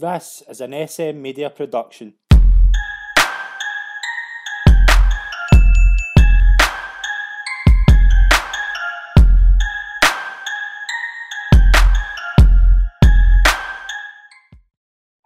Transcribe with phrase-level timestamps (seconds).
[0.00, 2.14] This is an SM Media production.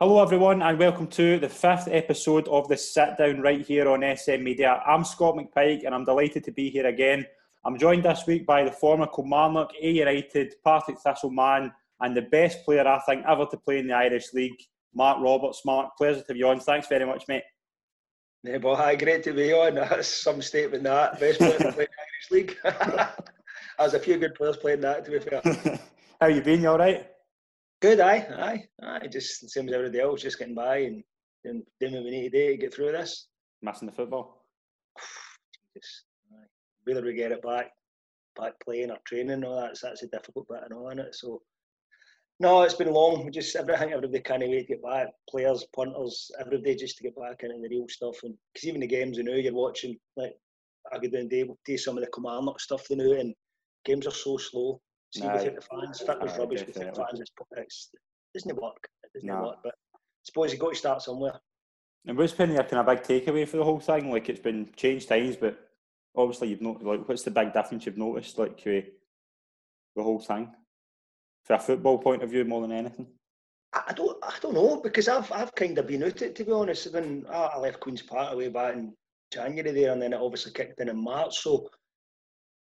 [0.01, 4.03] Hello, everyone, and welcome to the fifth episode of the Sit Down right here on
[4.17, 4.83] SM Media.
[4.85, 7.25] I'm Scott McPike, and I'm delighted to be here again.
[7.65, 11.71] I'm joined this week by the former Kilmarnock, Ayr United, Partick Thistle man,
[12.05, 14.61] and the best player I think ever to play in the Irish League,
[14.95, 15.63] Mark Roberts.
[15.65, 16.61] Mark, pleasure to you on.
[16.61, 17.45] Thanks very much, mate.
[18.43, 19.77] Yeah, well, hi, great to be on.
[19.77, 21.19] That's some statement that.
[21.19, 22.57] Best player to play in the Irish League.
[23.79, 25.81] There's a few good players playing that, to be fair.
[26.21, 26.61] How you been?
[26.61, 27.09] You all right?
[27.81, 29.07] Good, aye, aye, aye.
[29.09, 31.03] Just the same as everybody else, just getting by and
[31.43, 33.29] doing, doing what we need to do to get through this.
[33.63, 34.45] Missing the football?
[35.75, 36.47] Just, aye.
[36.85, 37.73] Whether we get it back,
[38.37, 41.15] back playing or training and all that, that's a difficult bit and all in it.
[41.15, 41.43] So,
[42.41, 43.25] no, it's been long.
[43.25, 45.09] We just everything, everybody can't wait to get back.
[45.31, 48.17] Players, punters, everybody just to get back into the real stuff.
[48.25, 50.35] And because even the games, you know, you're watching like
[50.93, 53.35] I go down and do some of the Kilmarnock stuff, you know, and
[53.85, 54.81] games are so slow.
[55.13, 55.33] See, Aye.
[55.33, 57.91] without the fans, that was Aye, rubbish without the fans, it's, it's,
[58.35, 58.89] it doesn't work.
[59.05, 59.43] It doesn't No.
[59.45, 59.59] work.
[59.63, 61.41] But I suppose you've got to start somewhere.
[62.07, 64.11] And what's been your kind of big takeaway for the whole thing?
[64.11, 65.59] Like it's been changed times, but
[66.17, 68.83] obviously you've not like what's the big difference you've noticed like the
[69.97, 70.51] whole thing
[71.45, 73.07] from a football point of view more than anything?
[73.73, 76.53] I don't, I don't know because I've, I've kind of been out it to be
[76.53, 76.93] honest.
[76.93, 78.95] When I left Queens Park away back in
[79.33, 81.39] January there, and then it obviously kicked in in March.
[81.39, 81.69] So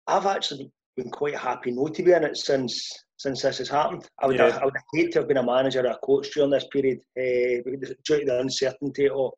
[0.05, 4.07] I've actually been quite happy not to be in it since since this has happened.
[4.19, 4.59] I would, Yeah.
[4.61, 7.63] I would hate to have been a manager or a coach during this period, uh,
[8.03, 9.31] due to the uncertainty of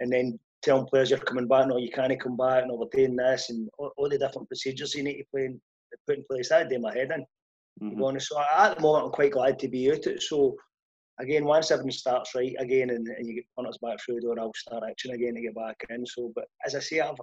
[0.00, 3.16] and then telling players you're coming back, no, you can't come back, no, we're doing
[3.16, 5.60] this, and all, all the different procedures you need to play in,
[6.06, 6.50] put in place.
[6.50, 7.24] That did my head in
[7.78, 8.04] to be Mhm.
[8.04, 8.28] honest.
[8.28, 10.22] So at the moment, I'm quite glad to be out it.
[10.22, 10.56] So
[11.18, 14.38] again, once everything starts right again, and, and you get punters back through the door,
[14.38, 16.04] I'll start action again to get back in.
[16.06, 17.16] So, but as I say, I've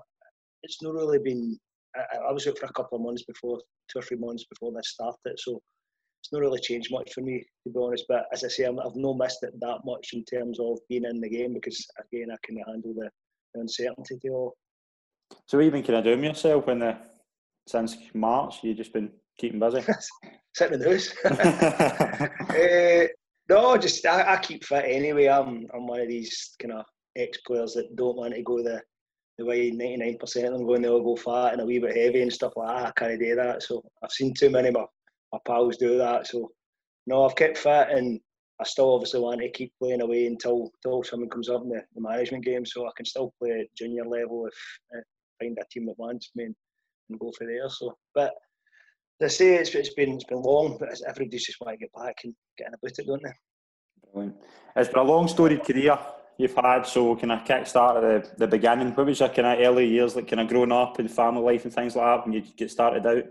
[0.63, 1.59] it's not really been.
[1.95, 3.59] I, I was out for a couple of months before,
[3.89, 5.37] two or three months before this started.
[5.37, 5.61] So
[6.21, 8.05] it's not really changed much for me, to be honest.
[8.07, 11.03] But as I say, I'm, I've not missed it that much in terms of being
[11.03, 13.09] in the game because again, I can handle the,
[13.53, 14.55] the uncertainty all.
[15.47, 16.97] So what you been kind of doing yourself when the
[17.67, 19.83] since March you've just been keeping busy?
[20.55, 22.49] Sitting in the house.
[22.49, 23.07] Uh,
[23.49, 25.27] no, just I, I keep fit anyway.
[25.27, 26.85] I'm I'm one of these kind of
[27.15, 28.81] ex players that don't want to go the
[29.37, 31.65] the way ninety nine percent of them go and they all go fat and a
[31.65, 32.87] wee bit heavy and stuff like that.
[32.87, 33.63] I can't do that.
[33.63, 34.85] So I've seen too many of my,
[35.31, 36.27] my pals do that.
[36.27, 36.51] So
[37.07, 38.19] no, I've kept fit and
[38.61, 41.81] I still obviously want to keep playing away until until someone comes up in the,
[41.95, 42.65] the management game.
[42.65, 44.53] So I can still play at junior level if
[44.95, 45.01] uh,
[45.39, 46.55] find a team that wants me and,
[47.09, 47.67] and go for there.
[47.69, 48.33] So but
[49.23, 51.93] I say it's, it's been it's been long, but it's- everybody's just want to get
[51.93, 53.33] back and get in about it, don't they?
[54.11, 54.35] Brilliant.
[54.75, 55.97] It's been a long storied career
[56.37, 58.91] you've had, so can I kick start at the, the beginning.
[58.93, 61.65] What was your kind of early years like kind of growing up and family life
[61.65, 63.25] and things like that when you get started out?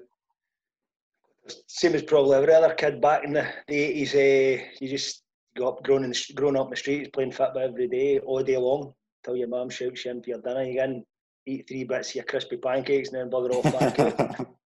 [1.66, 4.14] Same as probably every other kid back in the, 80s.
[4.14, 5.22] Uh, you just
[5.56, 8.56] go up, growing, in growing up in the streets, playing football every day, all day
[8.56, 8.94] long,
[9.24, 10.62] till your mum shouts you in for your dinner.
[10.62, 11.04] You in,
[11.46, 14.46] eat three bits of your crispy pancakes and then bugger off back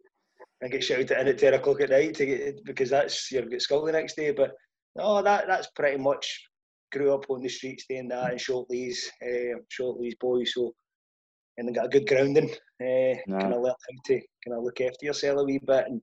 [0.61, 3.61] and get shouted in at 10 o'clock at night to get, because that's you'll get
[3.61, 4.31] school the next day.
[4.31, 4.51] But
[4.95, 6.47] no, that that's pretty much
[6.91, 10.53] grew up on the streets doing that in Shortlees, uh, Shortlees boys.
[10.53, 10.73] So
[11.57, 12.49] and then got a good grounding.
[12.81, 13.39] Uh, No.
[13.39, 16.01] Kind of learned how to kind of look after yourself a wee bit, and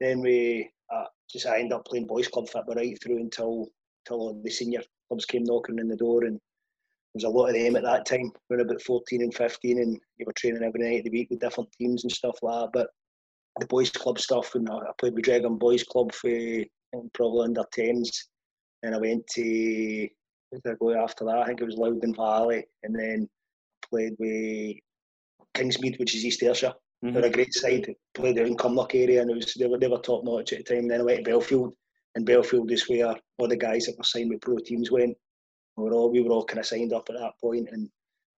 [0.00, 3.68] then we uh, just I ended up playing boys club football right through until
[4.06, 6.40] until all the senior clubs came knocking on the door, and there
[7.14, 8.30] was a lot of them at that time.
[8.50, 11.28] We were about 14 and 15, and you were training every night of the week
[11.30, 12.70] with different teams and stuff like that.
[12.74, 12.88] But
[13.60, 16.30] the boys club stuff, and I played with Dragon Boys Club for
[17.12, 18.08] probably under 10s.
[18.82, 20.08] And I went to,
[20.50, 21.38] where did I go after that?
[21.38, 23.28] I think it was Loudon Valley, and then
[23.88, 24.76] played with
[25.54, 26.74] Kingsmead, which is East Ayrshire.
[27.04, 27.14] Mhm.
[27.14, 27.94] They're a great side.
[28.14, 30.64] Played out in Cumnock area, and it was they were, they were top notch at
[30.64, 30.88] the time.
[30.88, 31.74] Then I went to Belfield,
[32.14, 35.16] and Belfield is where all the guys that were signed with pro teams went.
[35.76, 37.90] We were all we were all kind of signed up at that point, and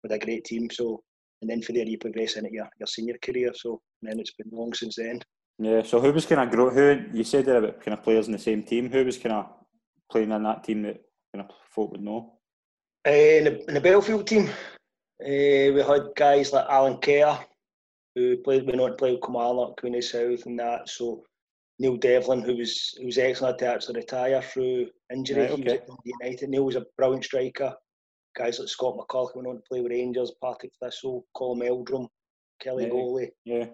[0.03, 0.69] with a great team.
[0.71, 1.03] So,
[1.41, 3.53] and then from there you progress into your, your senior career.
[3.55, 5.21] So, and then it's been long since then.
[5.59, 6.71] Yeah, so who was kind of grow?
[6.71, 8.91] Who you said there about kind of players in the same team?
[8.91, 9.47] Who was kind of
[10.11, 11.01] playing in that team that
[11.35, 12.35] kind of folk would know?
[13.07, 17.39] Uh, in, the, in the Belfield team, uh, we had guys like Alan Kerr,
[18.15, 20.89] who played went on to play with Kilmarnock, Queen of South, and that.
[20.89, 21.23] So
[21.79, 25.43] Neil Devlin, who was who was excellent to actually retire through injury.
[25.43, 25.83] Right, He was okay.
[25.83, 25.89] at
[26.23, 26.49] United.
[26.51, 27.75] Neil was a brilliant striker.
[28.37, 32.07] Guys like Scott McCulloch went on to play with Rangers, Partick Thistle, Colin Meldrum,
[32.61, 32.91] Kelly Yeah.
[32.91, 33.67] Goley, Yeah,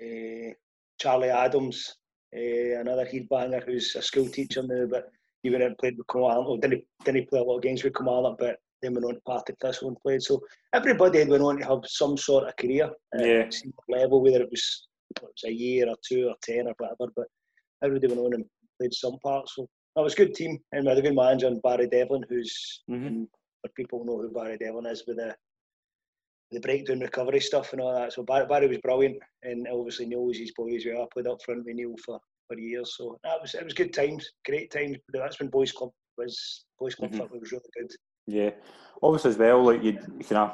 [0.00, 0.52] uh,
[0.98, 1.96] Charlie Adams,
[2.36, 5.10] uh, another headbanger who's a school teacher now, but
[5.42, 6.60] He went and played with Kilmarnock.
[6.60, 9.56] Didn't didn't play a lot of games with Kilmarnock, but then went on to Partick
[9.60, 10.22] Thistle and played.
[10.22, 10.40] So
[10.72, 13.50] everybody had went on to have some sort of career at Yeah.
[13.50, 17.10] senior level, whether it was, it was a year or two or ten or whatever.
[17.16, 17.26] But
[17.82, 18.44] everybody went on and
[18.78, 19.48] played some part.
[19.48, 19.66] So
[19.96, 23.24] that was a good team, and we had a good manager, Barry Devlin, who's hmm
[23.62, 25.34] for people know who Barry Devlin is with the
[26.50, 28.12] the breakdown recovery stuff and all that.
[28.12, 31.02] So Barry, Barry was brilliant, and obviously Neil was his boy as well.
[31.04, 33.94] I played up front with Neil for, for years, so that was it was good
[33.94, 34.98] times, great times.
[35.14, 37.18] That's when boys club was boys club Mhm.
[37.18, 37.90] football was really good.
[38.26, 38.50] Yeah.
[39.02, 40.50] Obviously, as well, like you kind of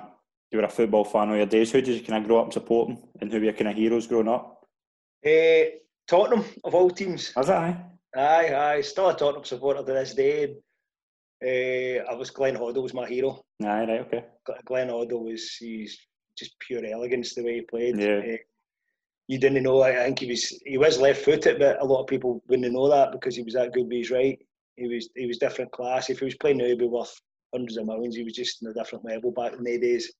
[0.52, 1.72] you were a football fan all your days.
[1.72, 4.06] Who did you kind of grow up supporting, and who were your kind of heroes
[4.06, 4.64] growing up?
[5.24, 5.70] Eh,
[6.06, 7.76] Tottenham of all teams, Is that aye?
[8.16, 10.54] aye, aye, still a Tottenham supporter to this day.
[11.42, 13.42] Eh, I was Glenn Hoddle was my hero.
[13.62, 14.24] Aye, right, okay.
[14.64, 15.98] Glenn Hoddle was he's
[16.36, 17.98] just pure elegance the way he played.
[17.98, 18.20] Yeah.
[18.24, 18.36] Eh,
[19.28, 19.82] you didn't know.
[19.82, 22.88] I think he was he was left footed, but a lot of people wouldn't know
[22.88, 24.38] that because he was that good with his right.
[24.76, 26.10] He was he was different class.
[26.10, 27.14] If he was playing now, he'd be worth
[27.52, 28.16] hundreds of millions.
[28.16, 30.12] He was just on a different level back in the days.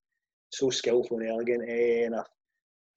[0.50, 1.68] So skillful and elegant.
[1.68, 2.22] Eh, and I,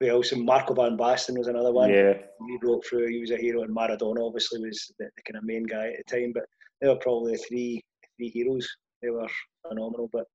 [0.00, 0.32] who else?
[0.32, 1.90] And Marco van Basten was another one.
[1.90, 2.14] Yeah.
[2.46, 3.08] He broke through.
[3.08, 6.04] He was a hero, and Maradona obviously was the, the kind of main guy at
[6.06, 6.32] the time.
[6.34, 6.44] But
[6.80, 7.82] they were probably the three
[8.22, 8.68] three heroes.
[9.00, 9.28] They were
[9.66, 10.08] phenomenal.
[10.12, 10.26] But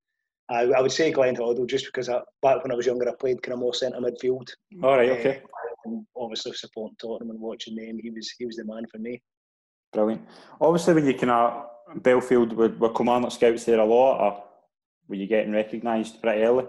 [0.50, 3.14] I, I would say Glenn Hoddle just because I, back when I was younger, I
[3.14, 4.50] played kind of more centre midfield.
[4.84, 5.38] All right, okay.
[5.38, 5.44] Um,
[5.86, 9.22] and obviously supporting Tottenham and watching them, he was he was the man for me.
[9.94, 10.28] Brilliant.
[10.60, 14.44] Obviously, when you kind of Belfield were, were Kilmarnock scouts there a lot, or
[15.08, 16.66] were you getting recognised pretty early?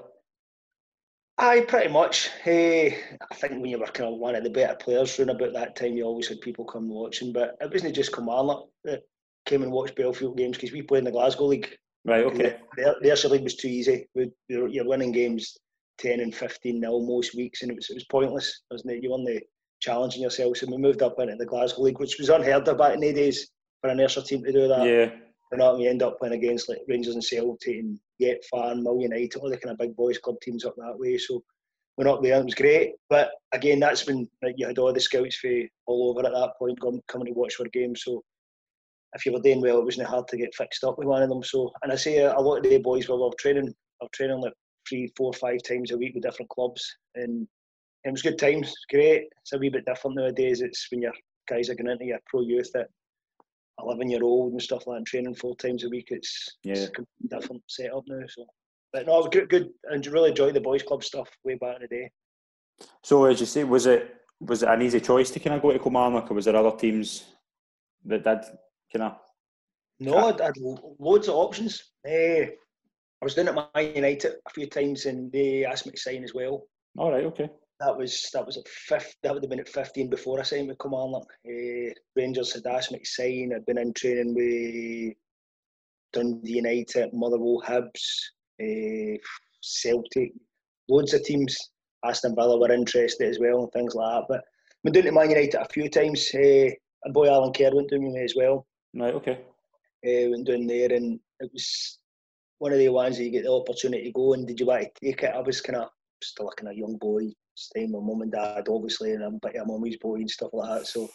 [1.41, 2.31] Aye, pretty much.
[2.43, 2.99] Hey,
[3.31, 5.76] I think when you were kind of one of the better players around about that
[5.76, 7.32] time, you always had people come watching.
[7.32, 9.03] But it wasn't just Kilmarnock that
[9.48, 11.74] came and watched Belfield games because we played in the Glasgow League.
[12.04, 12.56] Right, okay.
[12.76, 14.06] Their, their league was too easy.
[14.14, 15.56] We, you're, you're winning games
[15.98, 19.02] 10 and 15 nil most weeks, and it was, it was pointless, wasn't it?
[19.02, 19.42] You weren't
[19.80, 20.56] challenging yourself.
[20.56, 23.12] So we moved up into the Glasgow League, which was unheard of back in the
[23.12, 23.50] days
[23.80, 24.86] for an Ayrshire team to do that.
[24.86, 25.10] Yeah,
[25.52, 29.00] You know, we end up playing against like Rangers and Celtic and Yet Fan, Mill
[29.00, 31.18] United, all the kind of big boys club teams up that way.
[31.18, 31.42] So
[31.96, 32.38] we're up there.
[32.38, 35.50] It was great, but again, that's when like, you had all the scouts for
[35.86, 38.02] all over at that point come, coming to watch our games.
[38.04, 38.22] So
[39.14, 41.28] if you were doing well, it wasn't hard to get fixed up with one of
[41.28, 41.43] them.
[41.43, 44.40] So, and I say uh, a lot of the boys were, were training, were training
[44.40, 44.52] like
[44.88, 46.84] three, four, five times a week with different clubs,
[47.14, 47.46] and
[48.05, 48.72] it was good times.
[48.90, 49.25] Great.
[49.40, 50.60] It's a wee bit different nowadays.
[50.60, 51.12] It's when your
[51.49, 52.88] guys are going into your pro youth at
[53.81, 56.08] 11 year old and stuff like that, and training four times a week.
[56.10, 56.87] It's, it's Yeah.
[56.87, 58.26] a completely different setup now.
[58.28, 58.44] So,
[58.93, 59.49] but no, it was good.
[59.49, 62.10] Good, and really enjoyed the boys' club stuff way back in the day.
[63.02, 65.72] So as you say, was it was it an easy choice to kind of go
[65.72, 67.25] to Kilmarnock, or was there other teams
[68.05, 68.38] that did
[68.93, 69.19] kind of?
[70.00, 70.56] No, I had
[70.99, 71.93] loads of options.
[72.06, 72.46] Eh,
[73.20, 76.23] I was down at Man United a few times, and they asked me to sign
[76.23, 76.67] as well.
[76.96, 77.50] All right, okay.
[77.81, 79.14] That was that was at fifth.
[79.23, 81.29] That would have been at fifteen before I signed with Kilmarnock.
[81.46, 83.52] Uh, Rangers had asked me to sign.
[83.55, 85.14] I'd been in training with
[86.12, 88.02] Dundee United, Motherwell, Hibs,
[88.62, 89.19] uh,
[89.61, 90.32] Celtic,
[90.88, 91.56] loads of teams.
[92.05, 94.26] Aston Villa were interested as well and things like that.
[94.29, 96.31] But I've been down to Man United a few times.
[96.34, 96.70] Uh,
[97.05, 98.67] a boy Alan Kerr went with me as well.
[98.98, 99.40] Right, okay.
[100.04, 101.98] Uh, went down there and it was
[102.58, 104.82] one of the ones that you get the opportunity to go and did you want
[104.82, 105.34] to take it?
[105.34, 105.88] I was kind of
[106.22, 109.46] still a kind of young boy, staying with mum and dad obviously and I'm a
[109.46, 110.86] bit of a mummy's boy and stuff like that.
[110.86, 111.08] So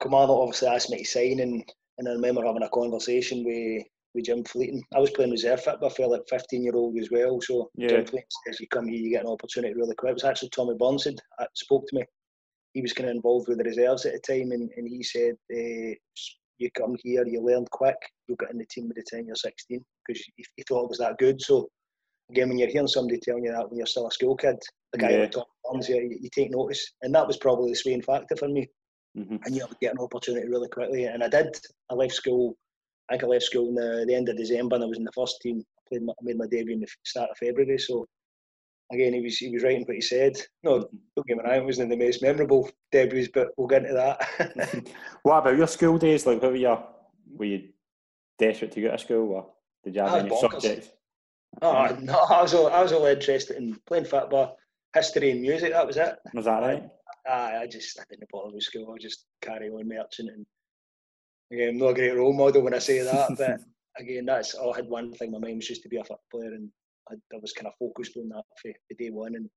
[0.00, 1.64] Commander obviously asked me to sign and,
[1.98, 3.84] and I remember having a conversation with,
[4.14, 4.82] with Jim Fleeting.
[4.94, 7.40] I was playing reserve I felt like 15 year old as well.
[7.40, 7.88] So Yeah.
[7.88, 10.10] Jim Fleeting says you come here you get an opportunity really quick.
[10.10, 12.04] It was actually Tommy Burnside that spoke to me.
[12.74, 15.34] He was kind of involved with the reserves at the time and, and he said
[15.54, 15.94] uh,
[16.58, 19.34] you come here, you learn quick, you'll get in the team by the time you're
[19.36, 21.40] 16 because he, he thought it was that good.
[21.40, 21.68] So
[22.30, 24.56] again, when you're hearing somebody telling you that when you're still a school kid,
[24.92, 25.18] the guy Yeah.
[25.22, 28.48] like Tom Burns, you, you take notice, and that was probably the swaying factor for
[28.48, 28.68] me.
[29.16, 31.56] hmm knew I would get an opportunity really quickly, and I did.
[31.90, 32.56] I left school.
[33.10, 35.04] I think I left school in the, the end of December, and I was in
[35.04, 35.62] the first team.
[35.78, 37.78] I played, my, I made my debut in the start of February.
[37.78, 38.06] So
[38.92, 40.36] again, he was he was right in what he said.
[40.62, 43.94] No, don't get me wrong, it wasn't the most memorable debuts, but we'll get into
[43.94, 44.86] that.
[45.22, 46.26] What about your school days?
[46.26, 46.76] Like, were you?
[47.34, 47.68] Were you
[48.38, 49.46] desperate to get to school, or
[49.84, 50.52] did you have any bonkers.
[50.52, 50.88] subjects?
[51.60, 54.56] Oh no, I was all, I was all interested in playing football,
[54.94, 55.72] history and music.
[55.72, 56.16] That was it.
[56.34, 56.84] Was that right?
[57.28, 58.94] I, I just I didn't bother with school.
[58.94, 60.46] I just carry on marching and
[61.52, 63.60] again, I'm not a great role model when I say that, but
[63.98, 65.30] again, that's all I had one thing.
[65.30, 66.70] My mind was just to be a football player, and
[67.10, 69.34] I, I was kind of focused on that for, for day one.
[69.34, 69.48] And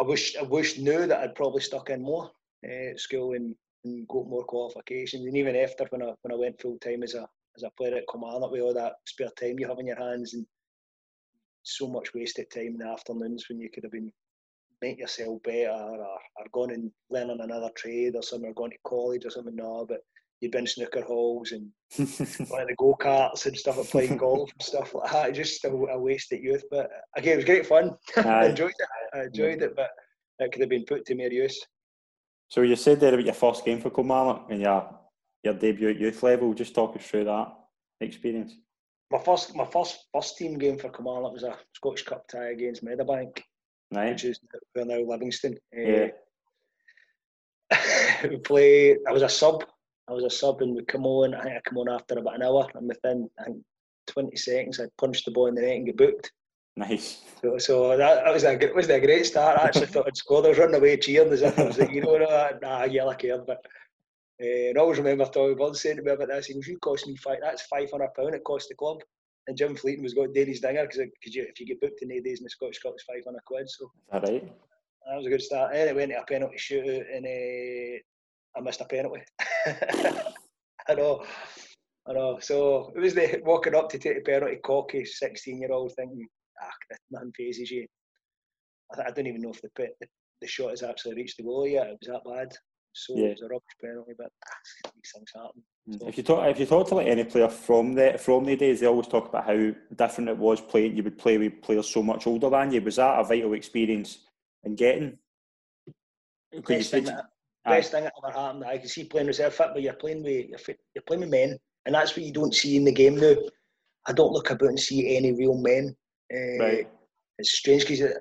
[0.00, 2.30] I wish I wish knew that I'd probably stuck in more
[2.66, 5.26] uh, at school and, and got more qualifications.
[5.26, 7.96] And even after when I when I went full time as a as a player
[7.96, 10.46] at Kilmarnock with all that spare time you have in your hands and
[11.64, 14.12] so much wasted time in the afternoons when you could have been
[14.80, 18.76] make yourself better or, or gone and learning another trade or something or going to
[18.86, 19.56] college or something.
[19.56, 20.00] No, but
[20.40, 21.68] you'd been snooker halls and
[21.98, 25.34] like the go karts and stuff, like playing golf and stuff like that.
[25.34, 27.96] Just a, a wasted youth, but again, it was great fun.
[28.16, 29.16] I enjoyed it.
[29.16, 29.90] I enjoyed it, but
[30.38, 31.60] it could have been put to more use.
[32.48, 34.98] So you said there about your first game for Kilmarnock and your
[35.44, 36.54] your debut at youth level.
[36.54, 37.48] Just talk us through that
[38.00, 38.54] experience.
[39.10, 42.84] My first my first first team game for Kilmarnock was a Scottish Cup tie against
[42.84, 43.42] Meadowbank,
[43.92, 44.10] right.
[44.10, 44.40] which is
[44.74, 45.58] we're now Livingston.
[45.72, 46.08] Yeah.
[47.70, 47.78] Uh,
[48.30, 48.96] we play.
[49.06, 49.64] I was a sub.
[50.08, 51.34] I was a sub, and we come on.
[51.34, 53.58] I think I come on after about an hour, and within I think
[54.06, 56.32] 20 seconds, I punched the ball in the net and get booked.
[56.76, 57.22] Nice.
[57.42, 59.58] So, so that, that was a it was a great start.
[59.58, 60.46] I actually thought I'd scored.
[60.46, 61.90] I was running away cheering as if I was hero.
[61.90, 63.38] You know, nah, yeah, I care.
[63.38, 63.58] But
[64.40, 66.46] uh, I always remember Tommy Burns saying to me about this.
[66.46, 67.38] He goes, "You cost me five.
[67.42, 68.34] That's five hundred pound.
[68.34, 68.98] It cost the club."
[69.48, 72.24] And Jim Fleeting was got Daly's dinger because you, if you get booked in eight
[72.24, 73.68] days in the Scottish Cup, it's five hundred quid.
[73.68, 74.44] So that right?
[75.08, 75.74] that was a good start.
[75.74, 77.98] And it went to a penalty shootout, and uh,
[78.56, 79.22] I missed a penalty.
[80.88, 81.24] I know.
[82.08, 82.38] I know.
[82.40, 86.26] So it was the walking up to take a penalty, cocky sixteen-year-old thinking,
[86.62, 86.70] ah,
[87.10, 87.86] nothing phases you.
[88.96, 90.06] I, I don't even know if the, the
[90.40, 91.88] the shot has actually reached the goal yet.
[91.88, 92.48] It was that bad.
[92.94, 93.26] So Yeah.
[93.26, 95.62] it was a rubbish penalty, but ah, these things happen.
[95.98, 98.56] So- If you talk, if you talk to like any player from the from the
[98.56, 100.96] days, they always talk about how different it was playing.
[100.96, 102.80] You would play with players so much older than you.
[102.80, 104.18] Was that a vital experience
[104.64, 105.18] in getting?
[106.64, 107.12] Could you
[107.68, 108.28] Best thing, that, Aye.
[108.28, 108.64] best thing that ever happened.
[108.64, 111.94] I can see playing reserve but you're playing with you're, you're playing with men, and
[111.94, 113.34] that's what you don't see in the game now.
[114.06, 115.94] I don't look about and see any real men.
[116.32, 116.88] Uh, right?
[117.38, 118.12] It's strange because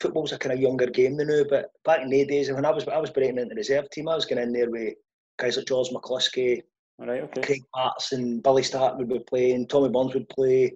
[0.00, 1.42] football's a kind of younger game than now.
[1.48, 4.08] But back in the days, when I was I was breaking into the reserve team,
[4.08, 4.94] I was going in there with
[5.38, 6.62] guys like George McCluskey,
[6.98, 7.42] right, okay.
[7.42, 10.72] Craig Paterson, Billy Stark would be playing, Tommy Burns would play,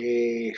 [0.00, 0.52] uh,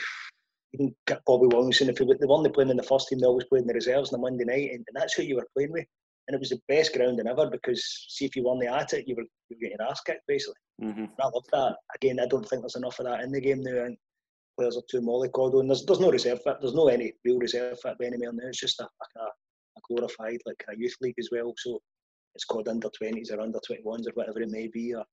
[0.73, 1.89] even get Bobby Williamson.
[1.89, 3.73] If they were- they weren't playing in the first team, they always played in the
[3.73, 5.87] reserves on a Monday night, and that's who you were playing with.
[6.31, 9.05] And it was the best grounding ever because, see, if you won the at it,
[9.05, 10.55] you were, you were getting your ass kicked, basically.
[10.79, 11.75] hmm And I love that.
[11.93, 13.83] Again, I don't think there's enough of that in the game now.
[13.83, 13.97] And
[14.57, 15.59] players are too mollycoddled.
[15.59, 16.55] And there's, there's no reserve fit.
[16.61, 18.47] There's no any real reserve fit by anywhere now.
[18.47, 21.53] It's just a, a, a glorified like a youth league as well.
[21.57, 21.81] So
[22.33, 24.95] it's called under 20s or under 21s or whatever it may be.
[24.95, 25.03] Or,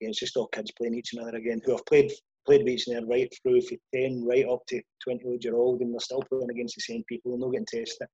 [0.00, 2.12] again, it's just all kids playing each other again who have played
[2.46, 5.92] played with each other right through from 10 right up to 20 year old, and
[5.92, 8.06] they're still playing against the same people and not getting tested.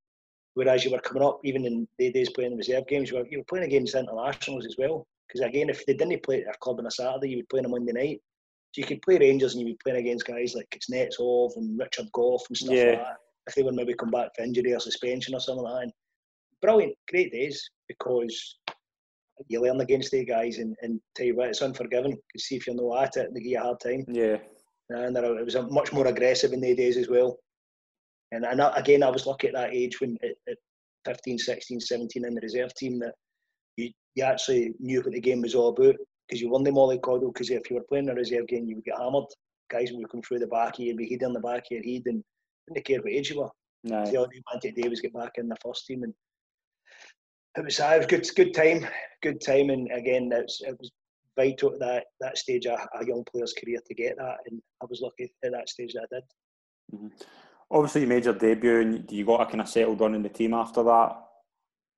[0.54, 3.38] Whereas you were coming up, even in the days playing reserve games, you were, you
[3.38, 5.06] were playing against internationals as well.
[5.26, 7.60] Because again, if they didn't play at their club on a Saturday, you would play
[7.60, 8.20] on a Monday night.
[8.72, 12.06] So you could play Rangers and you'd be playing against guys like Kuznetsov and Richard
[12.12, 12.84] Gough and stuff Yeah.
[12.84, 13.16] like that.
[13.48, 15.82] If they were maybe come back for injury or suspension or something like that.
[15.84, 15.92] And
[16.60, 18.58] brilliant, great days because
[19.48, 22.12] you learn against the guys and, and tell you what, it's unforgiving.
[22.12, 24.04] You see if you're not at it, they give you a hard time.
[24.08, 24.36] Yeah,
[24.90, 27.38] And it was a much more aggressive in the days as well.
[28.32, 30.56] And, and I- again, I was lucky at that age when at, at
[31.04, 33.14] 15, 16, 17 in the reserve team that
[33.76, 35.96] you, you actually knew what the game was all about
[36.28, 38.76] because you won the molly coddle because if you were playing a reserve game, you
[38.76, 39.24] would get hammered.
[39.70, 41.82] Guys would come through the back of you, be head on the back of your
[41.82, 42.22] head and
[42.68, 43.50] didn't care what age you were.
[43.84, 44.04] nah.
[44.04, 46.14] The only wanted to do was get back in the first team, and
[47.56, 48.86] it was, it was good, good time,
[49.22, 50.90] good time, and again, it's, it was
[51.36, 54.86] vital at that that stage of a young player's career to get that, and I
[54.88, 56.24] was lucky at that stage that I did.
[56.94, 57.08] Mm-hmm.
[57.72, 60.28] Obviously, you made your debut and you got a kind of settled on in the
[60.28, 61.16] team after that.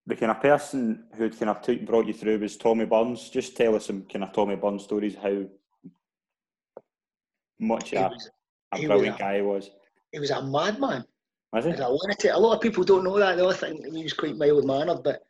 [0.07, 3.29] The kind of person who kind of took, brought you through was Tommy Burns.
[3.29, 5.45] Just tell us some kind of Tommy Burns stories, how
[7.59, 8.31] much He a, was,
[8.73, 9.71] a he was brilliant a- guy he was.
[10.13, 11.05] he was a madman.
[11.53, 11.77] Was He he?
[11.79, 12.31] a lunatic.
[12.33, 13.37] A lot of people don't know that.
[13.37, 15.23] They all think he was quite mild mannered, but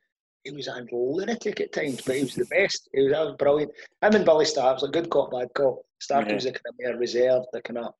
[0.42, 2.00] he was a lunatic at times.
[2.02, 2.88] But he was the best.
[2.92, 3.72] He was, was brilliant.
[4.02, 5.78] Him and Billy Stark was a good cop, bad cop.
[6.00, 7.94] Stark was a kind of more reserved, the kind of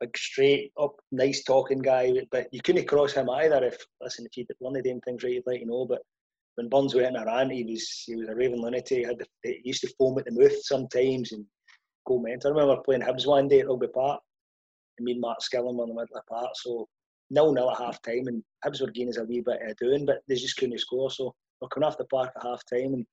[0.00, 2.12] big straight up, nice talking guy.
[2.30, 3.64] But you couldn't cross him either.
[3.64, 5.86] If listen, if you did one of them things right, you'd let you know.
[5.86, 6.02] But
[6.56, 8.98] when Burns went in a rant, he was he was a raving lunatic.
[8.98, 11.44] He, had the, he used to foam at the mouth sometimes and
[12.06, 12.50] go mental.
[12.50, 14.20] I remember playing Hibs one day at Rugby Park,
[14.98, 16.50] and me and Mark Skilling were in the middle of the park.
[16.54, 16.88] So
[17.30, 20.18] nil nil at half time, and Hibs were gaining a wee bit of doing, but
[20.28, 21.10] they just couldn't score.
[21.10, 23.06] So we're coming off the park at half time and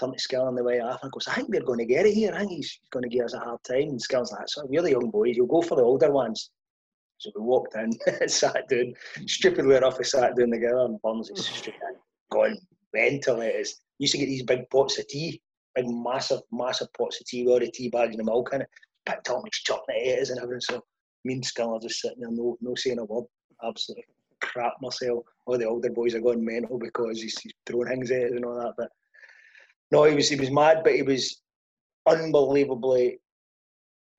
[0.00, 2.06] turned to Skilling on the way off and goes, I think they're going to get
[2.06, 2.32] it here.
[2.34, 3.90] I think he's going to give us a hard time.
[3.90, 6.50] And Skilling's like, so we're the young boys, you'll go for the older ones.
[7.18, 7.92] So we walked in,
[8.28, 8.94] sat down,
[9.26, 11.96] stupidly enough, we sat down together, and Burns is straight in,
[12.30, 12.58] going
[12.94, 13.42] mental.
[13.42, 13.76] It is.
[13.98, 15.42] Used to get these big pots of tea,
[15.74, 18.62] big massive, massive pots of tea with all the tea bags and the milk in
[18.62, 18.68] it.
[19.06, 20.60] Picked up and chopping it at us and everything.
[20.62, 20.82] So
[21.24, 23.24] me and Skilling are just sitting there, no, no saying a word.
[23.62, 24.04] Absolutely
[24.40, 25.24] crap myself.
[25.46, 28.44] All the older boys are going mental because he's, he's throwing things at us and
[28.44, 28.74] all that.
[28.76, 28.88] But
[29.90, 31.42] no, he was he was mad, but he was
[32.08, 33.18] unbelievably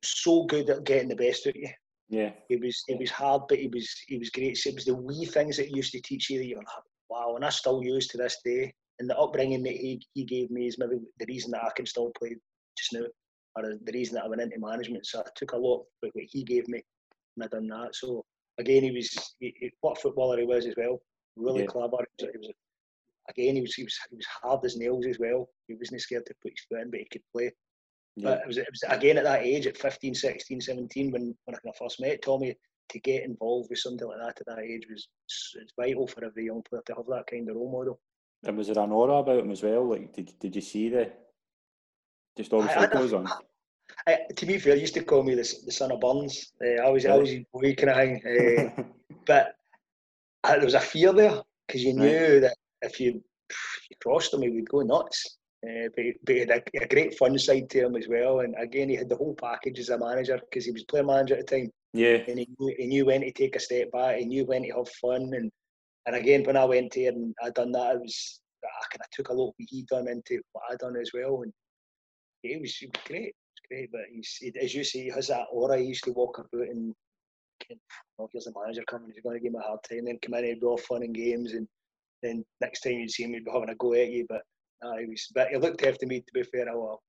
[0.04, 1.70] so good at getting the best out of you.
[2.10, 4.58] Yeah, He was he was hard, but he was he was great.
[4.58, 6.68] So it was the wee things that he used to teach you that you're like,
[7.10, 8.74] wow, and I still use to this day.
[9.00, 11.86] and the upbringing that he, he gave me is maybe the reason that I can
[11.86, 12.36] still play
[12.78, 13.06] just now,
[13.56, 15.06] or the reason that I went into management.
[15.06, 16.84] So I took a lot of what he gave me,
[17.38, 17.96] and I done that.
[17.96, 18.26] So
[18.60, 19.10] again, he was
[19.40, 21.02] he, he, what footballer he was as well.
[21.38, 21.68] Really yeah.
[21.68, 21.98] clever.
[22.18, 22.52] He was,
[23.32, 25.50] again, he was, he was he was hard as nails as well.
[25.68, 27.52] He wasn't scared to put his foot in, but he could play.
[28.16, 28.30] Yeah.
[28.30, 31.56] But it was, it was again at that age, at 15, 16, 17, when, when
[31.56, 32.56] I first met Tommy,
[32.92, 35.08] to get involved with something like that at that age was
[35.56, 38.00] it's vital for every young player to have that kind of role model.
[38.44, 39.90] And was there an aura about him as well?
[39.90, 41.12] Like, did did you see the
[42.38, 43.30] just all obviously goes on?
[44.08, 46.54] I, to be fair, used to call me the, the son of Burns.
[46.64, 48.84] Uh, I was I was boy kind of thing, uh,
[49.26, 49.56] but
[50.44, 52.42] uh, there was a fear there because you knew right.
[52.42, 53.58] that if you, if
[53.90, 55.38] you crossed him, he would go nuts.
[55.66, 58.40] Uh, but, but he had a, a, great fun side to him as well.
[58.40, 61.36] And again, he had the whole package as a manager because he was player manager
[61.36, 61.72] at the time.
[61.94, 62.18] Yeah.
[62.28, 64.18] And he knew, he knew when to take a step back.
[64.18, 65.32] He knew when to have fun.
[65.34, 65.52] And
[66.08, 69.10] and again, when I went there and I done that, it was I kind of
[69.12, 71.44] took a lot of what he done into what I done as well.
[71.44, 71.54] And
[72.42, 73.28] he was, he was great.
[73.28, 73.92] It was great.
[73.92, 75.78] But he's, he, as you say, he has that aura.
[75.78, 76.96] He used to walk about and
[78.18, 80.06] well, here's the manager coming, he's going to give me a hard time.
[80.06, 81.68] Then come in and be all fun and games, and
[82.22, 84.26] then next time you'd see him, he'd be having a go at you.
[84.28, 84.42] But
[84.84, 86.20] uh, he was, but he looked after me.
[86.20, 87.02] To be fair, a while.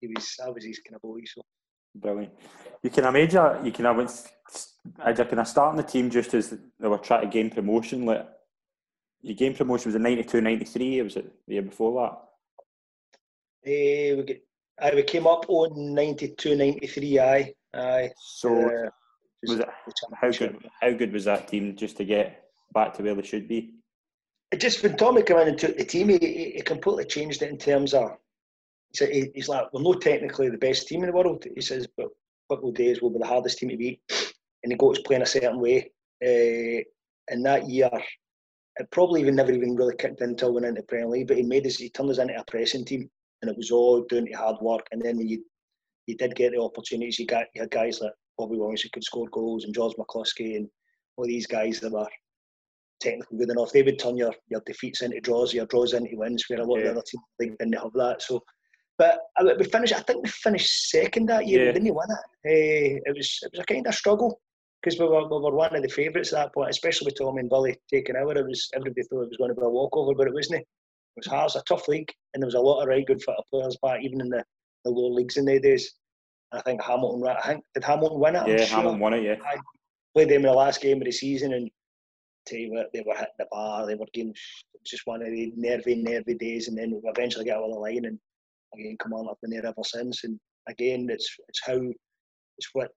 [0.00, 1.20] He was, I was his kind of boy.
[1.24, 1.42] So
[1.94, 2.32] brilliant.
[2.82, 4.28] You can imagine, you can have, as
[5.18, 8.04] you kind of starting the team just as they were trying to gain promotion.
[8.04, 8.28] Like
[9.22, 10.98] your game promotion was in 92, 93.
[10.98, 12.22] It was it the year before that.
[13.68, 14.44] Uh, we get,
[14.80, 17.18] I we came up on 92, 93.
[17.18, 18.10] Aye, aye.
[18.18, 18.86] So.
[18.86, 18.90] Uh,
[19.46, 19.68] was it,
[20.20, 20.70] how good?
[20.80, 23.74] How good was that team just to get back to where they should be?
[24.58, 27.58] Just when Tommy came in and took the team, he, he completely changed it in
[27.58, 28.10] terms of.
[28.98, 31.44] He he's like, we're not technically the best team in the world.
[31.54, 32.08] He says, but
[32.48, 34.00] football days will be the hardest team to beat,
[34.62, 35.90] and he got us playing a certain way.
[36.24, 36.82] Uh,
[37.28, 37.90] and that year,
[38.76, 41.28] it probably even never even really kicked in until we went into Premier League.
[41.28, 43.10] But he made us, he turned us into a pressing team,
[43.42, 44.86] and it was all down to hard work.
[44.92, 45.44] And then when you
[46.06, 49.04] you did get the opportunities, you got you had guys like Bobby Williams who could
[49.04, 50.68] score goals and George McCluskey and
[51.16, 52.08] all these guys that were
[53.00, 53.72] technically good enough.
[53.72, 56.80] They would turn your, your defeats into draws, your draws into wins, where a lot
[56.80, 56.86] yeah.
[56.86, 57.04] of the other
[57.38, 58.22] teams didn't have that.
[58.22, 58.42] So,
[58.98, 59.20] but
[59.58, 59.94] we finished.
[59.94, 61.60] I think we finished second that year.
[61.60, 61.66] Yeah.
[61.68, 62.18] We didn't win it.
[62.46, 64.40] Uh, it was it was a kind of struggle
[64.82, 67.40] because we were, we were one of the favourites at that point, especially with Tommy
[67.40, 68.38] and Billy taking over.
[68.38, 70.60] It was everybody thought it was going to be a walkover, but it wasn't.
[70.60, 70.66] It
[71.16, 71.42] was hard.
[71.42, 73.76] It was a tough league, and there was a lot of right good foot players
[73.82, 74.44] back, even in the,
[74.84, 75.92] the lower leagues in the days.
[76.52, 77.26] I think Hamilton.
[77.26, 78.48] I think did Hamilton win it?
[78.48, 78.76] Yeah, sure.
[78.76, 79.24] Hamilton won it.
[79.24, 79.36] Yeah.
[79.44, 79.56] I
[80.14, 81.70] played them in the last game of the season, and
[82.52, 83.86] you what, they were hitting the bar.
[83.86, 84.34] They were getting
[84.84, 88.04] just one of the nervy, nervy days, and then we eventually get over the line.
[88.04, 88.18] And
[88.74, 90.24] again, come on, I've been there ever since.
[90.24, 91.80] And again, it's it's how
[92.58, 92.90] it's what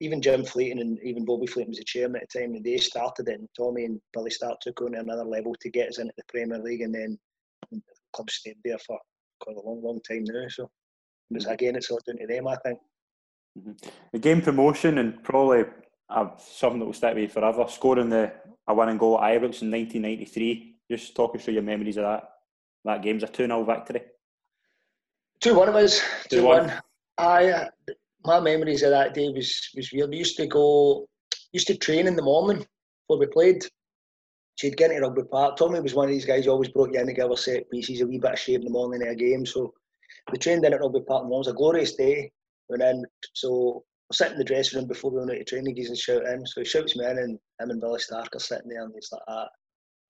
[0.00, 2.76] even Jim Fleeting and even Bobby Fleeting was the chairman at the time, and they
[2.78, 6.12] started it, and Tommy and Billy Stark took on another level to get us into
[6.16, 7.18] the Premier League, and then
[7.70, 7.80] the
[8.12, 8.98] club stayed there for
[9.40, 10.48] quite a long, long time now.
[10.48, 10.68] So,
[11.30, 11.52] it's, mm-hmm.
[11.52, 12.78] again, it's all down to them, I think.
[13.58, 13.72] Mm-hmm.
[14.12, 15.64] The game promotion and probably
[16.12, 17.66] uh, something that will stick with you forever.
[17.68, 18.32] Scoring the
[18.68, 20.76] a winning goal at Ibrox in 1993.
[20.90, 22.28] Just talk us through your memories of that.
[22.84, 24.02] That game's a 2 0 victory.
[25.40, 26.00] 2 1 it was.
[26.30, 26.72] 2 1.
[27.18, 27.68] I,
[28.24, 30.10] my memories of that day was, was weird.
[30.10, 31.06] We used to go,
[31.52, 32.66] used to train in the morning
[33.08, 33.64] before we played.
[34.56, 35.56] She'd get into Rugby Park.
[35.56, 37.70] Tommy was one of these guys who always brought you in to give us set
[37.70, 39.46] pieces, a wee bit of shape in the morning of a game.
[39.46, 39.72] So
[40.30, 42.30] we trained in at Rugby Park and it was a glorious day.
[42.68, 45.74] And then, so we're sitting in the dressing room before we went out to training,
[45.74, 46.46] he's and shout in.
[46.46, 49.08] So he shouts me in, and him and Billy Stark are sitting there, and he's
[49.10, 49.48] like, ah.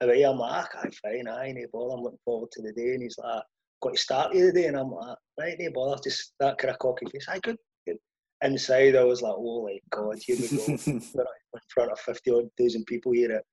[0.00, 0.26] How are you?
[0.26, 1.94] I'm like, ah, fine, aye, no bother.
[1.94, 2.94] I'm looking forward to the day.
[2.94, 3.42] And he's like,
[3.80, 4.66] got to start you the day.
[4.66, 6.02] And I'm like, right, no bother.
[6.02, 7.26] Just that kind of cocky face.
[7.28, 7.56] Aye, good.
[8.42, 10.64] Inside, I was like, oh my God, here we go.
[10.86, 11.00] in
[11.68, 13.44] front of 50 odd thousand people here at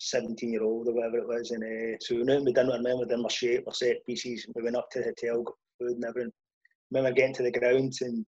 [0.00, 1.52] 17 year old or whatever it was.
[1.52, 4.04] And uh, so we went, we done what I remember, done my shape, my set
[4.06, 4.44] pieces.
[4.56, 6.32] We went up to the hotel, got food and everything.
[6.32, 8.26] I remember getting to the ground and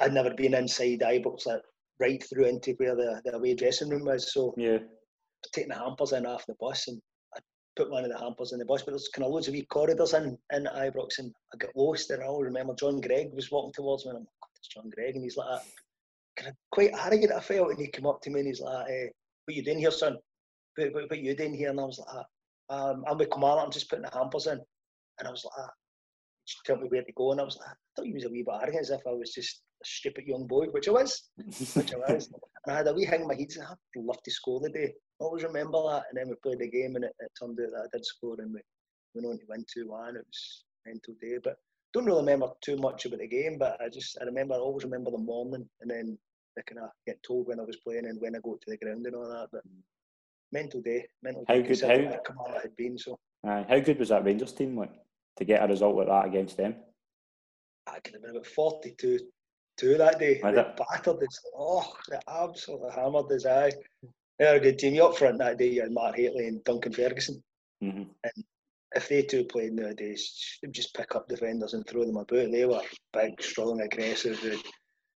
[0.00, 1.60] I'd never been inside Ibrox, like
[2.00, 4.32] right through into where the, the away dressing room was.
[4.32, 4.78] So yeah,
[5.52, 7.00] taking the hampers in off the bus and
[7.36, 7.40] I
[7.76, 9.66] put one of the hampers in the bus, but there's kind of loads of wee
[9.66, 13.50] corridors in, in Ibrox and I got lost and I all remember John Greig was
[13.50, 15.62] walking towards me and I'm like, it's John Greig and he's like ah,
[16.36, 18.74] kind of quite arrogant I felt and he came up to me and he's like,
[18.74, 19.06] ah, eh,
[19.44, 20.16] what you doing here son?
[20.76, 21.70] What, what, what you doing here?
[21.70, 22.24] And I was like,
[22.70, 24.60] ah, um, I'm with Kamala, I'm just putting the hampers in.
[25.18, 25.68] And I was like,
[26.46, 28.30] she told me where to go and I was like, I thought he was a
[28.30, 31.30] wee bit arrogant as if I was just stupid young boy, which I was,
[31.74, 32.30] which I was.
[32.66, 34.92] and I had a wee hang in my head, I'd love to score the day.
[35.20, 36.04] I always remember that.
[36.10, 38.36] And then we played the game, and it, it turned out that I did score,
[38.38, 38.60] and we
[39.14, 40.16] went on to win 2 1.
[40.16, 41.38] It was a mental day.
[41.42, 41.56] But
[41.92, 44.84] don't really remember too much about the game, but I just, I remember, I always
[44.84, 46.18] remember the morning, and then
[46.58, 48.76] I kind of get told when I was playing and when I got to the
[48.76, 49.48] ground and all that.
[49.52, 49.62] But
[50.52, 51.62] mental day, mental how day.
[51.62, 53.18] Good, how, good Kamala had been, so.
[53.46, 54.92] Uh, how good was that Rangers team like
[55.36, 56.76] to get a result like that against them?
[57.86, 59.18] I could have been about 42
[59.80, 60.40] two that day.
[60.42, 61.40] Was they battered us.
[61.56, 63.46] Oh, they absolutely hammered us.
[63.46, 63.72] Aye.
[64.38, 64.94] They're a good team.
[64.94, 67.42] You up front that day, you had Mark Hateley and Duncan Ferguson.
[67.80, 68.02] hmm
[68.94, 70.22] If they two played nowadays,
[70.62, 72.28] they'd just pick up defenders and throw them about.
[72.52, 74.38] They were big, strong, aggressive.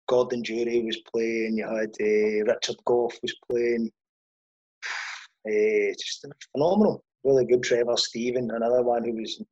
[0.09, 1.57] Gordon Durie was playing.
[1.59, 3.90] You had uh, Richard Gough was playing.
[5.49, 7.03] Uh, just phenomenal.
[7.25, 7.62] Really good.
[7.62, 9.42] Trevor Steven, another one who was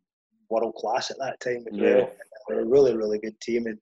[0.51, 1.94] world class at that time as Yeah.
[1.94, 2.12] well.
[2.49, 3.66] They were a really, really good team.
[3.66, 3.79] And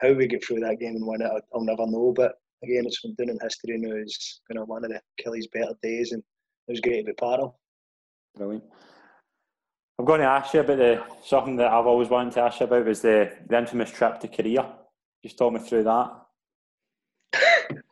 [0.00, 2.12] how we get through that game and win it, I'll- I'll never know.
[2.14, 3.94] But again, it's been done in history now.
[3.96, 6.22] It's kind of one of the Killie's better days, and
[6.68, 7.54] it was great to be part of.
[8.36, 8.64] Brilliant.
[9.98, 12.66] I'm going to ask you about the something that I've always wanted to ask you
[12.66, 14.72] about was the, the infamous trip to Korea.
[15.22, 16.10] Just talk me through that.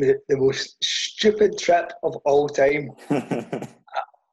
[0.00, 2.90] The, the most stupid trip of all time.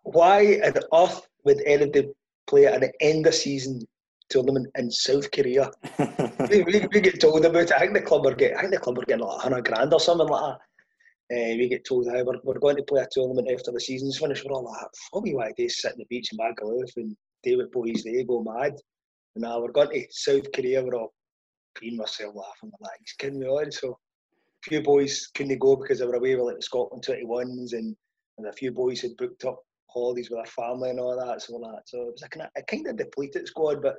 [0.04, 2.10] Why on earth would anybody
[2.46, 3.82] play at the end of season
[4.30, 5.72] tournament in South Korea?
[6.50, 7.72] we, we, we get told about it.
[7.72, 9.94] I think the club are getting, I think the club are getting like hundred grand
[9.94, 10.60] or something like that.
[11.34, 14.20] Uh, we get told how we're, we're going to play a tournament after the season's
[14.20, 14.46] finished.
[14.46, 17.16] We're all like, want to do sit on the beach in Magaluf and
[17.54, 18.74] what boys they go mad.
[19.36, 20.84] And now we're going to South Korea.
[20.84, 21.14] We're all
[21.78, 22.72] peeing myself laughing.
[22.72, 23.72] We're like, he's kidding me on.
[23.72, 27.74] So a few boys couldn't go because they were away with like the Scotland 21s
[27.74, 27.96] and,
[28.38, 29.60] and a few boys had booked up
[29.90, 31.42] holidays with their family and all that.
[31.42, 33.96] So like, so it was a kind of a kind of depleted squad, but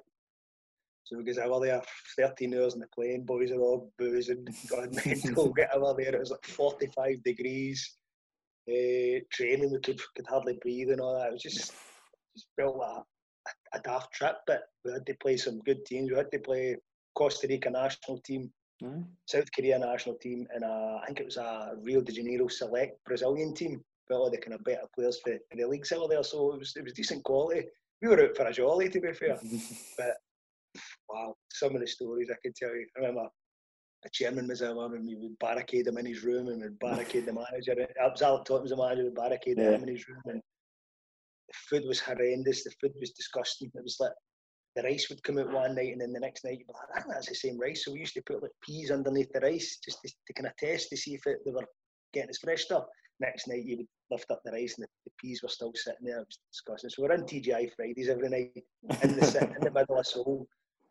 [1.07, 1.81] so because I was there
[2.17, 6.19] 13 hours in the plane, boys are all boozing, going mental, get over there, it
[6.19, 7.97] was like 45 degrees,
[8.69, 11.29] uh, training, we could, could hardly breathe and all that.
[11.29, 11.73] It was just,
[12.37, 13.05] just felt like
[13.73, 16.11] a, a daft trip, but we had to play some good teams.
[16.11, 16.77] We had to play
[17.15, 18.51] Costa Rica national team,
[18.83, 19.07] Mm.
[19.27, 23.03] South Korea national team, and a, I think it was a Rio de Janeiro select
[23.07, 23.83] Brazilian team.
[24.07, 26.77] But all the kind of better players for, the leagues over there, so it was
[26.77, 27.69] it was decent quality.
[28.03, 29.39] We were out for a jolly, to be fair.
[31.09, 32.87] Wow, some of the stories I could tell you.
[32.97, 33.29] I remember
[34.03, 37.27] the chairman was there and we would barricade him in his room and we'd barricade
[37.27, 37.73] the manager.
[37.73, 39.73] It was Alec Totten the manager, we'd barricade Yeah.
[39.73, 40.43] him in his room and
[41.49, 42.65] the food was horrendous.
[42.65, 43.71] The food was disgusting.
[43.75, 44.13] It was like
[44.75, 46.97] the rice would come out one night and then the next night you'd be like,
[46.97, 47.85] I think that's the same rice.
[47.85, 50.57] So we used to put like peas underneath the rice just to, to kind of
[50.57, 51.65] test to see if it, they were
[52.13, 52.85] getting as fresh stuff.
[53.19, 56.05] Next night you would lift up the rice and the, the peas were still sitting
[56.05, 56.19] there.
[56.19, 56.91] It was disgusting.
[56.91, 58.53] So we're in TGI Fridays every night
[59.03, 60.47] in the in the middle of Seoul.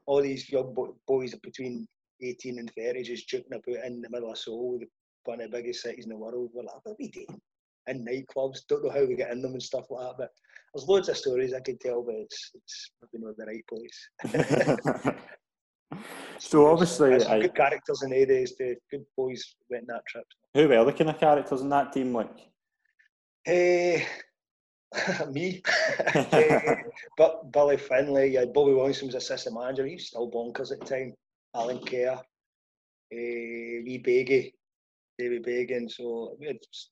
[0.07, 1.87] All these young bo- boys between
[2.21, 4.87] 18 and 30 just juking about in the middle of Seoul, the-
[5.25, 6.51] one of the biggest cities in the world.
[6.53, 7.41] We're like, what are we doing?
[7.87, 10.17] In nightclubs, don't know how we get in them and stuff like that.
[10.17, 10.29] But
[10.73, 15.15] there's loads of stories I could tell, but it's, it's maybe not the right place.
[16.39, 18.55] so obviously, There's I, good characters in the days.
[18.57, 20.25] The good boys went on that trip.
[20.53, 22.13] who were the kind of characters in that team?
[22.13, 22.29] Like,
[23.47, 24.03] Eh,
[25.31, 25.61] me.
[26.33, 26.73] Eh,
[27.17, 29.85] but Billy Finlay, yeah, Bobby Williamson was assistant manager.
[29.85, 31.13] He was still bonkers at the time.
[31.55, 32.21] Alan Kerr, uh,
[33.11, 34.51] Lee Beggy,
[35.17, 35.89] David Bagan.
[35.89, 36.89] So we had s-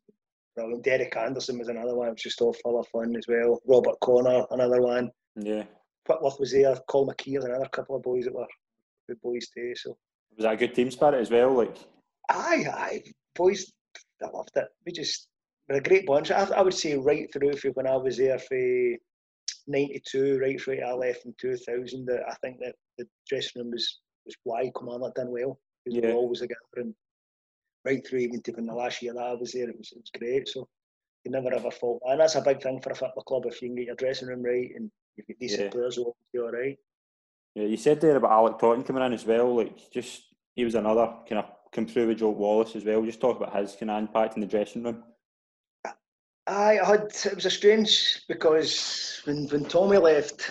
[0.56, 0.84] brilliant.
[0.84, 2.08] Derek Anderson was another one.
[2.08, 3.60] It was just all full of fun as well.
[3.68, 5.10] Robert Connor, another one.
[5.36, 5.63] yeah,
[6.08, 6.76] Whitworth was there.
[6.88, 8.48] Col McKeel, another couple of boys that were
[9.10, 9.74] good boys too.
[9.76, 9.98] So
[10.38, 11.52] was that a good team spirit as well?
[11.54, 11.76] Like,
[12.30, 13.04] Aye, aye,
[13.36, 13.72] boys,
[14.24, 14.68] I loved it.
[14.86, 15.28] We just
[15.69, 16.32] a great bunch.
[16.32, 18.58] I, I would say right through for when I was there for
[19.67, 22.06] '92, right through to I left in 2000.
[22.06, 25.60] That I think that the dressing room was was why Commander done well.
[25.84, 26.13] Because we Yeah.
[26.13, 26.95] were always together and
[27.86, 29.99] right through even to when the last year that I was there, it was it
[29.99, 30.47] was great.
[30.47, 30.67] So
[31.26, 33.45] you never ever fault, and that's a big thing for a football club.
[33.45, 35.69] If you can get your dressing room right and you've got decent Yeah.
[35.69, 36.78] players, you'll be all right.
[37.56, 39.56] yeah, you said there about Alec Totten coming in as well.
[39.56, 40.23] Like, just
[40.56, 43.04] he was another kind of come through with Joe Wallace as well.
[43.04, 45.04] Just talk about his kind of impact in the dressing room.
[46.47, 50.49] I had it was a strange because when when Tommy left,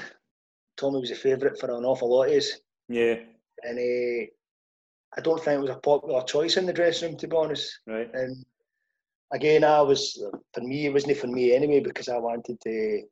[0.76, 3.16] Tommy was a favourite for an awful lot of us, Yeah,
[3.62, 4.26] and uh,
[5.16, 7.80] I don't think it was a popular choice in the dressing room to be honest.
[7.86, 8.10] right.
[8.14, 8.44] And
[9.32, 10.22] again, I was
[10.54, 13.02] for me it wasn't for me anyway because I wanted to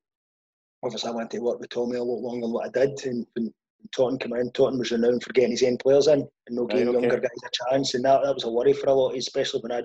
[0.82, 3.04] obviously I wanted to work with Tommy a lot longer than what I did.
[3.04, 3.52] And when
[3.94, 6.78] Totten came in, Totten was renowned for getting his own players in and not Right,
[6.78, 7.00] giving okay.
[7.00, 9.72] younger guys a chance, and that that was a worry for a lot, especially when
[9.72, 9.82] I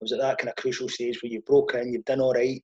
[0.00, 2.32] I was at that kind of crucial stage where you broke in, you've done all
[2.32, 2.62] right,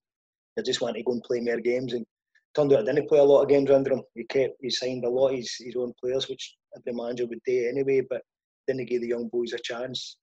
[0.57, 1.93] you just want to go and play more games.
[1.93, 2.07] And
[2.55, 4.03] turned out I didn't play a lot of games under him.
[4.15, 7.41] He kept he signed a lot of his, his own players, which every manager would
[7.45, 8.23] do anyway, but
[8.67, 10.17] then he gave the young boys a chance.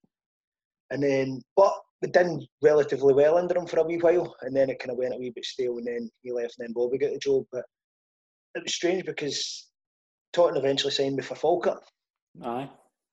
[0.90, 4.70] And then, but we done relatively well under him for a wee while, and then
[4.70, 6.98] it kind of went a wee bit stale, and then he left, and then Bobby
[6.98, 7.44] got the job.
[7.52, 7.64] But
[8.54, 9.68] it was strange because
[10.32, 11.82] Totten eventually signed me for Falkirk.
[12.42, 12.68] Aye.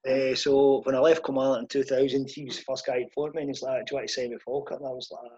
[0.08, 3.32] Uh, so when I left Commander in 2000, he was the first guy to phone
[3.36, 4.80] me and he's like, Do you want to sign me for Falkirk?
[4.80, 5.32] And I was like,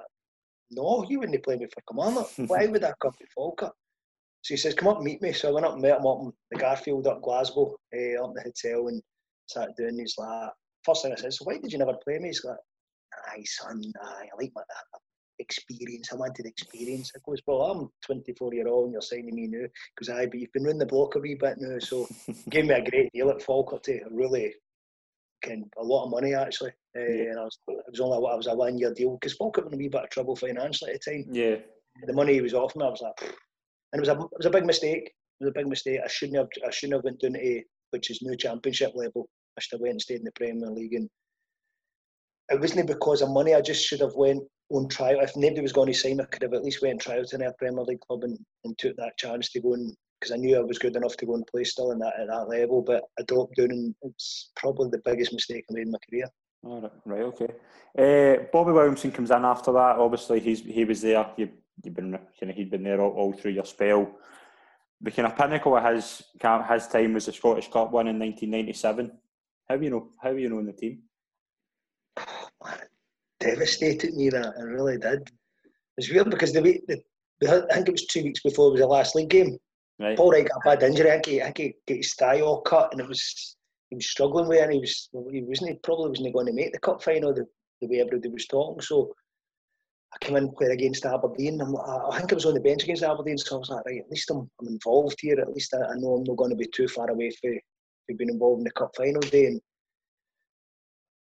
[0.69, 2.21] No, you wouldn't play me for Commander.
[2.47, 3.73] Why would I come to Falkirk?
[4.43, 6.07] So he says, "Come up and meet me." So I went up and met him
[6.07, 9.01] up in the Garfield up Glasgow, uh, up in the hotel, and
[9.47, 9.99] sat down.
[9.99, 10.49] He's like,
[10.83, 12.57] first thing I said, "So why did you never play me?" He's like,
[13.27, 14.63] "Aye, son, aye, I like my
[15.41, 16.11] experience.
[16.11, 19.67] I wanted experience." I goes, "Well, I'm 24 year old, and you're signing me now."
[19.95, 22.07] Because I, but you've been running the block a wee bit now, so
[22.49, 23.85] gave me a great deal at Falkirk.
[24.09, 24.53] Really,
[25.41, 26.71] kind a lot of money actually.
[26.97, 29.65] Uh, and I was, it was only I was a one year deal because Falkirk
[29.65, 31.25] was in a wee bit of trouble financially at the time.
[31.31, 31.55] Yeah.
[32.05, 33.35] The money he was offering, I was like,
[33.93, 35.11] and it was a it was a big mistake.
[35.39, 35.99] It was a big mistake.
[36.03, 39.27] I shouldn't have I shouldn't have went down to which is new championship level.
[39.57, 41.09] I should have went and stayed in the Premier League and
[42.49, 43.53] it wasn't because of money.
[43.53, 45.19] I just should have went on trial.
[45.19, 47.47] If nobody was going to sign, I could have at least went and trial to
[47.47, 50.55] a Premier League club and, and took that chance to go and because I knew
[50.55, 52.81] I was good enough to go and play still in that at that level.
[52.83, 56.25] But I dropped down, and it's probably the biggest mistake I made in my career.
[56.63, 57.47] All right, right, okay.
[57.97, 59.97] Uh, Bobby Williamson comes in after that.
[59.97, 61.27] Obviously, he's he was there.
[61.37, 61.49] You
[61.83, 64.11] you've been kind of he'd been there all, all through your spell.
[65.01, 69.11] The kind of pinnacle of his his time was the Scottish Cup win in 1997.
[69.67, 70.09] How you know?
[70.21, 70.99] How you know in the team?
[72.63, 72.77] Oh,
[73.41, 75.29] devastated me that it really did.
[75.97, 77.01] It's weird because the way the,
[77.69, 79.57] I think it was two weeks before it was the last league game.
[79.99, 80.17] Right.
[80.17, 81.09] Paul Wright got a bad injury.
[81.09, 83.55] I think he, I think he got his thigh all cut, and it was
[83.89, 84.63] he was struggling with it.
[84.63, 87.45] And he was he wasn't he probably wasn't going to make the cup final the,
[87.81, 88.81] the way everybody was talking.
[88.81, 89.13] So
[90.13, 91.61] I came in played against Aberdeen.
[91.61, 94.01] I'm, I think I was on the bench against Aberdeen, so I was like, right,
[94.01, 95.39] at least I'm, I'm involved here.
[95.39, 97.57] At least I, I know I'm not going to be too far away from,
[98.05, 99.45] from being involved in the cup final day.
[99.47, 99.61] And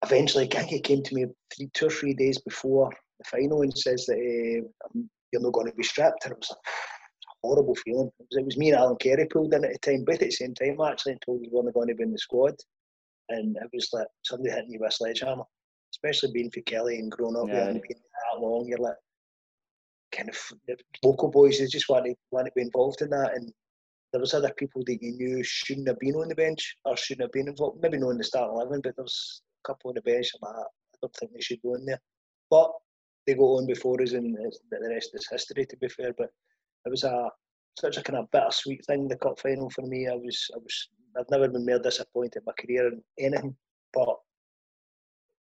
[0.04, 4.06] eventually, Kinky came to me three, two or three days before the final and says
[4.06, 5.00] that uh,
[5.32, 6.26] you're not going to be stripped.
[6.26, 6.60] And I was like,
[7.44, 8.10] horrible feeling.
[8.20, 10.22] It was, it was, me and Alan Carey pulled in at the time, both at
[10.22, 12.56] the same time actually, and told we weren't going to be in the squad.
[13.30, 15.44] And it was like somebody hitting you with a sledgehammer,
[15.94, 17.68] especially being for Killie and growing up yeah.
[17.68, 18.02] and being
[18.34, 18.68] that long.
[18.68, 18.96] You're like,
[20.12, 20.38] kind of
[21.04, 23.36] local boys, they just want to, want to be involved in that.
[23.36, 23.52] And
[24.12, 27.26] there was other people that you knew shouldn't have been on the bench or shouldn't
[27.26, 27.80] have been involved.
[27.82, 30.32] Maybe not in the start 11, but there was a couple on the bench.
[30.41, 30.63] I'm I
[31.02, 32.02] don't think they should go in there.
[32.50, 32.72] But
[33.26, 36.13] they go on before us, and the rest is history, to be fair.
[36.17, 36.30] But
[36.86, 37.30] it was a
[37.80, 39.08] such a kind of bittersweet thing.
[39.08, 42.43] The cup final for me, I was I was I've never been more disappointed in
[42.45, 43.56] my career in anything,
[43.93, 44.17] but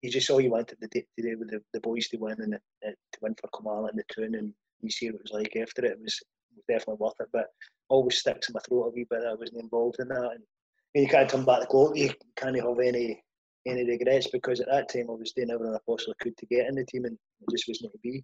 [0.01, 2.53] you just all you wanted the day today with the, the boys to win and
[2.53, 5.55] the, to win for Kilmarnock and the tune and you see what it was like
[5.57, 5.91] after it.
[5.91, 6.19] It was,
[6.67, 7.47] definitely worth it, but
[7.87, 10.31] always sticks in my throat a wee bit I wasn't involved in that.
[10.33, 10.43] And
[10.93, 13.23] you can't come back to goal, you can't have any
[13.69, 16.67] any regrets because at that time I was doing everything I possibly could to get
[16.67, 18.23] in the team and it just wasn't to be.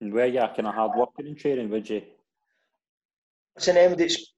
[0.00, 2.02] And where you are kind of hard working and training, would you?
[3.56, 4.00] it's an end.
[4.00, 4.34] It's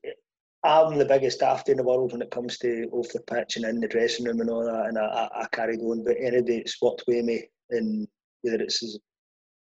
[0.65, 3.67] I'm the biggest after in the world when it comes to off the pitch and
[3.67, 6.05] in the dressing room and all that, and I, I, I carried on.
[6.05, 8.09] But any day it's worked with me, and
[8.43, 8.99] whether it's as,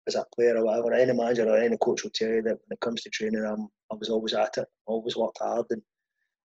[0.08, 2.72] as a player or whatever, any manager or any coach will tell you that when
[2.72, 5.82] it comes to training, I'm I was always at it, always worked hard, and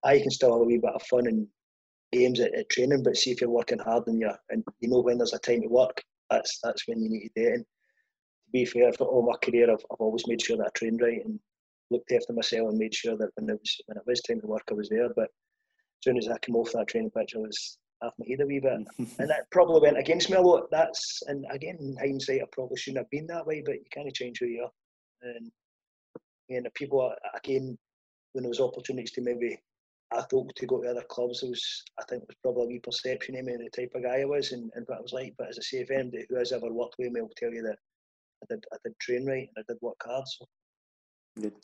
[0.05, 1.46] I can still have a wee bit of fun and
[2.12, 3.03] games at, at, training.
[3.03, 5.62] But see if you're working hard and you and you know when there's a time
[5.62, 7.55] to work, that's that's when you need to do it.
[7.55, 10.70] And to be fair, for all my career, I've, I've always made sure that I
[10.79, 11.38] trained right and
[11.90, 14.46] looked after myself and made sure that when it was when it was time to
[14.46, 15.09] work, I was there.
[15.14, 18.40] But as soon as I came off that training pitch, I was half my head
[18.40, 18.73] a wee bit,
[19.18, 20.70] and that probably went against me a lot.
[20.70, 24.09] That's and again, in hindsight, I probably shouldn't have been that way, but you kind
[24.09, 24.70] of change who you are.
[25.23, 25.51] And
[26.49, 27.79] and the people again,
[28.33, 29.61] when there was opportunities to maybe
[30.12, 32.68] I thought to go to other clubs, it was I think it was probably a
[32.68, 35.12] wee perception of me the type of guy I was and, and what I was
[35.12, 35.35] like.
[35.38, 37.62] But as I say, if anybody who has ever worked with me will tell you
[37.62, 37.79] that
[38.42, 40.25] I did I did train right and I did work hard.
[40.27, 40.46] So
[41.40, 41.55] Good.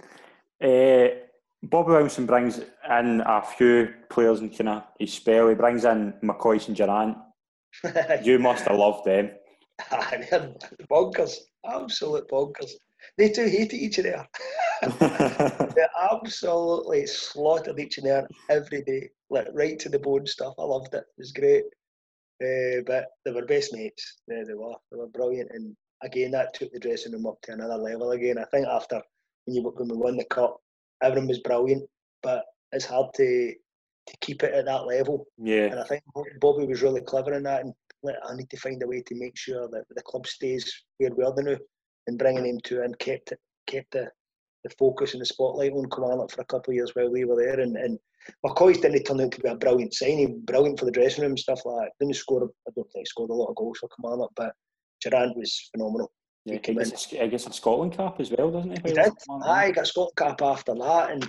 [0.62, 1.26] Uh,
[1.62, 5.48] Bobby Williamson brings in a few players in kind of his spell.
[5.48, 7.16] He brings in McCoist and Durrant.
[8.22, 9.30] you must have loved them.
[9.90, 10.54] They're
[10.90, 11.34] bonkers,
[11.68, 12.70] absolute bonkers.
[13.18, 14.26] They two hated each other.
[14.82, 20.54] they absolutely slaughtered each other every day, like right to the bone stuff.
[20.58, 20.98] I loved it.
[20.98, 21.64] It was great.
[22.42, 24.18] Uh, but they were best mates.
[24.28, 24.74] Yeah, they were.
[24.90, 25.50] They were brilliant.
[25.52, 28.38] And again, that took the dressing room up to another level again.
[28.38, 29.00] I think after
[29.44, 30.60] when you when we won the cup,
[31.02, 31.88] everyone was brilliant,
[32.22, 33.54] but it's hard to
[34.06, 35.26] to keep it at that level.
[35.38, 35.66] Yeah.
[35.66, 36.02] And I think
[36.40, 39.36] Bobby was really clever in that, and I need to find a way to make
[39.36, 41.56] sure that the club stays where we are now,
[42.06, 44.10] and bringing him to and kept it, kept the
[44.68, 47.36] the focus and the spotlight on Kilmarnock for a couple of years while we were
[47.36, 47.60] there.
[47.60, 47.98] And, and
[48.44, 51.38] McCoist didn't turn out to be a brilliant signing, brilliant for the dressing room and
[51.38, 51.92] stuff like that.
[52.00, 54.52] Didn't score, I don't think he scored a lot of goals for Kilmarnock, but
[55.02, 56.10] Durrant was phenomenal.
[56.44, 58.90] Yeah, he gets, a, he gets a Scotland cap as well, doesn't he?
[58.90, 59.12] He did.
[59.44, 61.28] Aye, he got a Scotland cap after that, and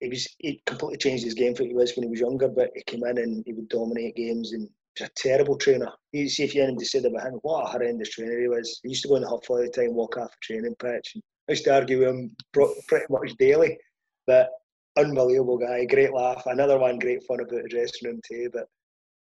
[0.00, 2.48] he was he completely changed his game for what he was when he was younger.
[2.48, 5.92] But he came in and he would dominate games, and he was a terrible trainer.
[6.12, 8.80] You see if you had to say about him, what a horrendous trainer he was.
[8.82, 11.12] He used to go in the huff all the time, walk off the training pitch.
[11.14, 13.76] And I used to argue with him pretty much daily.
[14.24, 14.50] But
[14.96, 16.44] unbelievable guy, great laugh.
[16.46, 18.50] Another one, great fun about the dressing room too.
[18.52, 18.68] But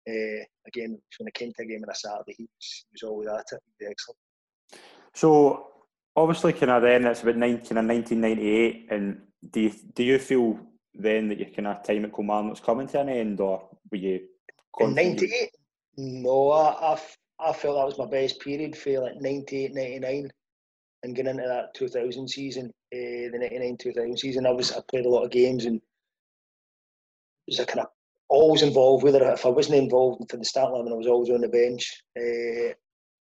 [0.09, 3.03] uh, again, when it came to a game on a Saturday, he was, he was
[3.09, 3.61] always at it.
[3.79, 4.19] He excellent.
[5.15, 5.69] So
[6.17, 10.19] obviously, kind of then it's about 19, kind of 1998, and do you, do you
[10.19, 10.59] feel
[10.95, 14.21] then that your kind of time at Kilmarnock's coming to an end, or were you?
[14.81, 15.51] In '98,
[15.97, 17.01] no, I, I,
[17.39, 20.31] I felt that was my best period for like 98, 99
[21.07, 25.07] and getting into that 2000 season, uh, the 99 2000 season, I was I played
[25.07, 25.81] a lot of games and
[27.47, 27.87] was kind of
[28.29, 29.05] always involved.
[29.05, 32.03] Whether if I wasn't involved for the start line, I was always on the bench,
[32.19, 32.75] uh,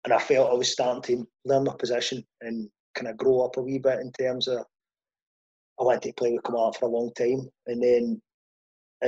[0.04, 3.58] and I felt I was starting to learn my position and kind of grow up
[3.58, 4.66] a wee bit in terms of
[5.80, 8.22] I wanted to play with Kamala for a long time, and then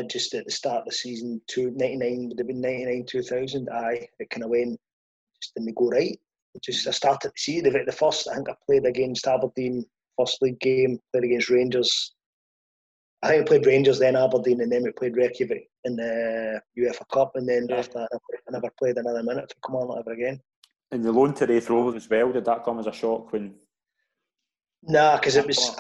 [0.08, 3.68] just at the start of the season, two, 99 would have been 99 2000.
[3.74, 4.80] I it kind of went
[5.42, 6.20] just didn't go right
[6.64, 8.28] just I started to see the the first.
[8.28, 9.86] I think I played against Aberdeen
[10.18, 11.00] first league game.
[11.12, 12.14] Played against Rangers.
[13.22, 17.08] I think I played Rangers then Aberdeen, and then we played Reykjavik in the UEFA
[17.12, 17.32] Cup.
[17.36, 17.78] And then yeah.
[17.78, 20.40] after that, I never played another minute for Kilmarnock ever again.
[20.92, 22.32] And the loan to Raith Rovers as well.
[22.32, 23.54] Did that come as a shock when?
[24.84, 25.76] Nah, because it was.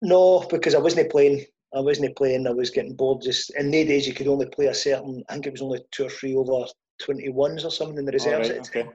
[0.00, 1.44] No, because I wasn't playing.
[1.74, 2.46] I wasn't playing.
[2.46, 3.22] I was getting bored.
[3.22, 5.22] Just in the days, you could only play a certain.
[5.28, 6.64] I think it was only two or three over
[7.00, 8.88] twenty ones or something in the reserves right, okay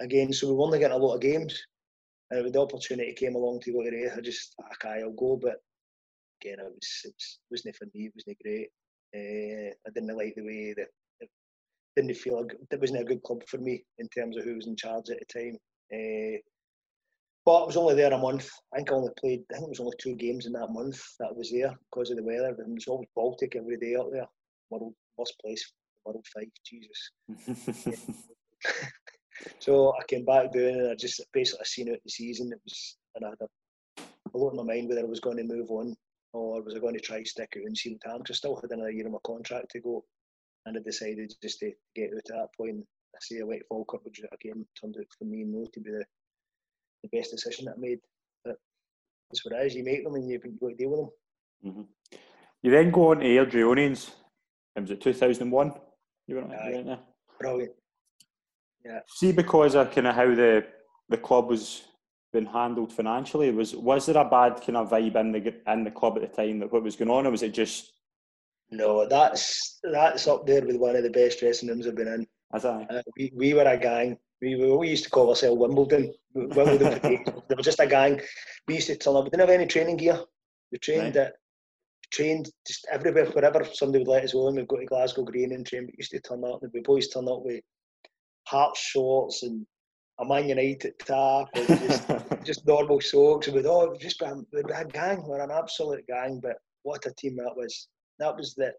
[0.00, 0.32] again.
[0.32, 1.60] So we were only getting a lot of games.
[2.30, 5.38] And when the opportunity came along to go to Raith, I just okay, I'll go.
[5.40, 5.56] But
[6.40, 7.14] again, it was it
[7.50, 8.06] wasn't for me.
[8.06, 8.68] It wasn't great.
[9.14, 10.88] Uh, I didn't like the way that
[11.20, 11.28] it
[11.94, 14.66] didn't feel like it wasn't a good club for me in terms of who was
[14.66, 15.58] in charge at the time.
[15.92, 16.38] Uh,
[17.44, 18.48] but I was only there a month.
[18.72, 19.42] I think I only played.
[19.50, 22.10] I think it was only two games in that month that I was there because
[22.10, 22.50] of the weather.
[22.50, 24.26] It was always Baltic every day out there.
[24.70, 25.70] World worst place,
[26.06, 26.46] world five.
[26.64, 27.10] Jesus.
[29.58, 32.52] So I came back down and I just basically seen out the season.
[32.52, 34.02] It was and I had a,
[34.34, 35.96] a lot in my mind whether I was going to move on
[36.32, 38.18] or was I going to try stick it and see what time.
[38.18, 40.04] Because I still had another year of my contract to go,
[40.66, 42.84] and I decided just to get out at that point.
[43.14, 46.04] I see I went Falkirk, which again turned out for me no to be the,
[47.02, 47.98] the best decision that I made.
[48.44, 48.56] But
[49.30, 49.74] that's what it is.
[49.74, 51.10] You make them and you've got to deal with them.
[51.66, 52.16] Mm-hmm.
[52.62, 54.10] You then go on to Airdrieonians.
[54.76, 55.72] Was it 2001?
[56.26, 56.98] You went, you went there?
[57.38, 57.72] Brilliant.
[58.84, 59.00] Yeah.
[59.06, 60.64] See, because of kind of how the
[61.08, 61.82] the club was
[62.32, 65.90] being handled financially, was was there a bad kind of vibe in the in the
[65.90, 67.92] club at the time that what was going on, or was it just?
[68.70, 72.26] No, that's that's up there with one of the best dressing rooms I've been in.
[72.54, 74.18] As I, uh, we, we were a gang.
[74.40, 76.12] We, we used to call ourselves Wimbledon.
[76.34, 78.20] Wimbledon they were just a gang.
[78.66, 79.24] We used to turn up.
[79.24, 80.20] We didn't have any training gear.
[80.72, 81.28] We trained right.
[81.28, 81.34] at
[82.12, 84.54] trained just everywhere, wherever somebody would let us on.
[84.54, 85.86] we'd go to Glasgow Green and train.
[85.86, 86.62] We used to turn up.
[86.62, 87.62] And we boys turn up with
[88.46, 89.66] Heart shorts and
[90.20, 92.08] a Man United top, and just,
[92.44, 93.46] just normal socks.
[93.46, 95.24] And with oh, just been, we're a gang.
[95.26, 96.40] We're an absolute gang.
[96.42, 97.88] But what a team that was.
[98.18, 98.72] That was the.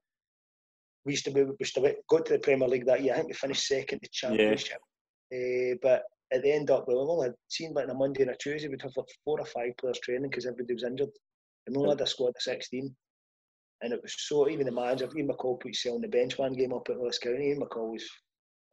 [1.06, 3.13] We used to be, we used to go to the Premier League that year.
[3.13, 4.78] I think we finished second the Championship.
[5.32, 5.73] Yeah.
[5.73, 8.32] Uh, but at the end up, we only had seen like on a Monday and
[8.32, 11.10] a Tuesday, we'd have like four or five players training because everybody was injured.
[11.67, 12.95] And we only had a squad of 16.
[13.82, 16.54] And it was so, even the manager, Ian McCall put himself on the bench one
[16.54, 17.49] game up at Ross County.
[17.49, 18.10] Ian McCall was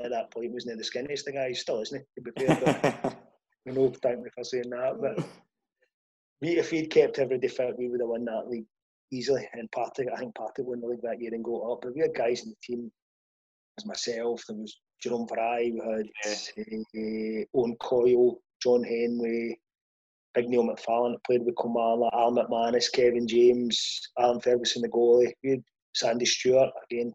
[0.02, 1.38] at that point wasn't the skinniest thing.
[1.38, 2.22] I He still isn't he?
[2.22, 3.16] To be fair,
[3.66, 5.00] we know thank me for saying that.
[5.00, 5.24] But
[6.40, 8.66] we, if he'd kept everybody fit, we would have won that league
[9.12, 9.48] easily.
[9.52, 11.80] And Partick, I think Partick won the league that year and go up.
[11.82, 12.90] But we had guys in the team,
[13.78, 16.06] as myself, there was Jerome Fry, we had
[16.56, 17.42] yeah.
[17.44, 19.58] uh, Owen Coyle, John Henry,
[20.34, 25.32] Big Neil McFarlane that played with Kilmarnock, Al McManus, Kevin James, Alan Ferguson, the goalie.
[25.42, 25.62] We had
[25.94, 27.12] Sandy Stewart, again,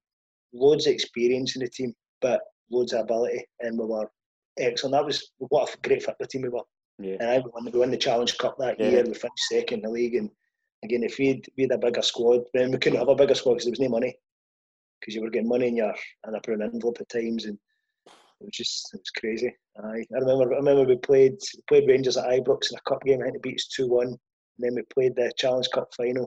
[0.53, 1.93] loads of experience in the team.
[2.21, 2.41] But
[2.71, 4.09] loads of ability, and we were
[4.57, 4.93] excellent.
[4.93, 6.61] That was what a great football team we were.
[6.99, 7.17] Yeah.
[7.19, 8.89] And I won, we won the Challenge Cup that yeah.
[8.89, 9.03] year.
[9.03, 10.29] We finished second in the league, and
[10.83, 13.53] again, if we'd we had a bigger squad, then we couldn't have a bigger squad
[13.53, 14.17] because there was no money.
[14.99, 15.93] Because you were getting money in your
[16.27, 17.57] in a brown envelope at times, and
[18.07, 19.53] it was just it was crazy.
[19.77, 20.05] Aye.
[20.15, 23.21] I remember I remember we played played Rangers at Ibrox in a cup game.
[23.21, 24.07] I think they beat us two one.
[24.07, 24.17] And
[24.59, 26.23] then we played the Challenge Cup final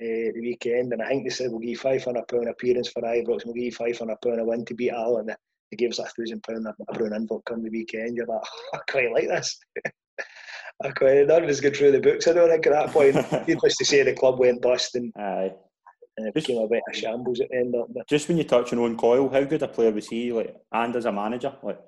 [0.00, 2.88] uh, the weekend, and I think they said we'll give you five hundred pound appearance
[2.88, 5.34] for Ibrox, and we'll give you five hundred pound a win to beat Al, and
[5.70, 8.16] they gave us a thousand pound a brown envelope come the weekend.
[8.16, 9.58] You're like, oh, I quite like this.
[10.82, 12.26] I quite none of us good through the books.
[12.26, 13.14] I don't think at that point.
[13.48, 15.52] Needless to say, the club went bust and, Aye.
[16.16, 17.74] and it became a bit of shambles at the end.
[17.74, 18.08] Of it.
[18.08, 20.32] Just when you touch on Owen Coyle, how good a player was he?
[20.32, 21.80] Like, and as a manager, like.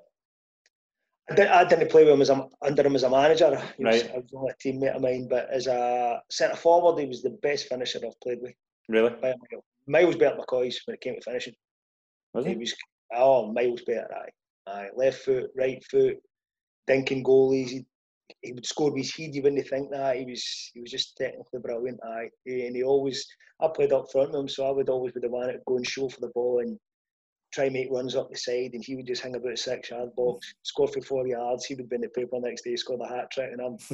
[1.29, 3.55] I didn't, I didn't play with him as a, under him as a manager.
[3.77, 4.11] He was, right.
[4.13, 7.29] I was only a teammate of mine, but as a centre forward, he was the
[7.41, 8.53] best finisher I've played with.
[8.89, 9.09] Really?
[9.09, 9.63] By a mile.
[9.87, 11.55] Miles than McCoist when it came to finishing.
[12.33, 12.51] Was he?
[12.51, 12.75] he was
[13.15, 14.09] Oh, miles better.
[14.13, 14.89] Aye, aye.
[14.95, 16.17] Left foot, right foot,
[16.89, 17.69] dinking goalies.
[17.69, 17.85] He,
[18.41, 19.35] he would score with his head.
[19.35, 21.99] You wouldn't think that he was he was just technically brilliant.
[22.03, 23.25] Aye, and he always
[23.61, 25.77] I played up front with him, so I would always be the one to go
[25.77, 26.77] and show for the ball and
[27.53, 29.91] try and make runs up the side, and he would just hang about a six
[29.91, 31.65] yard box, score for four yards.
[31.65, 33.77] He would be in the paper next day, score the hat trick, and I'm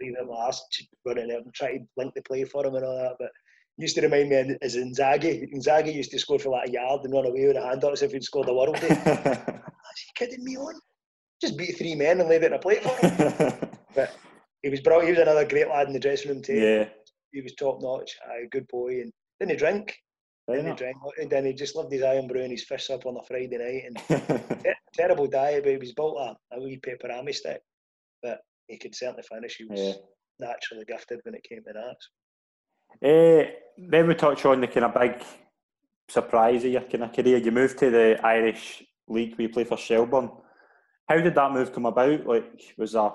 [0.00, 2.96] leaving it last, running out and trying to link the play for him and all
[2.96, 3.16] that.
[3.18, 3.30] But
[3.76, 5.52] used to remind me of Inzaghi.
[5.52, 7.92] Inzaghi used to score for like a yard and run away with a hand up
[7.92, 8.76] as if he'd scored the world.
[8.76, 8.88] Is
[10.06, 10.74] he kidding me on?
[11.40, 13.52] Just beat three men and laid it in a plate for him.
[13.94, 14.16] but
[14.62, 15.08] he was brilliant.
[15.08, 16.54] He was another great lad in the dressing room too.
[16.54, 16.88] Yeah.
[17.32, 18.16] He was top notch.
[18.30, 19.96] A good boy, and didn't drink.
[20.48, 23.16] Didn't he drank, And then he just loved his Irn-Bru and his fish up on
[23.16, 23.84] a Friday night.
[23.86, 23.96] And
[24.62, 27.62] ter- terrible diet, but he was built a, a wee pepperami stick.
[28.22, 29.56] But he could certainly finish.
[29.56, 29.92] He was yeah.
[30.38, 31.96] naturally gifted when it came to that.
[33.02, 35.22] Uh, then we touch on the kind of big
[36.08, 37.38] surprise of your kind of career.
[37.38, 40.30] You moved to the Irish League where you play for Shelbourne.
[41.08, 42.26] How did that move come about?
[42.26, 43.10] Like, was there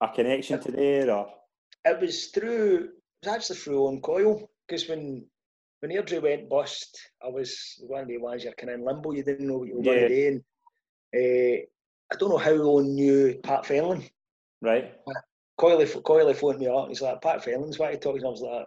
[0.00, 1.28] a connection to there, or
[1.84, 2.90] it was through?
[3.22, 5.24] It was actually through Owen Coyle because when
[5.80, 9.12] when Airdrie went bust, I was one of the ones you're kind of in limbo.
[9.12, 10.08] You didn't know what you were yeah.
[10.08, 11.60] going to do.
[11.60, 11.66] uh,
[12.12, 14.08] I don't know how Owen knew Pat Fenlon.
[14.60, 14.94] Right.
[15.58, 16.88] Coyle, Coyle phoned me up.
[16.88, 18.22] He's like, Pat Fenlon's what he talks.
[18.22, 18.66] I was like,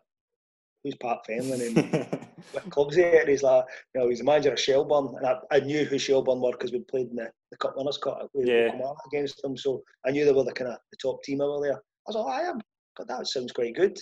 [0.86, 1.76] who's Pat Fenlon
[2.54, 3.28] and club's he at?
[3.28, 6.40] He's like, you know, he's the manager of Shelbourne, and I, I knew who Shelbourne
[6.40, 8.72] were because we played in the, the Cup Winners' Cup yeah.
[9.08, 11.78] against them, so I knew they were the kind of the top team over there.
[11.78, 12.62] I was like, I am.
[12.96, 13.98] God, that sounds quite good.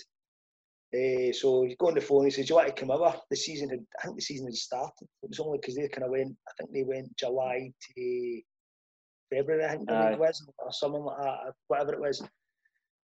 [0.94, 2.26] Uh, so he got on the phone.
[2.26, 4.46] He said, "Do you want to come over?" The season had, I think, the season
[4.46, 5.08] had started.
[5.22, 6.36] It was only because they kind of went.
[6.46, 8.40] I think they went July to
[9.32, 9.64] February.
[9.64, 12.22] I think, I think it was, or something like that, whatever it was.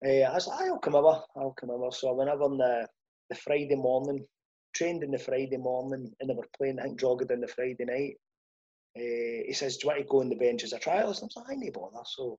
[0.05, 1.19] Uh, I was like, "I'll come over.
[1.35, 2.87] I'll come over." So I went over on the
[3.29, 4.25] the Friday morning,
[4.73, 7.85] trained in the Friday morning, and they were playing, I think, Drogheda on the Friday
[7.85, 8.15] night.
[8.97, 11.21] Uh, he says, Do you want to go on the bench as a trialist?
[11.21, 12.03] I'm like, I need bother.
[12.05, 12.37] So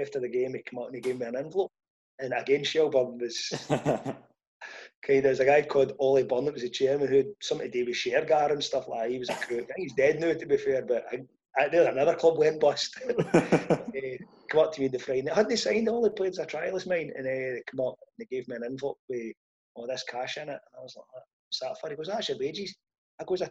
[0.00, 1.72] after the game, he came out and he gave me an envelope.
[2.18, 6.70] And again, Shelbourne was kind of, there's a guy called Ollie Byrne that was the
[6.70, 9.10] chairman who had something to do with Shergar and stuff like that.
[9.10, 9.68] He was a crook.
[9.76, 11.24] He's dead now, to be fair, but I,
[11.58, 12.96] I, another club went bust.
[13.08, 13.12] uh,
[14.48, 15.30] come up to me the Friday.
[15.30, 17.98] I hadn't signed all the players as a trialist mine, and uh, they come up
[18.00, 19.34] and they gave me an envelope with
[19.74, 20.48] all this cash in it.
[20.48, 21.90] And I was like, what's that for?
[21.90, 22.74] He goes, that's your wages.
[23.20, 23.50] I goes, I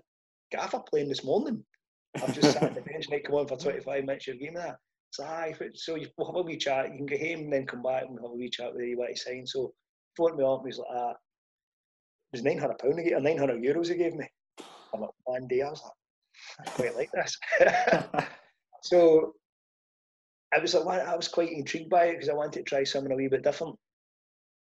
[0.51, 1.63] got off a playing this morning.
[2.15, 4.78] I've just sat on the bench and come on for 25 minutes, you're giving that.
[5.11, 6.91] So, aye, so you, we'll have a wee chat.
[6.91, 8.97] You can get home and then come back and have a wee chat with you
[8.97, 9.49] what he signed.
[9.49, 9.74] So,
[10.17, 11.17] phoned me up and he's like, ah, it
[12.32, 14.28] was £900 to or 900 euros he gave me.
[14.93, 17.38] I'm like, one day, I was like, I quite like this.
[18.84, 19.34] so,
[20.53, 23.11] I was like, I was quite intrigued by it because I wanted to try something
[23.11, 23.76] a wee bit different.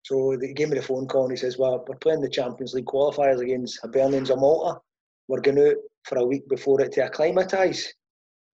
[0.03, 2.75] So he gave me the phone call and he says, Well, we're playing the Champions
[2.75, 4.81] League qualifiers against Hibernians of Malta.
[5.29, 7.93] We're going out for a week before it to acclimatise.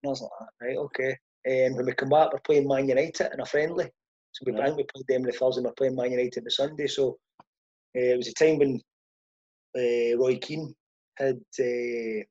[0.03, 1.17] And I was like, ah, Right, okay.
[1.45, 3.89] And when we come back, we're playing Man United in a friendly.
[4.33, 4.69] So we, yeah.
[4.71, 6.87] we played them on the Thursday and we're playing Man United on the Sunday.
[6.87, 7.43] So uh,
[7.93, 8.81] it was a time when
[9.75, 10.75] uh, Roy Keane
[11.17, 12.23] had uh,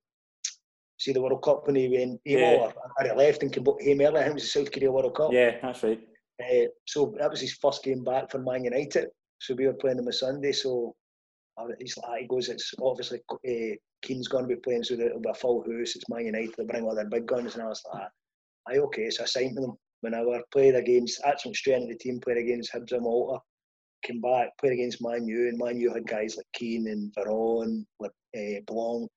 [0.98, 2.56] see the World Cup when he went yeah.
[2.60, 4.20] or, or he left and came, came early.
[4.20, 5.32] I think it was the South Korea World Cup.
[5.32, 6.00] Yeah, that's right.
[6.42, 9.08] Uh, so that was his first game back for Man United.
[9.38, 10.52] So we were playing him a Sunday.
[10.52, 10.94] So
[11.58, 15.20] uh, he's like, he goes, it's obviously uh, Keane's going to be playing, so it'll
[15.20, 15.96] be a full house.
[15.96, 16.54] It's Man United.
[16.56, 17.54] They'll bring all their big guns.
[17.54, 18.08] And I was like,
[18.68, 19.10] aye, okay.
[19.10, 22.20] So I signed with them when I were played against, actually straight into the team,
[22.20, 23.40] played against Hibs and Malta.
[24.02, 27.84] Came back, played against Man U, and Man U had guys like Keane and Veron,
[27.98, 29.10] like, uh, Blanc,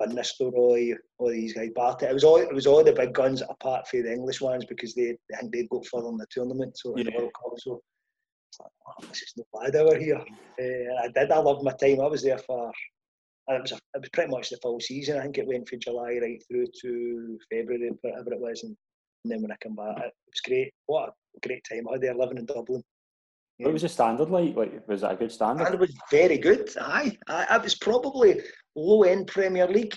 [0.00, 2.06] Van Nistelrooy, all these guys, Barty.
[2.06, 4.94] It was all it was all the big guns apart from the English ones because
[4.94, 7.04] they I think they'd go further in the tournament, so yeah.
[7.04, 7.52] the World Cup.
[7.58, 7.80] So
[8.60, 10.22] like, oh, this is no bad over here.
[10.60, 11.30] Uh, I did.
[11.30, 12.00] I loved my time.
[12.00, 12.72] I was there for.
[13.48, 15.18] And It was, a, it was pretty much the full season.
[15.18, 18.76] I think it went from July right through to February, whatever it was, and,
[19.24, 20.72] and then when I come back, it was great.
[20.86, 21.86] What a great time!
[21.88, 22.82] I was there living in Dublin.
[23.58, 24.56] What was the standard like?
[24.56, 25.72] Like, was it a good standard?
[25.72, 26.70] It was very good.
[26.78, 28.40] Aye, I, it was probably
[28.76, 29.94] low end Premier League,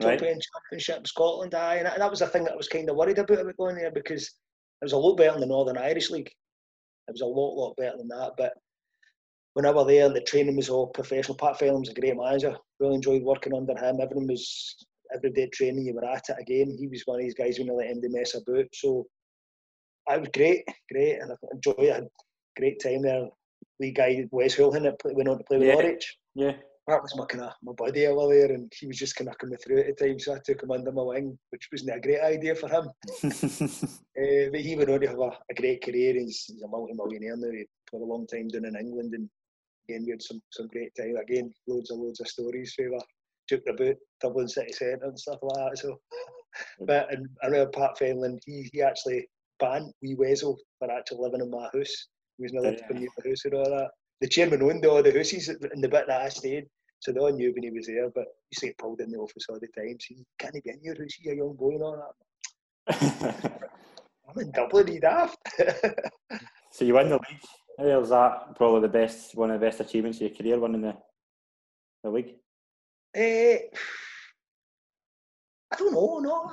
[0.00, 0.22] top right.
[0.22, 1.54] end Championship Scotland.
[1.54, 3.76] Aye, and that was the thing that I was kind of worried about about going
[3.76, 6.30] there because it was a lot better than the Northern Irish League.
[7.08, 8.32] It was a lot, lot better than that.
[8.36, 8.52] But
[9.54, 11.36] when I was there, the training was all professional.
[11.36, 12.56] Pat Fenlon was a great manager.
[12.78, 14.00] Really enjoyed working under him.
[14.00, 14.76] Everyone was
[15.14, 15.86] every day training.
[15.86, 16.76] You were at it again.
[16.78, 18.66] He was one of these guys who never let him mess about.
[18.74, 19.06] So
[20.08, 21.90] I was great, great, and I enjoyed it.
[21.90, 23.26] I had a great time there.
[23.80, 25.74] The guy Wes Hoolahan that went on to play with yeah.
[25.74, 26.16] Norwich.
[26.34, 26.52] Yeah.
[26.88, 29.36] That was my kind of my buddy over there, and he was just kind of
[29.36, 32.00] coming through at the time, so I took him under my wing, which wasn't a
[32.00, 32.88] great idea for him.
[32.88, 36.14] uh, but he went on to have a, a great career.
[36.14, 37.50] He's, he's a multi-millionaire now.
[37.50, 39.28] He played a long time down in England, and
[39.86, 41.16] again we had some some great time.
[41.16, 42.74] Again, loads and loads of stories.
[42.78, 43.02] We were
[43.50, 45.78] joking about Dublin city centre and stuff like that.
[45.78, 46.00] So,
[46.86, 48.38] but and I remember Pat Fenlon.
[48.46, 49.28] He he actually
[49.60, 52.08] banned Wee Wessel for actually living in my house.
[52.38, 53.90] He was not allowed to come near my house and all that.
[54.20, 56.66] The chairman owned all the houses in the bit that I stayed,
[57.00, 58.10] so they all knew when he was there.
[58.10, 59.98] But you see get pulled in the office all the time.
[60.00, 61.14] So can't he be in your house?
[61.14, 62.14] He's a young boy and all
[62.86, 63.62] that.
[64.28, 65.38] I'm in Dublin, he daft.
[66.70, 67.40] so you win the league.
[67.78, 70.82] How was that probably the best, one of the best achievements of your career, winning
[70.82, 70.96] the
[72.02, 72.34] the league?
[73.16, 73.58] Uh,
[75.72, 76.18] I don't know.
[76.18, 76.50] No,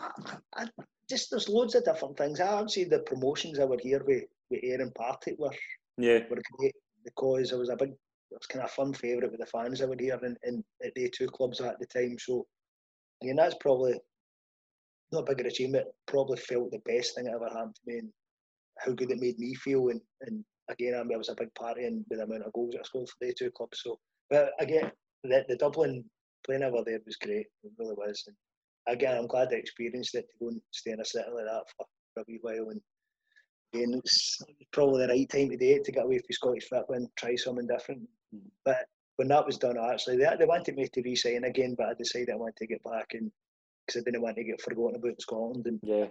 [0.53, 0.67] I, I,
[1.09, 2.39] just there's loads of different things.
[2.39, 5.53] I would say the promotions I were here with with Ayr and Partick were
[5.97, 7.93] yeah were great because I was a big,
[8.31, 10.93] it was kind of a fun favourite with the fans I here in, in at
[10.95, 12.17] the two clubs at the time.
[12.19, 12.45] So,
[13.21, 13.99] again, that's probably
[15.11, 15.87] not a bigger achievement.
[16.07, 18.09] Probably felt the best thing that ever happened to me and
[18.79, 19.89] how good it made me feel.
[19.89, 22.75] And, and again, I, mean, I was a big part in the amount of goals
[22.77, 23.81] I scored for the two clubs.
[23.83, 23.99] So,
[24.29, 24.91] but again,
[25.23, 26.03] the, the Dublin
[26.45, 27.47] playing over there was great.
[27.63, 28.23] It really was.
[28.27, 28.35] And
[28.87, 31.63] again, I'm glad I experienced it to go and stay in a city like that
[31.77, 32.69] for, for a wee while.
[32.69, 32.81] And
[33.73, 34.41] again, it's
[34.71, 37.35] probably the right time to do it to get away from Scottish football and try
[37.35, 38.01] something different.
[38.33, 38.41] Mm.
[38.63, 38.85] But
[39.17, 42.31] when that was done, actually, they, they wanted me to re-sign again, but I decided
[42.31, 43.31] I wanted to get back and
[43.85, 46.05] because I didn't want to get forgotten about Scotland and yeah.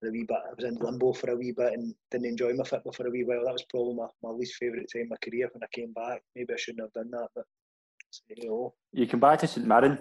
[0.00, 0.36] for a wee bit.
[0.36, 3.10] I was in limbo for a wee bit and didn't enjoy my football for a
[3.10, 3.44] wee while.
[3.44, 6.22] That was probably my, my least favourite time in my career when I came back.
[6.34, 7.44] Maybe I shouldn't have done that, but
[8.28, 8.74] you know.
[8.92, 9.98] You came back to St Mirren.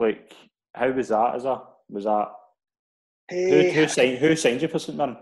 [0.00, 0.32] Like,
[0.74, 1.36] how was that?
[1.36, 2.28] As a was that?
[3.28, 5.16] Hey, who, who signed who signed you for St Mirren?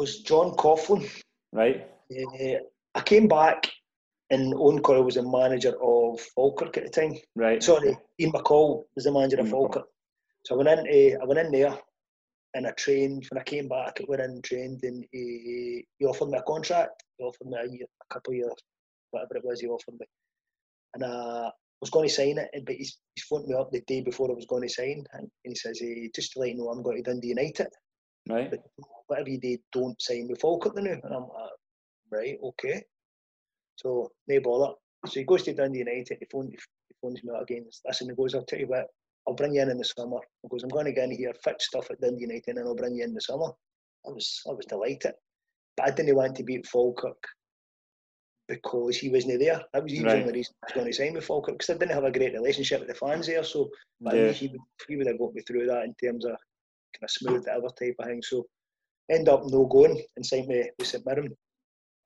[0.00, 1.06] Was John Coughlin.
[1.52, 1.86] Right.
[2.10, 2.60] Uh,
[2.94, 3.70] I came back
[4.30, 7.14] and Owen Coyle was the manager of Falkirk at the time.
[7.36, 7.62] Right.
[7.62, 9.86] Sorry, Ian McCall was the manager Ian of Falkirk.
[10.46, 10.86] So I went in.
[10.88, 11.78] Uh, I went in there,
[12.54, 13.26] and I trained.
[13.30, 16.42] When I came back, I went in and trained, and he, he offered me a
[16.42, 17.04] contract.
[17.18, 18.54] He offered me a, year, a couple of years,
[19.10, 19.60] whatever it was.
[19.60, 20.06] He offered me,
[20.94, 21.50] and I
[21.82, 22.48] was going to sign it.
[22.64, 25.28] But he's, he's phoned me up the day before I was going to sign, and,
[25.44, 27.68] he says, hey, "Just to let you know, I'm going to Dundee United."
[28.28, 28.50] Right.
[28.50, 28.60] But
[29.06, 31.00] whatever you do, don't sign with Falkirk the new.
[31.02, 31.50] And I'm like,
[32.10, 32.82] right, okay.
[33.76, 34.74] So, no bother.
[35.06, 37.64] So he goes to Dundee United, he phones, he phones me out again.
[37.86, 38.86] Listen, he goes, I'll tell you what,
[39.26, 40.18] I'll bring you in in the summer.
[40.42, 42.74] He goes, I'm going to get in here, fix stuff at Dundee United, and I'll
[42.74, 43.50] bring you in the summer.
[44.06, 45.14] I was, I was delighted.
[45.76, 47.22] But I didn't want to be at Falkirk
[48.48, 49.62] because he wasn't there.
[49.72, 50.22] That was, he was right.
[50.22, 52.34] only reason I was going to sign with Falkirk because I didn't have a great
[52.34, 53.44] relationship with the fans there.
[53.44, 54.32] So, but yeah.
[54.32, 56.32] he, would, he would have got me through that in terms of
[56.94, 58.22] kind of smooth the other type of thing.
[58.22, 58.44] So
[59.10, 61.34] end up no going and signed me with St Mirren.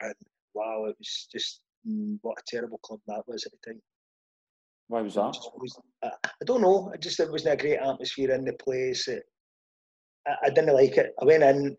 [0.00, 0.14] And
[0.54, 3.80] wow, it was just mm, what a terrible club that was at the time.
[4.88, 5.36] Why was that?
[5.56, 6.90] Was, I, I, don't know.
[6.92, 9.08] I just it wasn't a great atmosphere in the place.
[9.08, 9.22] It,
[10.26, 11.14] I, I, didn't like it.
[11.20, 11.76] I went in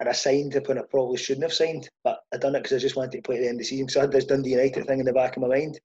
[0.00, 2.76] and I signed up when I probably shouldn't have signed, but I done it because
[2.76, 3.88] I just wanted to play at the end of the season.
[3.88, 5.78] So I had this Dundee United thing in the back of my mind.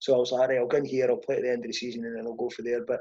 [0.00, 1.68] So I was like, right, I'll go in here, I'll play at the end of
[1.68, 2.84] the season, and then I'll go for there.
[2.86, 3.00] But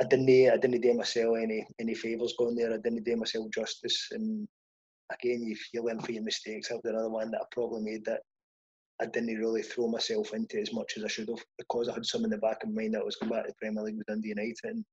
[0.00, 2.72] I didn't I didn't do myself any any favours going there.
[2.72, 4.08] I didn't do myself justice.
[4.12, 4.46] And
[5.12, 6.68] again, you, you learn from your mistakes.
[6.68, 8.20] That was another one that I probably made that
[9.00, 12.06] I didn't really throw myself into as much as I should have because I had
[12.06, 13.82] some in the back of my mind that I was going back to the Premier
[13.82, 14.56] League with Dundee United.
[14.64, 14.84] And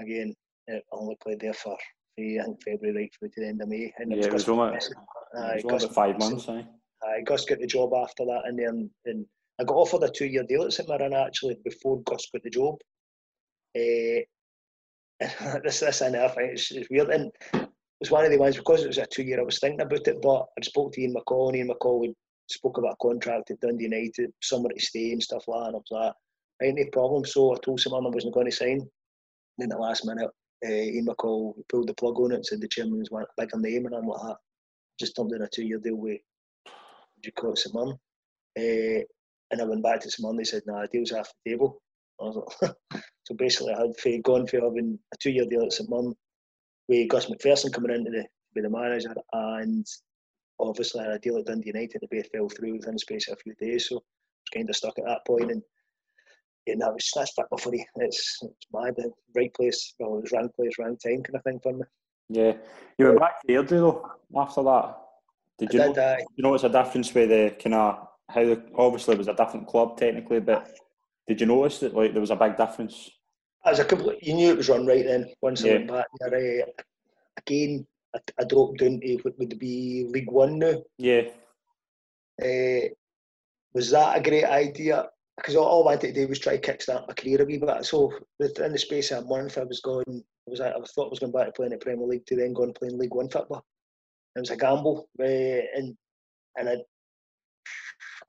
[0.00, 0.34] again,
[0.70, 1.76] I only played there for
[2.18, 3.92] I think February right through to the end of May.
[3.98, 6.48] And yeah, it was, only, it was five months.
[6.48, 9.26] I Gus got the job after that, and then and
[9.60, 12.76] I got offered a two-year deal at St Mirren actually before Gus got the job.
[13.76, 14.22] Uh,
[15.64, 17.10] this, this, think it's, it's weird.
[17.10, 17.68] And it
[18.00, 19.40] was one of the ones because it was a two year.
[19.40, 22.14] I was thinking about it, but I spoke to Ian McCall, and Ian McCall would
[22.50, 25.66] spoke about a contract at Dundee United, somewhere to stay and stuff like that.
[25.68, 26.12] And I was like,
[26.62, 27.24] ain't any problem.
[27.24, 28.80] So I told someone I wasn't going to sign.
[28.80, 28.90] And
[29.58, 30.30] then at the last minute,
[30.64, 33.58] uh, Ian McCall pulled the plug on it and said the chairman was one bigger
[33.58, 34.36] name, and I'm like, ah,
[34.98, 36.20] just jumped in a two year deal with,
[37.22, 37.66] you call it.
[38.56, 39.04] Uh,
[39.50, 41.80] and I went back to St Mirren, they said, nah, the deal's off the table.
[42.20, 45.88] I was like, so basically, I had gone for having a two-year deal at St
[45.90, 46.14] Mirren
[46.88, 49.86] with Gus McPherson coming in to be the manager, and
[50.60, 53.28] obviously I had a deal at Dundee United that both fell through within the space
[53.28, 53.88] of a few days.
[53.88, 54.04] So I was
[54.54, 55.50] kind of stuck at that point.
[55.50, 55.62] and
[56.66, 57.84] yeah, that was that's football for you.
[57.96, 58.94] It's it's mad.
[58.96, 61.84] The right place, well, it was wrong place, wrong time kind of thing for me.
[62.30, 62.54] Yeah,
[62.98, 64.96] you went back to Airdrie though after that.
[65.58, 66.02] Did you did, know?
[66.02, 69.28] Uh, you know, it's a difference with the kind of how the, obviously it was
[69.28, 70.74] a different club technically, but
[71.26, 73.10] did you notice that like there was a big difference?
[73.64, 75.32] As a complete, you knew it was run right then.
[75.40, 75.72] Once yeah.
[75.72, 76.82] I went back there, uh,
[77.38, 80.82] again, I, I, dropped down to what would be League One now.
[80.98, 81.22] Yeah.
[82.42, 82.88] Uh,
[83.72, 85.08] was that a great idea?
[85.36, 87.56] Because all, all I wanted to do was try to kickstart my career a wee
[87.56, 87.84] bit.
[87.86, 90.22] So within the space of a month, I was going.
[90.46, 92.52] I was I thought I was going back to playing the Premier League to then
[92.52, 93.64] go and play in League One football.
[94.36, 95.96] It was a gamble, uh, and
[96.56, 96.76] and I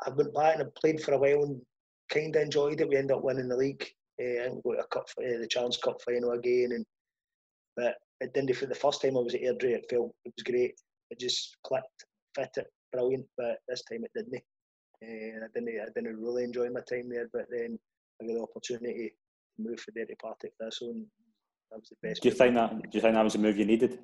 [0.05, 1.61] I went back and I played for a while and
[2.09, 2.89] kind of enjoyed it.
[2.89, 3.85] We ended up winning the league.
[4.19, 6.85] Uh, think we got a cup, uh, the Challenge Cup final again, and
[7.75, 10.43] but it didn't for the first time I was at Airdrie, it felt it was
[10.43, 10.79] great.
[11.11, 13.25] It just clicked, fit it, brilliant.
[13.37, 14.41] But this time it didn't.
[15.03, 17.29] Uh, I didn't I didn't really enjoy my time there.
[17.33, 17.77] But then
[18.21, 19.13] I got the opportunity
[19.57, 21.05] to move for there to Partick Thistle, and
[21.71, 22.21] that was the best.
[22.21, 22.71] Do you think that?
[22.71, 23.99] Do you think that was a move you needed?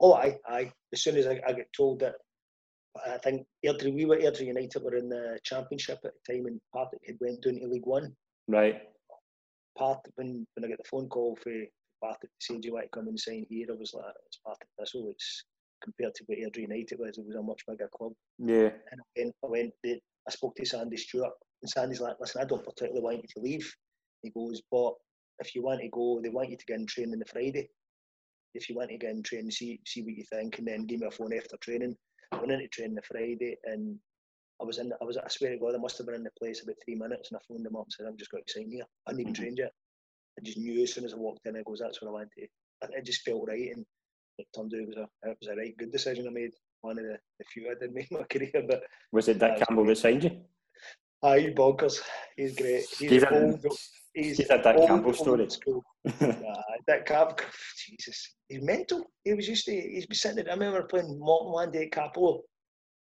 [0.00, 0.72] Oh, aye, aye.
[0.92, 2.16] As soon as I, I get told that,
[3.06, 6.60] I think Airdrie, we were Airdrie United were in the championship at the time, and
[6.72, 8.14] Partick had went down to League One.
[8.48, 8.82] Right.
[9.76, 11.52] Part when when I get the phone call for
[12.02, 14.38] Partick to say, "Do you want to come and sign here?" I was like, "It's
[14.44, 15.08] Partick Thistle.
[15.10, 15.44] It's
[15.82, 17.18] compared to what Airdrie United was.
[17.18, 18.70] It was a much bigger club." Yeah.
[18.90, 19.74] And I went, I went.
[20.26, 23.40] I spoke to Sandy Stewart, and Sandy's like, "Listen, I don't particularly want you to
[23.40, 23.74] leave."
[24.22, 24.94] He goes, "But
[25.40, 27.68] if you want to go, they want you to get in training the Friday.
[28.54, 31.00] If you want to get in training, see see what you think, and then give
[31.00, 31.96] me a phone after training."
[32.34, 33.98] I went into training the Friday, and
[34.60, 34.92] I was in.
[35.00, 35.16] I was.
[35.16, 37.38] I swear to God, I must have been in the place about three minutes, and
[37.38, 39.32] I phoned them up and said, "I'm just going to sign here." I hadn't even
[39.32, 39.42] mm-hmm.
[39.42, 39.72] trained yet.
[40.38, 42.28] I just knew as soon as I walked in, I goes, "That's what I want
[42.36, 42.46] to."
[42.96, 43.84] It just felt right, and
[44.38, 46.50] it turned out it was a it was a right good decision I made.
[46.82, 49.86] One of the, the few I did make my career, but was it Dick Campbell
[49.86, 50.40] that signed you?
[51.22, 52.00] Aye, bonkers.
[52.36, 52.84] He's great.
[52.98, 53.64] He's, he's old.
[54.14, 55.48] He's, a Dick old, Campbell story.
[56.06, 56.32] uh,
[56.86, 57.36] Dick Campbell,
[57.76, 59.10] Jesus, he's mental.
[59.24, 59.72] He was used to.
[59.72, 60.44] He's been sitting.
[60.44, 61.98] There, I remember playing Morton one day at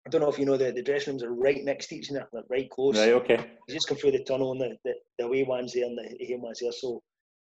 [0.05, 2.09] I don't know if you know the, the dressing rooms are right next to each
[2.09, 2.97] other, like right close.
[2.97, 3.37] Right, okay.
[3.67, 6.25] You just come through the tunnel and the, the, the away one's there and the
[6.27, 6.71] home one's there.
[6.71, 7.01] So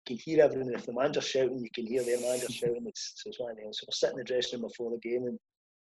[0.09, 0.71] you can hear everything.
[0.73, 2.85] If the manager's shouting, you can hear their manager shouting.
[2.87, 3.73] It's, so it's one of them.
[3.73, 5.37] So we're sitting in the dressing room before the game and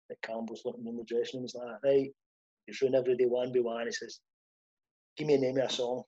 [0.10, 1.44] the Campbell's looking in the dressing room.
[1.44, 2.10] He's like, right,
[2.66, 3.86] he's running every day one by one.
[3.86, 4.20] He says,
[5.18, 6.04] give me a name of a song.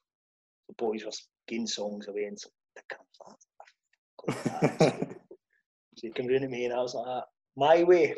[0.69, 1.11] The boys were
[1.47, 3.47] getting songs away and so the Campbell's
[4.81, 5.17] like,
[5.97, 7.23] so he came running at me and I was like,
[7.55, 8.15] my way.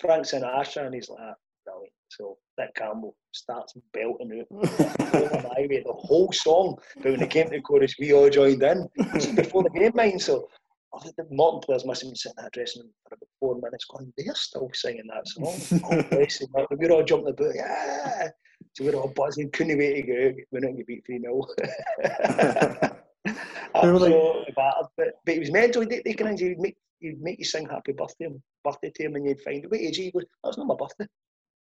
[0.00, 1.34] Frank Sinatra, and he's like, ah,
[1.64, 1.92] brilliant.
[2.08, 6.76] So Dick Campbell starts belting out my way the whole song.
[6.96, 8.88] But when it came to the chorus, we all joined in.
[9.12, 10.20] This is before the game, mind.
[10.20, 10.48] So
[10.94, 13.28] I think the Morton players must have been sitting in that dressing room for about
[13.38, 15.80] four minutes going, they're still singing that song.
[15.92, 16.48] oh, bless them.
[16.70, 18.28] We were all jumping the boot, yeah.
[18.74, 20.34] So we're all buzzing, couldn't wait to go.
[20.52, 21.46] We're not going to beat 3 0.
[23.74, 24.86] Absolutely battered.
[24.96, 25.84] But, but he was mental.
[25.86, 28.28] They, they can, he'd make, he'd make you sing happy birthday
[28.62, 31.06] birthday to him and you'd find, wait, he goes, that's not my birthday.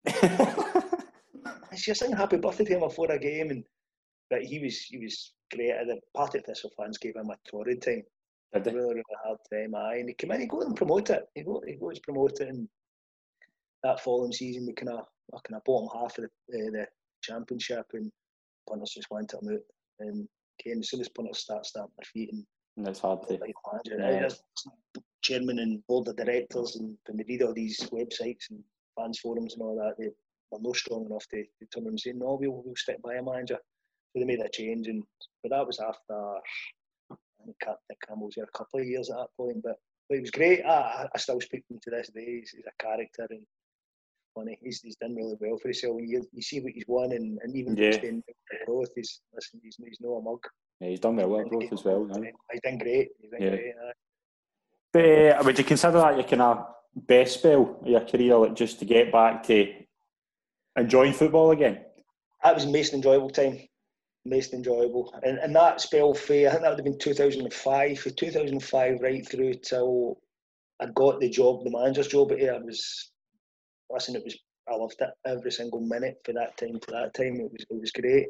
[1.71, 3.65] and she sing happy birthday to him before a game and
[4.31, 5.71] but he was he was great.
[5.71, 8.03] And The Partick Thistle fans gave him a torrid time.
[8.55, 9.75] Did Really, really hard time.
[9.75, 11.29] Aye, and he came in, he got and promote it.
[11.35, 12.69] He got he to promote it, and
[13.83, 15.07] that following season we kind of
[15.45, 16.87] kind of bottom half of the, uh, the
[17.27, 18.11] championship, and
[18.68, 19.61] punters just went him out.
[20.01, 20.29] Um, and
[20.62, 22.45] came as soon as punters start stamping their feet and
[22.77, 23.39] that's hard to.
[23.99, 24.29] Yeah.
[25.22, 28.62] Chairman and board of directors, and when they read all these websites and
[28.97, 30.11] fans forums and all that, they,
[30.53, 33.22] they're not strong enough to, to turn and say, no, we'll, we'll stick by a
[33.22, 33.59] manager.
[34.12, 35.03] So they made a change, and
[35.43, 36.14] but that was after
[37.11, 37.14] I
[37.49, 39.62] think Campbell was here a couple of years at that point.
[39.62, 39.77] But,
[40.09, 40.64] but it was great.
[40.64, 42.41] I, I still speak to him to this day.
[42.41, 43.43] He's, he's a character and
[44.37, 44.59] funny.
[44.62, 45.97] He's, he's done really well for himself.
[46.01, 47.91] You, you see what he's won, and, and even yeah.
[47.97, 48.22] the
[48.66, 50.41] growth, he's listen, he's, he's no a mug.
[50.80, 52.07] Yeah, he's done well at growth as well.
[52.53, 53.09] He's done great.
[53.20, 53.49] He's done yeah.
[53.51, 53.74] great.
[54.93, 58.55] But uh, would you consider that your kind of best spell of your career, like
[58.55, 59.72] just to get back to
[60.76, 61.80] enjoying football again?
[62.43, 63.59] That was the most enjoyable time.
[64.24, 65.14] Most enjoyable.
[65.22, 67.99] And, and that spell for, I think that would have been 2005.
[67.99, 70.18] For 2005 right through till
[70.80, 73.11] I got the job, the manager's job here, I was,
[73.91, 74.37] listen, it was,
[74.68, 77.37] I loved it every single minute for that time For that time.
[77.41, 78.28] It was, it was great.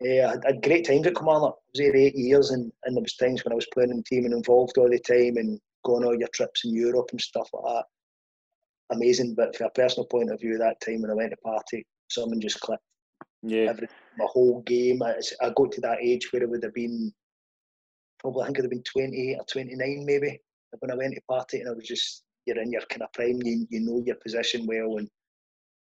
[0.00, 1.54] Yeah, I had great times at Kilmarnock.
[1.54, 3.96] I was there eight years, and, and there was times when I was playing in
[3.98, 7.20] the team and involved all the time, and going all your trips in Europe and
[7.20, 8.96] stuff like that.
[8.96, 11.84] Amazing, but from a personal point of view, that time when I went to party,
[12.08, 12.82] someone just clicked.
[13.42, 15.02] Yeah, Every, my whole game.
[15.02, 17.12] I, I got to that age where it would have been
[18.20, 20.40] probably I think it would have been 28 or 29 maybe
[20.80, 23.40] when I went to party, and I was just you're in your kind of prime.
[23.42, 25.08] You you know your position well, and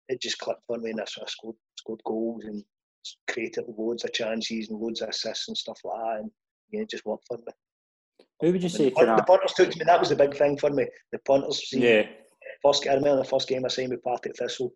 [0.10, 2.64] it just clicked for me, and I sort of scored scored goals and
[3.30, 6.32] created loads of chances and loads of assists and stuff like that, and
[6.72, 7.54] yeah, it just worked for me.
[8.42, 8.90] Who would you say?
[8.90, 9.86] The, the punters took to me.
[9.86, 10.86] That was the big thing for me.
[11.12, 11.70] The punters.
[11.70, 12.08] See, yeah.
[12.62, 14.74] First, I remember the first game I signed with Partick Thistle.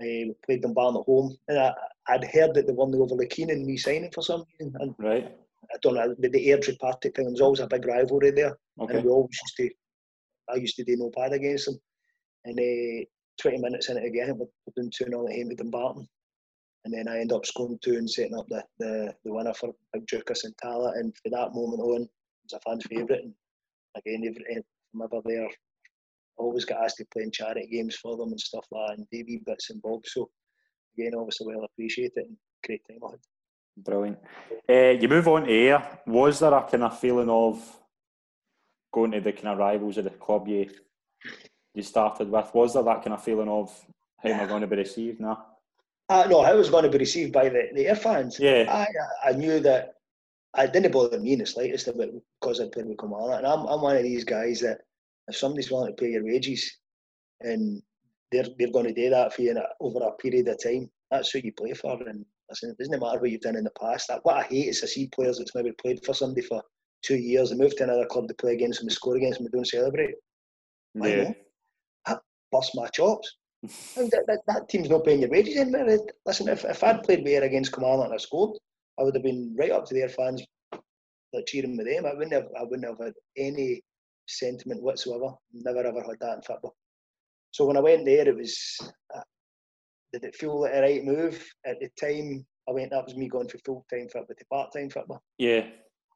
[0.00, 1.72] Uh, we played Dumbarton at home, and I,
[2.10, 4.74] would heard that they won the overly keen in me signing for some reason.
[4.80, 5.32] And right.
[5.72, 7.24] I don't know the, the Airdrie Partick thing.
[7.26, 8.96] There was always a big rivalry there, okay.
[8.96, 9.70] and we always used to.
[10.52, 11.78] I used to do no bad against them,
[12.44, 13.04] and uh,
[13.40, 16.08] 20 minutes in it again, we're, we're doing 2 0 at Hampden Dumbarton
[16.84, 19.74] and then I end up scoring two and setting up the, the, the winner for
[19.92, 20.92] Big and Tala.
[20.96, 22.10] And for that moment on, it
[22.44, 23.22] was a fan's favourite.
[23.24, 23.34] And
[23.96, 25.48] again, every, from ever there, I
[26.36, 29.06] always got asked to play in charity games for them and stuff like that, and
[29.10, 30.12] Davy bits and bobs.
[30.12, 30.28] So
[30.98, 32.36] again, obviously well appreciated and
[32.66, 33.20] great time I had.
[33.76, 34.18] Brilliant.
[34.68, 36.00] Uh, you move on to Ayr.
[36.06, 37.80] Was there a kind of feeling of
[38.94, 40.70] going to the kind of rivals of the club you
[41.74, 42.54] you started with?
[42.54, 43.68] Was there that kind of feeling of
[44.22, 45.44] how am I going to be received now?
[46.08, 48.38] Uh, no, I was going to be received by the, the Ayr fans.
[48.38, 48.64] Yeah.
[48.68, 49.94] I, I knew that
[50.54, 53.38] I didn't bother me in the slightest about because I played with Kilmarnock.
[53.38, 54.82] And I'm, I'm one of these guys that
[55.28, 56.78] if somebody's willing to pay your wages
[57.40, 57.82] and
[58.30, 61.40] they're, they're going to do that for you over a period of time, that's who
[61.42, 62.00] you play for.
[62.06, 64.08] And listen, it doesn't matter what you've done in the past.
[64.08, 66.62] That, what I hate is to see players that's maybe played for somebody for
[67.04, 69.46] two years I moved to another club to play against them and score against them
[69.46, 70.14] and don't celebrate.
[70.94, 71.32] Yeah.
[72.06, 72.16] I
[72.50, 73.36] bust my chops.
[73.96, 75.98] that, that, that, team's not paying your wages there.
[76.26, 78.58] Listen, if, if I'd played with against Kilmarnock and I scored,
[78.98, 80.42] I would have been right up to their fans
[81.34, 82.06] like cheering with them.
[82.06, 83.82] I wouldn't have I wouldn't have had any
[84.26, 85.34] sentiment whatsoever.
[85.52, 86.74] Never ever had that in football.
[87.50, 88.78] So when I went there, it was
[89.14, 89.22] uh,
[90.12, 92.46] did it feel like a right move at the time?
[92.68, 92.90] I went.
[92.90, 95.22] That was me going for full time football to part time football.
[95.38, 95.66] Yeah.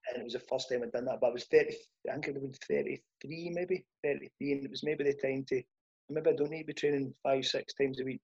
[0.08, 1.20] And it was the first time I'd done that.
[1.20, 1.76] But I was thirty.
[2.08, 5.62] I think it thirty three, maybe thirty three, and it was maybe the time to.
[6.10, 8.20] Maybe I don't need to be training five, six times a week.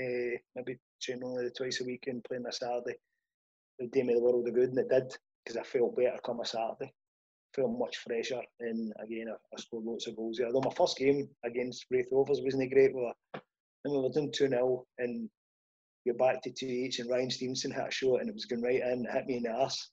[0.00, 2.96] Uh, maybe training only twice a week and playing a Saturday.
[3.78, 5.14] It would do me the world of good, and it did
[5.44, 6.92] because I felt better come a Saturday.
[6.92, 10.40] I Felt much fresher, and again, I, I scored lots of goals.
[10.40, 13.40] Although my first game against Raith Rovers wasn't great, we were,
[13.84, 15.28] and we were doing 2 0, and
[16.04, 18.62] you're back to 2 each, and Ryan Stevenson had a shot, and it was going
[18.62, 19.90] right in, hit me in the arse,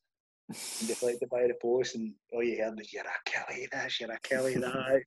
[0.50, 4.12] and deflected by the post, and all you heard was, You're a Killie this, you're
[4.12, 5.02] a Killie that.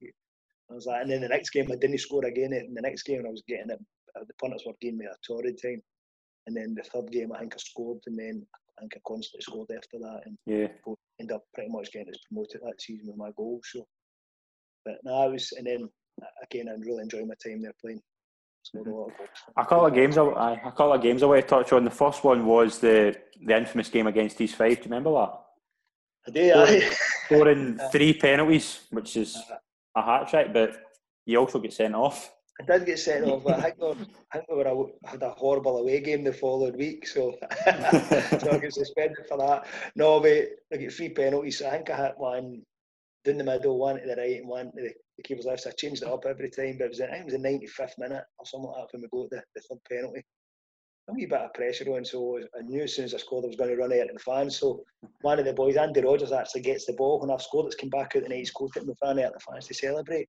[0.70, 2.52] I was like, and then the next game, I didn't score again.
[2.52, 3.78] And the next game, I was getting it,
[4.16, 5.80] uh, the punters were giving me a torrid time.
[6.46, 8.46] And then the third game, I think I scored, and then
[8.78, 10.68] I think I constantly scored after that, and yeah,
[11.18, 13.60] ended up pretty much getting us promoted that season with my goal.
[13.64, 13.86] So,
[14.84, 15.88] but no, I was, and then
[16.42, 18.00] again, I really enjoyed my time there playing.
[18.74, 21.84] A, a couple of games, I, a couple of games I want to touch on.
[21.84, 24.82] The first one was the the infamous game against East Fife.
[24.82, 25.32] Do you remember that?
[26.26, 26.50] I do.
[26.50, 26.90] Scoring,
[27.26, 29.36] scoring three penalties, which is
[29.94, 30.76] a hat trick, but
[31.24, 32.32] you also get sent off.
[32.58, 33.96] I did get sent off, but I think, we were,
[34.32, 37.70] I think we were a, had a horrible away game the following week, so, so
[37.70, 39.66] I got suspended for that.
[39.94, 41.60] No, but I get three penalties.
[41.60, 42.62] I think I had one
[43.26, 45.62] down the middle, one to the right, and one to the, the keeper's left.
[45.62, 47.82] So I changed it up every time, but it was, I think it was the
[47.82, 50.24] 95th minute or something like that when we got the, the third penalty.
[51.08, 53.48] A wee bit of pressure on, so I knew as soon as I scored I
[53.48, 54.58] was going to run out of the fans.
[54.58, 54.82] So
[55.20, 57.66] one of the boys, Andy Rogers, actually gets the ball when I've scored.
[57.66, 59.68] It's come back out the night, he's caught it and we've ran out the fans
[59.68, 60.28] to celebrate.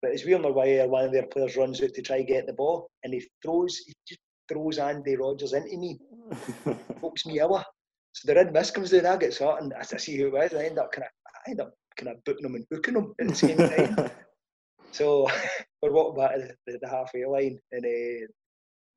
[0.00, 2.52] But it's weird why one of their players runs out to try and get the
[2.52, 5.98] ball and he throws, he just throws Andy Rogers into me,
[7.00, 7.64] pokes me over.
[8.12, 10.52] So the red mist comes down, I get shot and as I see who it
[10.52, 10.54] is.
[10.54, 11.10] I end up kind of,
[11.46, 14.10] I end up kind of booking them and hooking them at the same time.
[14.92, 15.28] so
[15.82, 18.26] we're walking back to the, the halfway line and uh,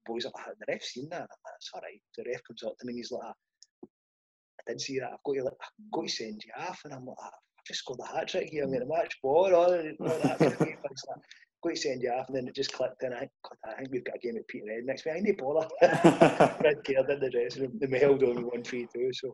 [0.06, 1.22] boys are like, ah, the ref's seen that.
[1.22, 2.02] I'm like, it's all right.
[2.18, 3.34] The ref comes up to me and he's like, ah,
[3.84, 5.12] I didn't see that.
[5.14, 6.82] I've got to, I've got to send you off.
[6.86, 8.64] And I'm like, ah, I've just scored a hat trick here.
[8.64, 9.54] I'm going to match ball.
[9.54, 10.78] All, all that thing.
[11.64, 13.12] Got to send you off, and then it just clicked in.
[13.12, 15.16] I think, God, I think we've got a game at Peterhead next week.
[15.18, 15.68] I need bother.
[15.82, 17.80] Red card in the dressing room.
[17.82, 19.10] They held on one three two.
[19.14, 19.34] So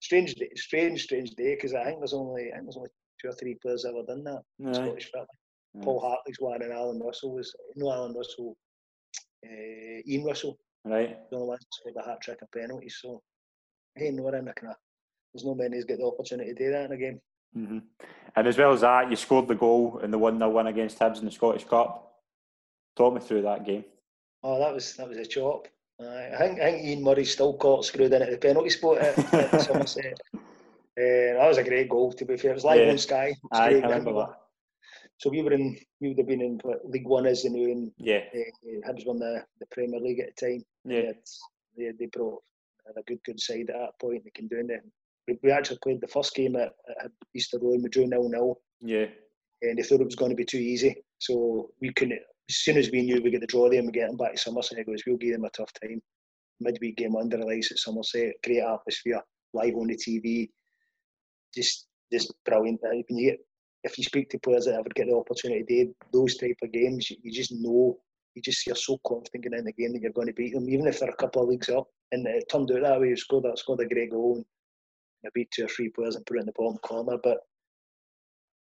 [0.00, 2.90] strange, day, strange, strange day because I think there's only I think there's only
[3.22, 4.42] two or three players ever done that.
[4.58, 4.74] Right.
[4.74, 5.26] Scottish football.
[5.74, 5.84] Right.
[5.84, 8.56] Paul Hartley's one, and Alan Russell was no Alan Russell,
[9.46, 10.58] uh, Ian Russell.
[10.84, 11.18] Right.
[11.30, 12.98] The only one scored a hat trick of penalties.
[13.00, 13.22] So
[13.94, 14.76] hey, no, we're in the kind of.
[15.32, 17.20] There's no many who's get the opportunity to do that in a game.
[17.56, 17.78] Mm-hmm.
[18.36, 20.98] And as well as that, you scored the goal in the one 0 win against
[20.98, 22.12] Hibs in the Scottish Cup.
[22.96, 23.84] Talk me through that game.
[24.42, 25.68] Oh, that was that was a chop.
[26.00, 28.98] Uh, I think I think Ian Murray still caught screwed in at the penalty spot
[28.98, 30.20] at, at Somerset.
[30.98, 32.12] Uh, that was a great goal.
[32.12, 32.90] To be fair, it was live yeah.
[32.90, 33.34] on Sky.
[33.52, 34.34] I remember that.
[35.18, 37.92] So we were in, we would have been in League One as the new, and
[37.96, 40.64] yeah, uh, Hibs won the, the Premier League at the time.
[40.84, 41.12] Yeah,
[41.76, 42.42] they, they brought
[42.96, 44.24] a good good side at that point.
[44.24, 44.82] They can do it
[45.42, 46.72] we actually played the first game at,
[47.04, 48.60] at Easter Road and we drew nil nil.
[48.80, 49.06] Yeah.
[49.62, 52.18] And they thought it was going to be too easy, so we couldn't.
[52.50, 54.38] As soon as we knew we get the draw there we get them back to
[54.38, 56.02] Somerset, it goes, we'll give them a tough time.
[56.60, 59.22] Midweek game under the lights at Somerset, great atmosphere,
[59.54, 60.50] live on the TV,
[61.54, 62.80] just just brilliant.
[62.82, 63.40] When you get,
[63.84, 67.16] if you speak to players that ever get the opportunity, those type of games, you,
[67.22, 67.98] you just know
[68.34, 70.86] you just you're so confident in the game that you're going to beat them, even
[70.86, 71.86] if they're a couple of leagues up.
[72.12, 73.08] And it turned out that way.
[73.08, 74.36] You scored that, scored a great goal.
[74.36, 74.44] And
[75.26, 77.18] I beat two or three players and put it in the bottom corner.
[77.22, 77.38] But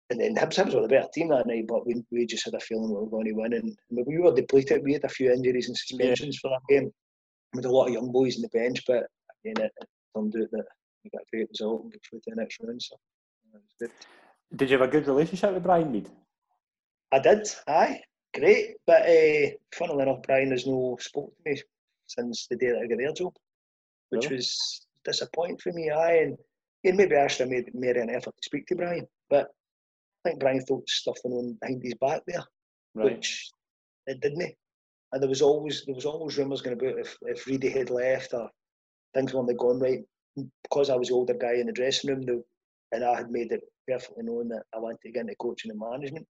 [0.09, 2.53] and then Hibs, Hibs were the better team that night, but we, we just had
[2.53, 3.53] a feeling we were going to win.
[3.53, 4.83] And we were depleted.
[4.83, 6.49] We had a few injuries and suspensions yeah.
[6.49, 6.91] for that game.
[7.53, 9.05] With a lot of young boys in the bench, but
[9.45, 10.65] again, it, it turned out that
[11.11, 12.81] we got a great result and got through to the next round.
[12.81, 12.95] So
[13.53, 13.91] it was good.
[14.57, 16.09] Did you have a good relationship with Brian Reid?
[17.11, 18.01] I did, aye,
[18.35, 18.75] great.
[18.85, 21.61] But uh, funnily enough, Brian has no spoke to me
[22.07, 23.33] since the day that I got their job,
[24.09, 24.37] which really?
[24.37, 25.89] was disappointing for me.
[25.89, 26.37] Aye, and
[26.83, 29.47] and maybe Ashley made, made an effort to speak to Brian, but
[30.23, 32.45] I think Brian thought stuffing on behind his back there,
[32.95, 33.05] Right.
[33.15, 33.49] which
[34.05, 34.53] it didn't.
[35.11, 38.33] And there was always there was always rumours going about if if Reedy had left
[38.33, 38.49] or
[39.13, 39.99] things weren't gone right.
[40.63, 42.43] Because I was the older guy in the dressing room, though,
[42.91, 45.79] and I had made it perfectly known that I wanted to get into coaching and
[45.79, 46.27] management.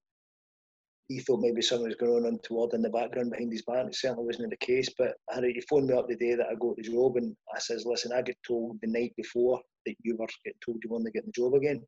[1.08, 3.86] He thought maybe something was going on untoward in the background behind his back.
[3.86, 4.90] It certainly wasn't the case.
[4.98, 7.58] But had, he phoned me up the day that I got the job, and I
[7.58, 11.12] says, "Listen, I get told the night before that you were getting told you weren't
[11.12, 11.82] getting the job again."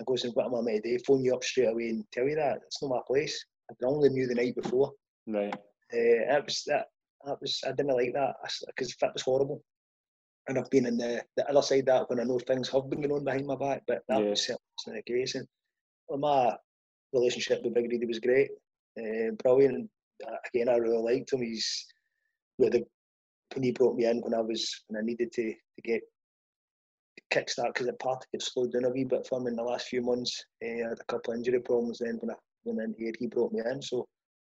[0.00, 1.04] I goes, "And what am I meant to do?
[1.06, 2.60] Phone you up straight away and tell you that?
[2.66, 3.44] It's not my place.
[3.70, 4.92] I only knew the night before."
[5.28, 5.54] Right.
[5.54, 6.86] Uh, that was that.
[7.24, 8.34] That was I didn't like that
[8.66, 9.62] because that was horrible.
[10.48, 12.88] And I've been in the, the other side of that when I know things have
[12.88, 14.30] been going on behind my back, but that Yeah.
[14.30, 15.34] was certainly not the case.
[15.34, 15.46] And
[16.08, 16.56] well, my
[17.12, 18.50] relationship with Big Reedy was great,
[18.98, 19.76] uh, brilliant.
[19.76, 19.88] And
[20.46, 21.42] again, I really liked him.
[21.42, 21.86] He's
[22.58, 22.84] with the
[23.54, 26.02] when he brought me in when I was when I needed to to get
[27.30, 29.88] kickstart because the party had slowed down a wee bit for me in the last
[29.88, 30.44] few months.
[30.64, 33.12] Uh, I had a couple of injury problems then when I went in here.
[33.18, 34.06] He brought me in, so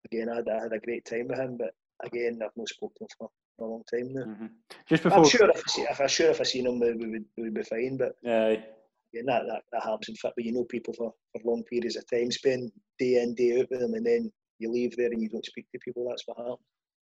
[0.05, 1.57] again, I had, I had a great time with him.
[1.57, 1.75] But
[2.05, 3.31] again, I've not spoken to him for
[3.61, 4.25] a long time now.
[4.25, 4.47] hmm
[4.89, 5.19] Just before.
[5.19, 7.25] I'm sure if I see, if I sure if I seen him, we we would
[7.37, 7.97] we would be fine.
[7.97, 8.65] But Aye.
[9.13, 10.33] again, that, that that happens in fit.
[10.37, 13.71] But you know people for, for long periods of time, spend day in day out
[13.71, 16.07] with them, and then you leave there and you don't speak to people.
[16.09, 16.59] That's what happens.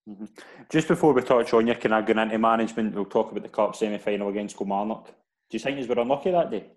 [0.08, 0.30] Mhm.
[0.70, 2.94] Just before we touch on you, can I go into management?
[2.94, 5.08] We'll talk about the cup semi final against Kilmarnock.
[5.08, 6.72] Do you think you were unlucky that day?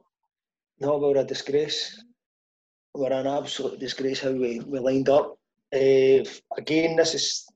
[0.80, 2.02] No, we're a disgrace.
[2.94, 5.37] We're an absolute disgrace how we, we lined up.
[5.74, 6.24] Uh,
[6.56, 7.46] again, this is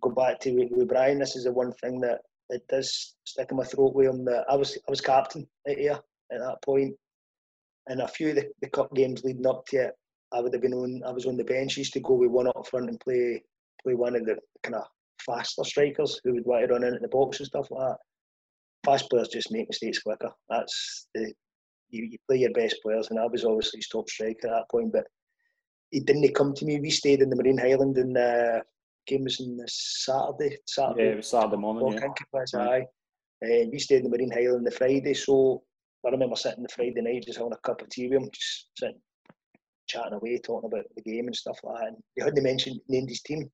[0.00, 1.18] go back to with, with Brian.
[1.18, 4.24] This is the one thing that it does stick in my throat with him.
[4.24, 5.98] That I was I was captain at here
[6.32, 6.94] at that point,
[7.86, 9.92] and a few of the, the cup games leading up to it,
[10.32, 11.02] I would have been on.
[11.06, 11.76] I was on the bench.
[11.76, 13.42] Used to go with one up front and play
[13.82, 14.84] play one of the kind of
[15.24, 17.98] faster strikers who would want to run in at the box and stuff like that.
[18.84, 20.30] Fast players just make mistakes quicker.
[20.48, 21.32] That's the
[21.90, 24.92] you, you play your best players, and I was obviously top striker at that point.
[24.92, 25.06] But
[25.90, 26.80] he didn't come to me.
[26.80, 28.60] We stayed in the Marine Highland, and uh,
[29.06, 30.58] game was on the Saturday.
[30.66, 31.04] Saturday.
[31.04, 31.98] Yeah, it was Saturday morning.
[32.00, 32.08] Yeah.
[32.32, 32.86] Was, aye.
[33.42, 35.62] Uh, we stayed in the Marine Highland the Friday, so
[36.06, 38.68] I remember sitting the Friday night just having a cup of tea with him, just
[38.78, 39.00] sitting
[39.88, 41.88] chatting away, talking about the game and stuff like that.
[41.88, 43.50] And he hadn't mentioned named his team,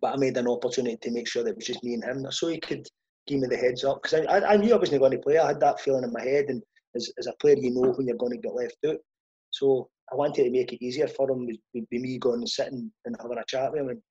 [0.00, 2.26] but I made an opportunity to make sure that it was just me and him,
[2.30, 2.86] so he could
[3.26, 5.38] give me the heads up because I, I, I knew I wasn't going to play.
[5.38, 6.62] I had that feeling in my head, and
[6.96, 8.96] as, as a player, you know when you're going to get left out.
[9.50, 12.48] So I wanted to make it easier for him with, with with me going and
[12.48, 14.02] sitting and having a chat with him, and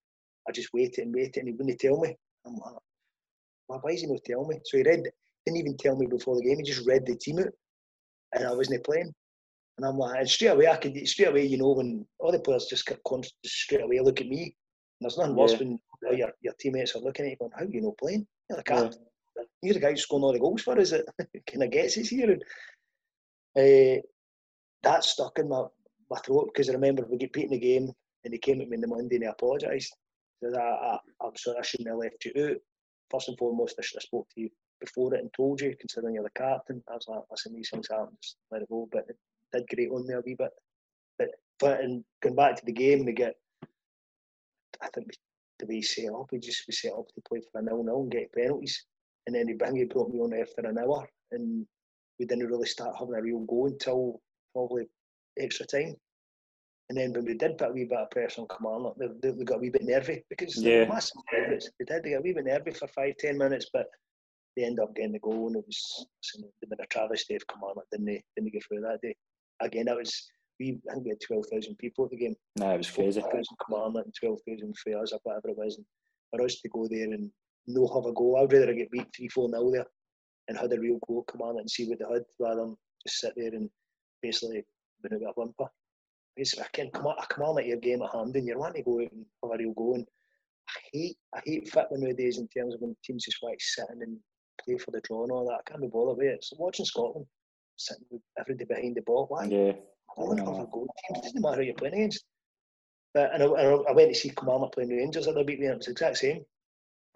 [0.48, 2.16] I just waited and waited, and he wouldn't tell me.
[2.46, 2.76] I'm like,
[3.68, 4.60] why, why is he not telling me?
[4.64, 5.04] So he read,
[5.46, 6.58] didn't even tell me before the game.
[6.58, 7.54] He just read the team out,
[8.34, 9.14] and I wasn't playing.
[9.78, 12.40] And I'm like, and straight away, I could straight away, you know, when all the
[12.40, 14.44] players just get con- straight away look at me.
[14.44, 14.54] And
[15.02, 15.60] there's nothing worse Yeah.
[15.60, 18.26] when all your, your teammates are looking at you going, "How you not playing?
[18.50, 19.44] You're the Yeah.
[19.62, 20.92] You're the guy who's scoring all the goals for us.
[21.34, 22.42] It kind of gets us here." And
[23.56, 24.02] uh,
[24.84, 25.66] that stuck in my,
[26.10, 27.92] my throat because I remember we get beaten the game,
[28.24, 29.94] and he came at me on the Monday and he apologised.
[30.42, 32.58] He said, I, I'm sorry, I shouldn't have left you out.
[33.10, 34.50] First and foremost, I should have spoke to you
[34.80, 36.84] before it and told you, considering you're the captain.
[36.90, 38.88] I was like, listen, these things happen, just let it go.
[38.92, 39.18] But it
[39.54, 40.52] did grate on me a wee bit.
[41.18, 41.30] But,
[41.60, 43.36] but and going back to the game, we get,
[44.82, 45.08] I think
[45.60, 47.84] the way he set up, we just we set up to play for a nil
[47.84, 48.86] nil and get penalties.
[49.26, 51.66] And then he, bang, he brought me on after an hour, and
[52.20, 54.22] we didn't really start having a real go until
[54.54, 54.88] probably
[55.40, 55.96] extra time.
[56.90, 59.36] And then when we did put a wee bit of pressure on Kilmarnock, they, they,
[59.36, 60.88] they got a wee bit nervy because they Yeah.
[60.88, 61.18] massive.
[61.32, 63.88] They did, they got a wee bit nervy for five, ten minutes, but
[64.56, 67.46] they ended up getting the goal and it was listen, it'd been a travesty if
[67.48, 69.16] Kilmarnock didn't, they, didn't get through that day.
[69.62, 70.30] Again, that was,
[70.60, 72.36] we, I think we had 12,000 people at the game.
[72.56, 73.20] No, it was crazy.
[73.20, 75.76] 12,000 Kilmarnock and 12,000 for us or whatever it was.
[75.76, 75.86] And
[76.32, 77.30] for us to go there and
[77.68, 79.86] no have a goal, I'd rather get beat 3 4 0 there
[80.48, 83.34] and had a real goal on and see what they had rather than just sit
[83.36, 83.70] there and
[84.22, 84.64] basically
[85.02, 85.72] been out with a whimper.
[86.36, 88.60] It's, I can come on, I come on at your game at hand and you're
[88.60, 89.96] wanting to go out and have a real go.
[89.96, 90.06] And
[90.70, 94.18] I hate, I hate football nowadays in terms of when teams just want sitting and
[94.64, 95.62] play for the draw and all that.
[95.66, 96.44] I can't be bothered with it.
[96.44, 97.26] So watching Scotland,
[97.78, 99.46] sitting with everybody behind the ball, why?
[99.46, 99.74] Yeah.
[100.18, 100.88] I want to have a go.
[101.08, 102.24] Teams doesn't matter who you're playing against.
[103.14, 105.78] But and I, and I- went to see Kilmarnock playing Rangers other week, and it
[105.78, 106.46] was the exact same.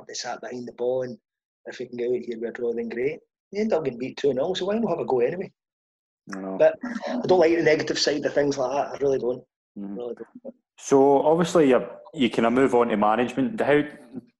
[0.07, 1.17] They sat behind the ball, and
[1.65, 3.19] if we can get out here with a draw, then great.
[3.51, 5.51] They end up getting beat 2 0, so why not have a go anyway?
[6.36, 6.57] I.
[6.57, 6.75] But
[7.07, 8.95] I don't like the negative side of things like that.
[8.95, 9.43] I really don't.
[9.77, 9.97] Mhm.
[9.97, 10.55] Really don't.
[10.77, 13.59] So obviously you you kind of move on to management.
[13.61, 13.84] How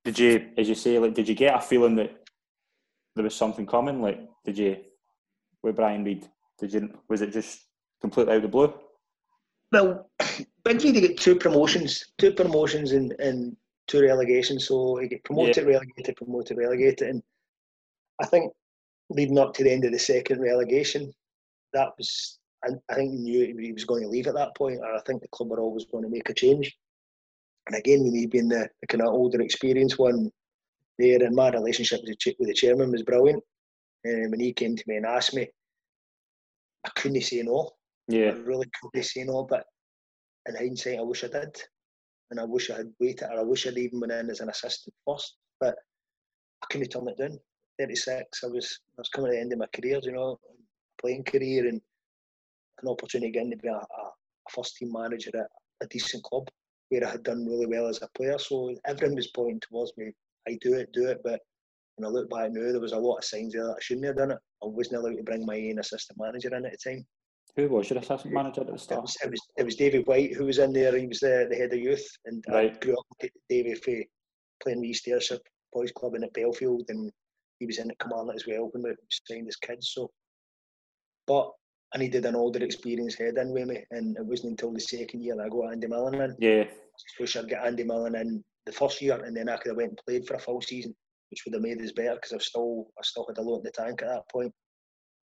[0.04, 2.12] did you, as you say, like did you get a feeling that
[3.16, 4.02] there was something coming?
[4.02, 4.78] Like did you
[5.64, 6.28] with Brian Reid?
[6.60, 7.62] Did you was it just
[8.02, 8.74] completely out of the blue?
[9.72, 10.10] Well,
[10.64, 13.56] Big Reid get two promotions, two promotions and, and
[13.88, 14.68] two relegations.
[14.68, 17.10] So he get promoted, relegated, promoted, relegated.
[17.10, 17.24] And
[18.22, 18.52] I think
[19.10, 21.14] leading up to the end of the second relegation,
[21.74, 24.78] that was I, I think he knew he was going to leave at that point,
[24.78, 26.76] and I think the club were always going to make a change.
[27.68, 30.32] And again, with me being the, the kind of older, experienced one
[30.98, 33.44] there, and my relationship with the, with the chairman was brilliant.
[34.04, 35.48] And when he came to me and asked me,
[36.86, 37.72] I couldn't say no.
[38.08, 38.30] Yeah.
[38.30, 39.66] I really couldn't say no, but
[40.48, 41.56] in hindsight, I wish I did.
[42.32, 44.50] And I wish I had waited, or I wish I'd even went in as an
[44.50, 45.36] assistant first.
[45.60, 45.76] But
[46.64, 47.40] I couldn't turn it down.
[47.80, 50.40] 36, I was I was coming to the end of my career, you know,
[51.02, 51.82] playing career and
[52.82, 54.12] an opportunity again to be a, a,
[54.50, 55.48] first team manager at
[55.82, 56.46] a decent club
[56.90, 58.38] where I had done really well as a player.
[58.38, 60.12] So everything was pointing towards me.
[60.48, 61.22] I do it, do it.
[61.24, 61.40] But
[61.96, 64.08] when I look back now, there was a lot of signs there that I shouldn't
[64.08, 64.40] have done it.
[64.64, 67.06] I wasn't allowed to bring my own assistant manager in at the time.
[67.56, 69.00] Who was your assistant manager at the start?
[69.00, 70.98] It was, it was, it was David White who was in there.
[70.98, 72.74] He was the, the head of youth, and right.
[72.74, 73.94] I grew up with David for
[74.64, 75.40] playing with East Ayrshire
[75.74, 77.12] Boys Club in at Belfield, and
[77.60, 78.96] he was in at Kilmarnock as well when we
[79.30, 79.92] signed as kids.
[79.94, 80.10] So,
[81.28, 81.52] but
[81.94, 85.24] I needed an older, experienced head in with me, and it wasn't until the second
[85.24, 86.36] year that I got Andy Millen in.
[86.40, 86.64] Yeah.
[86.64, 89.78] I wish I'd get Andy Millen in the first year, and then I could have
[89.78, 90.96] went and played for a full season,
[91.30, 93.64] which would have made us better because I still I still had a lot in
[93.64, 94.54] the tank at that point.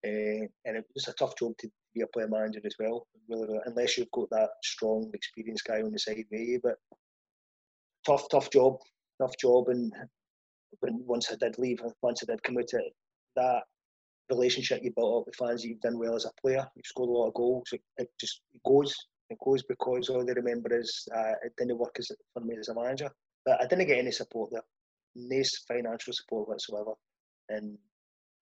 [0.06, 3.58] Uh, and it was a tough job to be a player manager as well, really,
[3.66, 6.60] unless you've got that strong, experienced guy on the side with you.
[6.62, 6.76] But
[8.06, 8.78] tough, tough job,
[9.20, 9.70] tough job.
[9.70, 9.92] And
[10.82, 12.82] when once I did leave, once I did come out of
[13.38, 13.64] that
[14.34, 16.68] relationship you built up with fans, you've done well as a player.
[16.76, 17.68] You've scored a lot of goals.
[17.72, 18.94] It, it just it goes.
[19.30, 22.70] It goes because all they remember is uh, it didn't work as for me as
[22.70, 23.10] a manager.
[23.46, 24.62] But I didn't get any support there,
[25.16, 26.94] no financial support whatsoever.
[27.50, 27.78] And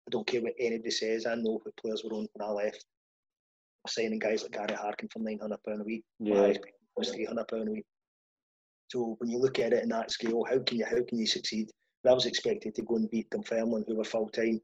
[0.07, 1.25] I don't care what anybody says.
[1.25, 2.85] I know what players were on when I left.
[3.87, 6.03] Signing guys like Gary Harkin for nine hundred pound a week.
[6.19, 6.53] Yeah.
[6.97, 7.85] was three hundred pound a week.
[8.87, 11.27] So when you look at it in that scale, how can you how can you
[11.27, 11.69] succeed?
[12.07, 14.61] I was expected to go and beat Dunfermline, who were full time,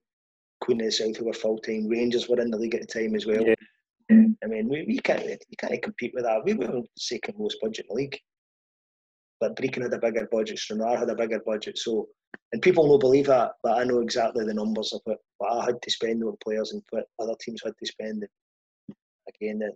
[0.62, 2.88] Queen of the South, who were full time, Rangers were in the league at the
[2.88, 3.42] time as well.
[3.42, 3.56] Yeah.
[4.44, 6.44] I mean, we, we can't you can't compete with that.
[6.44, 8.20] We were second most budget in the league,
[9.40, 10.60] but Brechin had a bigger budget.
[10.60, 11.78] Stranraer had a bigger budget.
[11.78, 12.10] So
[12.54, 15.18] and people don't believe that, but I know exactly the numbers of it.
[15.38, 18.24] What I had to spend on players and what other teams had to spend.
[18.88, 18.96] And
[19.36, 19.72] again, the,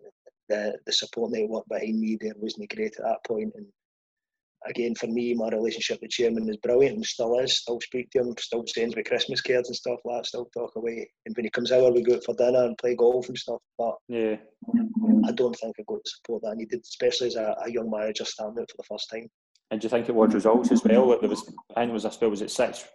[0.50, 3.54] the the support network behind me there wasn't great at that point.
[3.56, 3.66] And
[4.68, 7.58] again, for me, my relationship with chairman is brilliant and still is.
[7.58, 10.26] Still speak to him, still sends me Christmas cards and stuff like that.
[10.28, 11.10] Still talk away.
[11.26, 13.62] And when he comes out, we go out for dinner and play golf and stuff.
[13.78, 14.36] But yeah,
[15.28, 17.90] I don't think I got the support that I needed, especially as a, a young
[17.90, 19.30] manager starting out for the first time.
[19.72, 21.10] And do you think it was results as well?
[21.10, 22.86] Like there was, I think it was, I suppose, was it six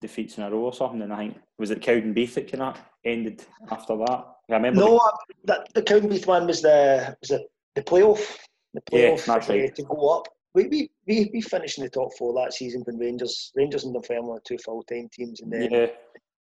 [0.00, 1.02] defeats in a row or something?
[1.02, 4.24] And I think was it Cowdenbeath that kind of ended after that.
[4.50, 4.80] I remember.
[4.80, 7.42] No, the, that, the Cowdenbeath one was the was it
[7.74, 8.36] the playoff.
[8.74, 9.70] The playoff yeah, that's right.
[9.70, 10.28] Uh, to go up.
[10.54, 13.94] We, we, we, we finished in the top four that season when Rangers Rangers and
[13.94, 15.86] Dunfermline were two full time teams, and then yeah.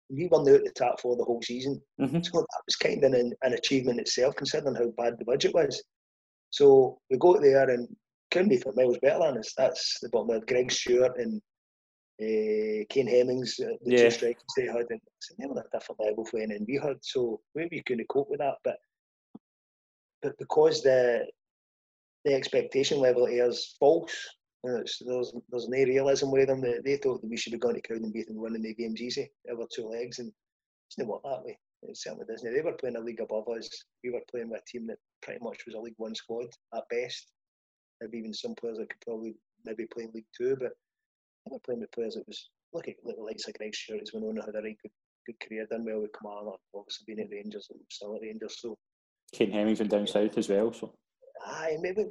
[0.09, 1.81] we won out the top four the whole season.
[1.99, 2.21] Mm-hmm.
[2.21, 5.83] So that was kind of an, an achievement itself, considering how bad the budget was.
[6.51, 7.87] So we go there and
[8.31, 9.53] couldn't be for miles better than us.
[9.57, 11.41] That's the bottom of Greg Stewart and
[12.21, 14.03] uh, Kane Hemmings, uh, the yeah.
[14.03, 14.85] two strikers they had.
[14.89, 15.01] And
[15.37, 16.97] they were a different level for and we had.
[17.01, 18.55] So maybe you couldn't cope with that.
[18.63, 18.77] But
[20.21, 21.25] but because the
[22.27, 24.13] the expectation level here is false,
[24.63, 26.61] there's, there's, there's no realism with them.
[26.61, 29.31] They, they thought that we should have gone to Cowdenbeath and winning the games easy
[29.51, 30.31] over two legs, and
[30.89, 31.57] it's not that way.
[31.83, 32.53] It certainly doesn't.
[32.53, 33.69] They were playing a league above us.
[34.03, 36.83] We were playing with a team that pretty much was a League One squad at
[36.89, 37.31] best
[38.01, 40.71] maybe even some players that could probably maybe play in League Two, but
[41.45, 44.11] I think playing with players that was look at the likes like Greg Stewart as
[44.13, 44.91] we know had a really good
[45.25, 48.55] good career, done well with Kilmarnock, obviously been at Rangers and still at Rangers.
[48.59, 48.77] So
[49.33, 50.71] Kane Hemmings went down south as well.
[50.71, 50.93] So
[51.45, 52.05] aye, maybe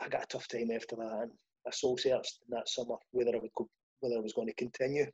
[0.00, 1.30] I got a tough time after that, and
[1.66, 3.68] I soul searched that summer whether I would go,
[4.00, 5.06] whether I was going to continue.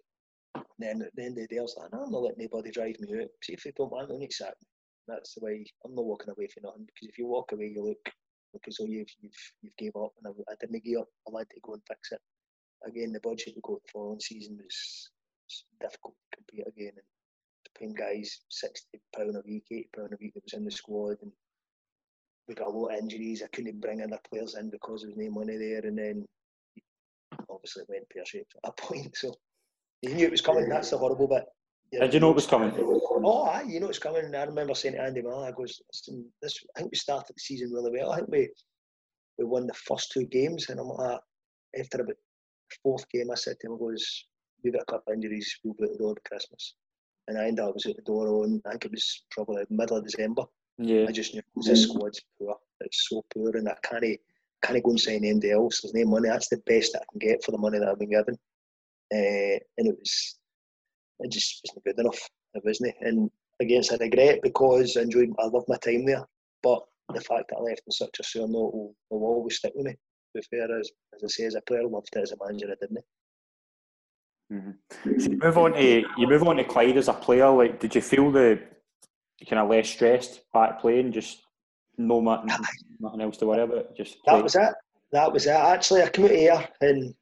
[0.55, 2.71] And then at the end of the day, I was like, I'm not letting anybody
[2.71, 3.29] drive me out.
[3.43, 4.69] See if they don't want me, sack me.
[5.09, 7.83] That's the way I'm not walking away from nothing because if you walk away, you
[7.85, 8.15] look
[8.53, 11.09] because oh you've you've you've gave up and I, I didn't give up.
[11.27, 12.21] I had to go and fix it.
[12.87, 15.11] Again, the budget we got the following season was,
[15.47, 17.09] was difficult to compete again and
[17.79, 21.17] paying guys sixty pound a week, eighty pound a week that was in the squad
[21.23, 21.33] and
[22.49, 23.43] we got a lot of injuries.
[23.43, 26.27] I couldn't bring other players in because there was no money there and then
[27.49, 29.17] obviously it went pear shaped at a point.
[29.17, 29.35] So
[30.03, 31.45] you knew it was coming, that's the horrible bit.
[31.93, 32.73] Did you know it was coming?
[32.79, 34.35] Oh, aye, you know it's coming.
[34.35, 35.81] I remember saying to Andy Millen, I goes,
[36.41, 38.13] this, I think we started the season really well.
[38.13, 38.49] I think we
[39.39, 41.21] we won the first two games, and I'm like,
[41.79, 44.27] after about the fourth game, I said to him, I goes,
[44.63, 46.75] we've got a couple of injuries, we'll be at the door at Christmas.
[47.29, 49.99] And I ended up was at the door on, I think it was probably middle
[49.99, 50.43] of December.
[50.79, 51.07] Yeah.
[51.09, 52.57] I just knew this squad's poor.
[52.81, 54.05] It's so poor, and I can't,
[54.63, 55.81] can't go and sign anybody else.
[55.81, 56.29] There's no money.
[56.29, 58.39] That's the best that I can get for the money that I've been given.
[59.15, 60.39] Uh, and it was
[61.23, 62.29] it just wasn't good enough.
[62.55, 62.95] It wasn't.
[63.01, 66.25] And against I regret because I enjoyed, I loved my time there.
[66.63, 69.73] But the fact that I left in such a sore note will, will always stick
[69.75, 69.93] with me.
[69.93, 69.99] To
[70.35, 72.21] be fair, as, as I say, as a player, I loved it.
[72.21, 73.05] As a manager, I didn't.
[74.53, 75.21] Mm-hmm.
[75.21, 77.49] So you move on to you move on to Clyde as a player.
[77.51, 78.61] Like, did you feel the
[79.49, 81.13] kind of less stressed back playing?
[81.13, 81.43] Just
[81.99, 82.51] no nothing,
[83.01, 83.97] nothing else to worry about.
[83.97, 84.37] Just play.
[84.37, 84.75] that was it.
[85.13, 85.51] That was it.
[85.51, 87.15] Actually, I came out here and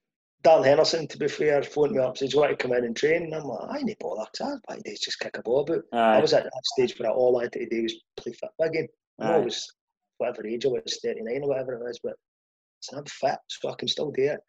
[0.43, 2.85] Dan Henderson, to be fair, phoned me up said, "Do you want to come in
[2.85, 4.27] and train?" And I'm like, "I ain't bother.
[4.41, 6.17] I want to just kick a ball about." Aye.
[6.17, 8.89] I was at that stage where all I wanted to do was play football again.
[9.19, 9.71] I was
[10.17, 12.15] whatever age I was, 39 or whatever it was, but
[12.95, 14.41] I'm fit, so I can still do it.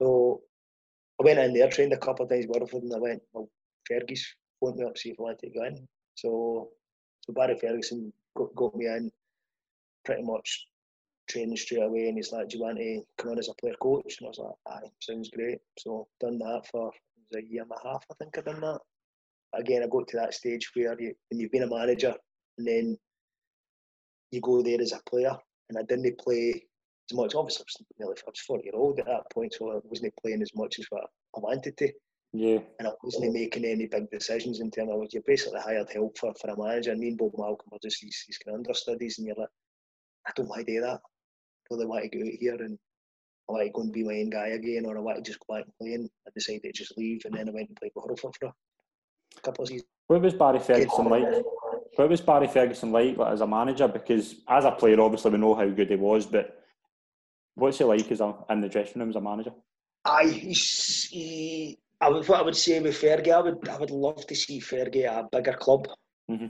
[0.00, 0.40] So
[1.20, 3.48] I went in there, trained a couple of times with them, and I went, well,
[3.90, 4.24] Fergie's
[4.60, 5.86] phoned me up to see if I wanted to go in.
[6.14, 6.70] So,
[7.28, 9.12] so Barry Ferguson got, got me in
[10.04, 10.66] pretty much
[11.28, 13.74] training straight away and he's like, Do you want to come on as a player
[13.80, 14.16] coach?
[14.18, 15.58] And I was like, Aye, sounds great.
[15.78, 16.90] So done that for
[17.36, 18.80] a year and a half, I think I've done that.
[19.54, 22.14] Again, I got to that stage where you when you've been a manager
[22.56, 22.98] and then
[24.30, 25.36] you go there as a player
[25.68, 26.64] and I didn't play
[27.10, 27.34] as much.
[27.34, 30.14] Obviously, I was nearly I was 40 year old at that point, so I wasn't
[30.22, 31.04] playing as much as what
[31.36, 31.92] I wanted to.
[32.32, 32.58] Yeah.
[32.78, 36.18] And I wasn't making any big decisions in terms of what you basically hired help
[36.18, 36.90] for, for a manager.
[36.92, 39.48] And me and Bob Malcolm were just these, these kind of understudies, and you're like,
[40.26, 41.00] I don't want to do that.
[41.00, 42.78] I really want to go out here and
[43.48, 45.40] I want to go and be my own guy again, or I want to just
[45.40, 45.94] go back and play.
[45.94, 48.46] And I decided to just leave, and then I went and played with Hurlford for
[48.48, 49.88] a couple of seasons.
[50.06, 51.44] What was Barry Ferguson like?
[51.96, 53.88] What was Barry Ferguson like, like as a manager?
[53.88, 56.62] Because as a player, obviously we know how good he was, but
[57.54, 59.52] what's he like as a, in the dressing room as a manager?
[60.04, 64.26] I he, I would, what I would say with Fergie, I would, I would love
[64.26, 65.88] to see Fergie at a bigger club,
[66.30, 66.46] mm-hmm.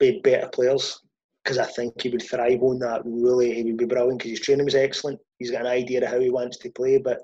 [0.00, 1.00] be better players,
[1.44, 3.02] because I think he would thrive on that.
[3.04, 5.20] Really, he would be brilliant because his training was excellent.
[5.38, 7.20] He's got an idea of how he wants to play, but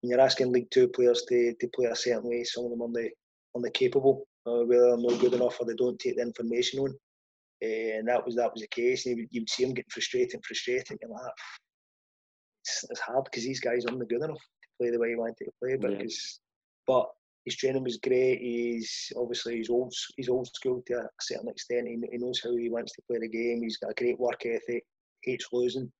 [0.00, 2.82] when you're asking League Two players to, to play a certain way, some of them
[2.82, 3.10] are the,
[3.54, 6.80] are the capable, uh, whether they're not good enough or they don't take the information
[6.80, 6.90] on.
[7.64, 9.06] Uh, and that was that was the case.
[9.06, 10.98] And you would, you would see him getting frustrated and frustrated.
[11.00, 11.30] You're like,
[12.64, 15.36] it's, it's hard because these guys aren't good enough to play the way he wanted
[15.44, 15.76] to play.
[15.76, 16.06] But yeah.
[16.86, 17.06] But
[17.44, 18.40] his training was great.
[18.40, 21.88] He's obviously he's old he's old school to a certain extent.
[21.88, 23.62] He, he knows how he wants to play the game.
[23.62, 24.84] He's got a great work ethic.
[25.22, 25.90] Hates losing.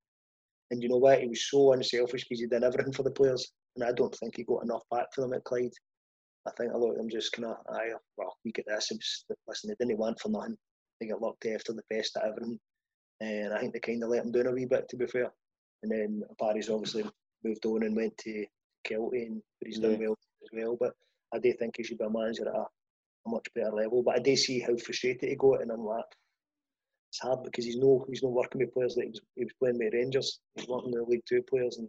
[0.70, 1.20] And you know what?
[1.20, 3.50] He was so unselfish because he did everything for the players.
[3.76, 5.72] And I don't think he got enough back for them at Clyde.
[6.46, 8.90] I think a lot of them just kind of, aye, well, we get this.
[9.46, 10.56] Listen, they didn't want for nothing.
[11.00, 12.58] They got looked after the best at everything.
[13.20, 15.32] And I think they kind of let him down a wee bit, to be fair.
[15.82, 17.04] And then Barry's obviously
[17.44, 18.46] moved on and went to
[18.88, 20.76] Kelty, and he's done well as well.
[20.78, 20.94] But
[21.34, 24.02] I do think he should be a manager at a, a, much better level.
[24.02, 26.04] But I do see how frustrated he got, and I'm like,
[27.10, 29.52] it's hard because he's no he's not working with players that he was, he was
[29.58, 30.40] playing with Rangers.
[30.54, 31.88] He's working with League Two players, and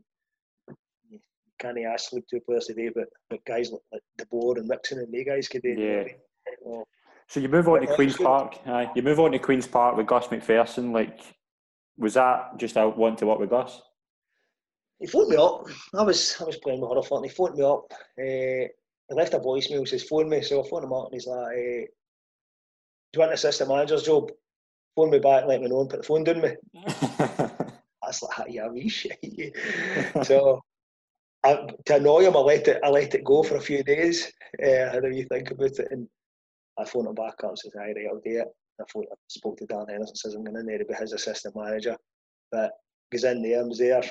[1.09, 1.19] you
[1.59, 4.99] can't ask League Two players today, but, but guys like, like De Boer and Mixon
[4.99, 5.69] and they guys could do.
[5.69, 6.03] Yeah.
[6.61, 6.87] Well,
[7.27, 8.57] so you move on to Queens Park.
[8.65, 10.91] Uh, you move on to Queens Park with Gus McPherson.
[10.91, 11.21] Like
[11.97, 13.81] was that just I want to work with Gus?
[15.03, 15.67] He phoned me up.
[15.93, 17.91] I was I was playing with Hurlford and he phoned me up.
[18.17, 18.71] Uh,
[19.09, 20.41] he left a voicemail, says phone me.
[20.41, 24.03] So I phoned him up and he's like, uh, Do you want an assistant manager's
[24.03, 24.31] job?
[24.95, 26.55] Phone me back, let me know and put the phone down me.
[26.87, 29.19] I was like, yeah, wee shit.
[30.23, 30.61] so
[31.43, 34.31] I, to annoy him, I let it I let it go for a few days.
[34.65, 35.87] Uh, how do you think about it?
[35.91, 36.07] And
[36.79, 38.47] I phoned him back up and said, Hi, right, I'll do it.
[38.79, 41.11] I thought I spoke to Dan Henderson, says I'm going in there to be his
[41.11, 41.97] assistant manager.
[42.53, 42.71] But
[43.11, 44.01] he's in there, I was there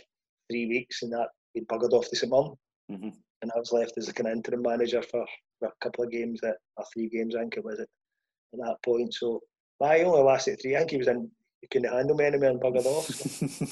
[0.53, 2.55] three weeks and that he buggered off to St Mirren.
[2.91, 3.09] Mm-hmm.
[3.43, 5.25] And I was left as a kind of interim manager for,
[5.59, 7.89] for a couple of games, that, or three games, I think it was at,
[8.55, 9.15] at that point.
[9.15, 9.41] So
[9.83, 10.77] I only lasted three.
[10.77, 11.31] I think he was in,
[11.61, 13.07] he couldn't handle me anymore and buggered off.
[13.07, 13.67] So.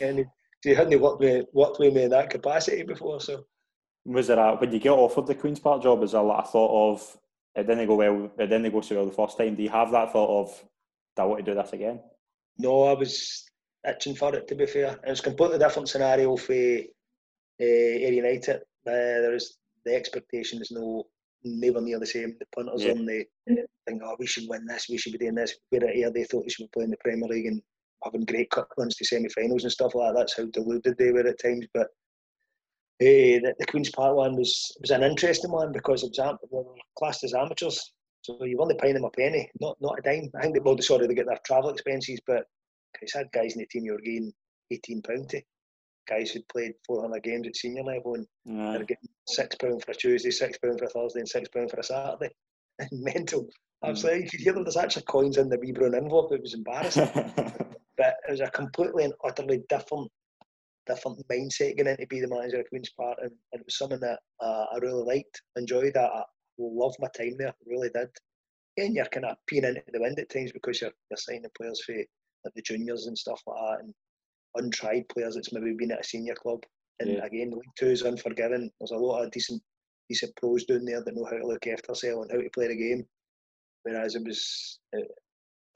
[0.06, 0.24] and he,
[0.62, 3.20] he hadn't worked with, worked with me in that capacity before.
[3.20, 3.44] So
[4.04, 6.92] was there a, when you get offered the Queen's Park job, is there a thought
[6.92, 7.16] of
[7.56, 8.30] it didn't go well.
[8.38, 9.54] It didn't go so well the first time.
[9.54, 10.64] Do you have that thought of,
[11.16, 12.00] do I want to do this again?
[12.58, 13.45] No, I was
[13.86, 14.48] itching for it.
[14.48, 16.84] To be fair, it was a completely different scenario for uh,
[17.60, 18.56] Ayr United.
[18.86, 21.06] Uh, there is the expectation is no
[21.44, 22.36] never near the same.
[22.38, 22.92] The punters yeah.
[22.92, 23.24] on the
[23.86, 25.54] think, oh, we should win this, we should be doing this.
[25.70, 27.62] Where at Ayr, they thought we should be playing the Premier League and
[28.04, 30.18] having great cup runs to semi-finals and stuff like that.
[30.18, 31.66] That's how deluded they were at times.
[31.72, 31.86] But
[33.02, 36.48] uh, the, the, Queen's Park one was was an interesting one because it was they
[36.50, 36.64] were
[36.98, 37.92] classed as amateurs,
[38.22, 40.30] so you weren't paying them a penny, not not a dime.
[40.34, 42.44] I think they well, sorry, they get their travel expenses, but
[43.00, 44.32] he's had guys in the team who were getting
[44.70, 45.42] eighteen pound to
[46.08, 48.72] guys who'd played four hundred games at senior level and right.
[48.72, 51.70] they're getting six pound for a Tuesday, six pound for a Thursday, and six pound
[51.70, 52.30] for a Saturday.
[52.92, 53.48] Mental.
[53.82, 54.10] I was mm.
[54.10, 54.64] like, you could hear them.
[54.64, 56.32] There's actually coins in the wee brown envelope.
[56.32, 57.10] It was embarrassing,
[57.96, 60.10] but it was a completely and utterly different
[60.86, 63.76] different mindset going in to be the manager of Queen's Park, and, and it was
[63.76, 65.94] something that uh, I really liked, enjoyed.
[65.94, 66.22] That I
[66.58, 68.08] loved my time there, really did.
[68.78, 71.82] And you're kind of peeing into the wind at times because you're, you're signing players
[71.84, 71.94] for
[72.46, 73.94] like the juniors and stuff like that, and
[74.56, 76.62] untried players that's maybe been at a senior club.
[77.00, 77.24] And Yeah.
[77.24, 78.70] again, League Two is unforgiving.
[78.80, 79.62] There's a lot of decent
[80.08, 82.68] decent pros down there that know how to look after themselves and how to play
[82.68, 83.04] the game.
[83.82, 85.00] Whereas it was, uh,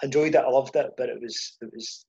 [0.04, 2.06] enjoyed it, I loved it, but it was it was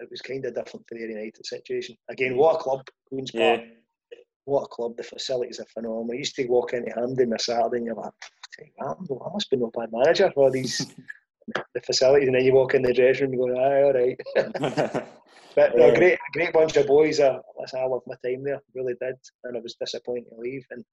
[0.00, 1.96] it was kind of different for the United situation.
[2.10, 3.60] Again, what a club, Queens Park.
[3.64, 4.18] Yeah.
[4.44, 4.96] What a club.
[4.96, 6.08] The facilities are phenomenal.
[6.12, 8.12] I used to walk into Hampden on a Saturday and you're like,
[8.78, 10.86] "Tell I must be no bad manager for these
[11.74, 12.28] the facilities.
[12.28, 15.06] And then you walk in the dressing room and you go, aye, all right.
[15.56, 15.94] But Yeah.
[15.94, 17.18] great, great bunch of boys.
[17.18, 19.14] Listen, I loved my time there, really did,
[19.44, 20.66] and I was disappointed to leave.
[20.70, 20.84] And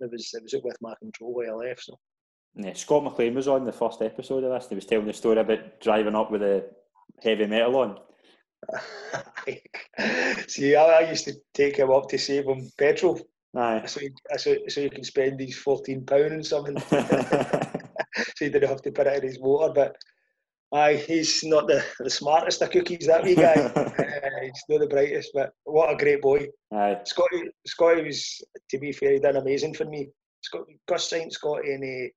[0.00, 1.84] it was it was with my control where I left.
[1.84, 1.98] So
[2.56, 4.68] yeah, Scott McLean was on the first episode of this.
[4.68, 6.64] He was telling the story about driving up with a
[7.22, 7.98] heavy metal on.
[10.48, 13.20] see, I, I used to take him up to save him petrol,
[13.56, 13.84] Aye.
[13.86, 16.76] so you, so, so you can spend these fourteen pound and something,
[18.16, 19.72] so you didn't have to put it in his motor.
[19.72, 19.96] But
[20.72, 23.70] aye, he's not the, the smartest of cookies, that wee guy.
[24.22, 26.46] Uh, he's not the brightest, but what a great boy.
[26.72, 26.98] Aye.
[27.04, 28.40] Scotty, Scotty was,
[28.70, 30.10] to be fair, he done amazing for me.
[30.42, 32.10] Scott, Gus signed Scotty and he,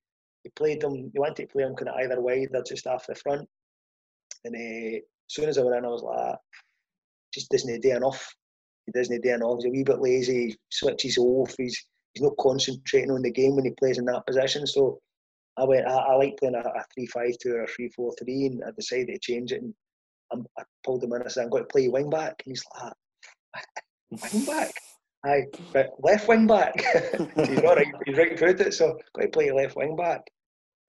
[0.44, 3.08] he played him, he wanted to play him kind of either wide or just off
[3.08, 3.48] the front.
[4.44, 6.38] And uh, as soon as I went in, I was like,
[7.34, 8.34] just doesn't do enough.
[8.86, 9.58] He doesn't do enough.
[9.58, 11.84] He's a wee bit lazy, he switches off, he's,
[12.14, 14.68] he's not concentrating on the game when he plays in that position.
[14.68, 15.00] So
[15.58, 18.14] I went, I, I like playing a, a 3 5 2 or a 3 4
[18.24, 19.62] 3, and I decided to change it.
[19.62, 19.74] And
[20.32, 22.42] I'm, I pulled him in and I said, I'm going to play wing back.
[22.46, 24.72] And he's like, wing back?
[25.26, 26.74] Aye, but left wing back.
[27.48, 30.22] he's all right, he's right about it, so got to play left wing back.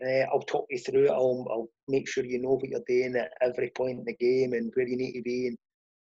[0.04, 1.10] Uh, I'll talk you through it.
[1.10, 4.52] I'll, I'll make sure you know what you're doing at every point in the game
[4.52, 5.46] and where you need to be.
[5.46, 5.56] And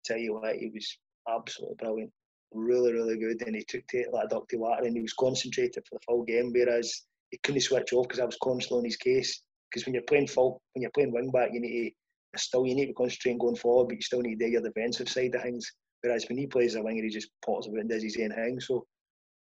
[0.04, 2.12] tell you what, he was absolutely brilliant.
[2.52, 3.42] Really, really good.
[3.46, 6.04] And he took to it like a duck water and he was concentrated for the
[6.06, 7.02] full game, whereas
[7.34, 9.42] he couldn't switch off because I was constantly on his case.
[9.68, 11.90] Because when you're playing full, when you're playing wing back, you need
[12.32, 14.52] to still you need to concentrate on going forward, but you still need to do
[14.52, 15.68] your defensive side of things.
[16.02, 18.30] Whereas when he plays as a winger, he just potters about and does his own
[18.30, 18.60] thing.
[18.60, 18.86] So,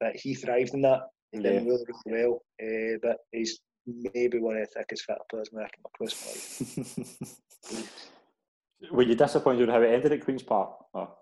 [0.00, 1.02] but he thrived in that.
[1.32, 2.42] He did really, really well.
[2.62, 7.78] Uh, but he's maybe one of the thickest fit players I've come across in my
[7.78, 8.12] life.
[8.92, 10.70] Were you disappointed with how it ended at Queen's Park?
[10.94, 11.14] Oh.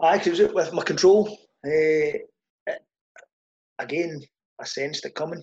[0.00, 1.38] I was it with my control.
[1.66, 2.18] Uh,
[3.78, 4.20] again,
[4.60, 5.42] I sensed it coming.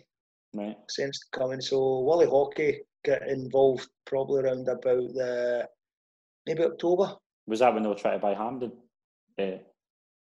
[0.54, 0.76] Right.
[0.90, 1.62] sensed coming.
[1.62, 5.68] So Wally Haughey got involved probably around about the
[6.46, 7.16] maybe October.
[7.48, 8.72] Was that when they were trying to buy Hampden?
[9.38, 9.58] Yeah.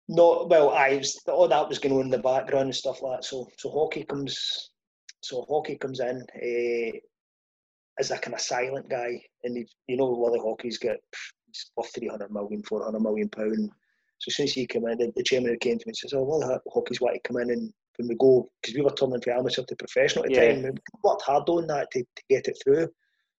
[0.10, 3.20] No, well, I was all that was going on in the background and stuff like
[3.20, 3.26] that.
[3.26, 4.72] So, so Haughey comes,
[5.22, 6.98] so Haughey comes in uh,
[8.00, 10.98] as a kind of silent guy, and he, you know, Willie Haughey's got
[11.48, 13.70] he's worth 300 million, 400 million pound.
[14.20, 16.14] So as soon as he came in, the, the chairman came to me and says,
[16.14, 19.22] "Oh, Willie Haughey's want to come in and when we go because we were turning
[19.22, 20.54] from amateur to professional at the Yeah.
[20.54, 20.72] time, we
[21.04, 22.88] worked hard on that to, to get it through.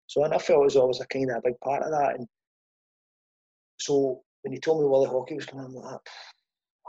[0.06, 1.90] So and I felt as though I was a kind of a big part of
[1.90, 2.18] that.
[2.18, 2.28] And
[3.78, 6.00] so when he told me Willie Haughey was coming, I'm like,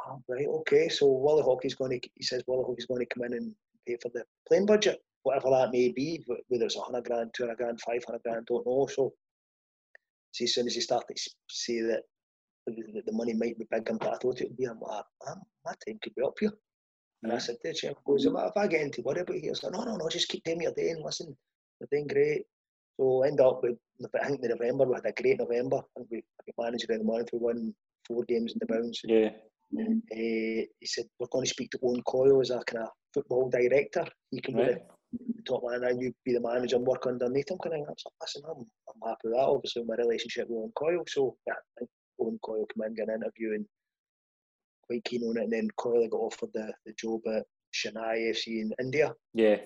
[0.08, 0.90] oh, right, okay.
[0.90, 3.54] So Willie Haughey's going to, he says Willie Haughey's going to come in and
[3.88, 7.58] pay for the playing budget, whatever that may be, whether it's a 100 grand, 200
[7.58, 8.88] grand, 500 grand, don't know.
[8.94, 9.14] So,
[10.34, 12.04] see, as soon as he started to say that
[12.68, 14.92] the, the- the money might be bigger than I thought it would be, I'm like,
[14.92, 15.36] "Ah, ah
[15.66, 16.52] my time could be up here.
[17.26, 19.64] And I said to the chairman, goes, if I get into worry about here, he's
[19.64, 21.36] like, no, no, no, just keep doing what you're doing, listen,
[21.80, 22.44] you're doing great.
[22.98, 23.80] So end up with,
[24.22, 25.78] I think in November, we had a great November.
[25.78, 26.24] I think we,
[26.60, 27.74] managed in the month, we won
[28.08, 29.02] four games in the bounce.
[29.06, 29.30] Yeah.
[29.76, 33.50] Uh, he said, we're going to speak to Owen Coyle as a kind of football
[33.50, 34.06] director.
[34.30, 34.78] He can Right.
[35.18, 37.58] be the top man and you'd be the manager and work underneath him.
[37.58, 39.50] Kind of, I was like, listen, I'm, I'm happy with that.
[39.50, 41.04] Obviously, my relationship with Owen Coyle.
[41.08, 41.90] So, yeah, I think
[42.20, 43.66] Owen Coyle come in, get an interview and
[44.88, 45.44] quite keen on it.
[45.44, 47.44] And then Coyle got offered the, the job at
[47.74, 49.58] Chennai FC in India, Yeah.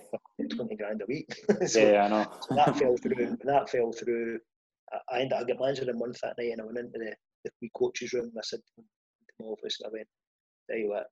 [0.55, 1.27] 20 grand a week.
[1.67, 2.31] so, Yeah, I know.
[2.47, 3.37] so that fell through.
[3.43, 4.39] That fell through,
[4.91, 6.99] I, I ended up getting manager in a month that night, and I went into
[6.99, 7.13] the,
[7.45, 8.25] the wee coaches room.
[8.25, 8.83] And I said to
[9.39, 10.07] my office, and I went,
[10.69, 11.05] "Tell you what,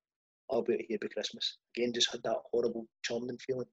[0.52, 3.68] I'll be out here by Christmas." Again, just had that horrible churning feeling.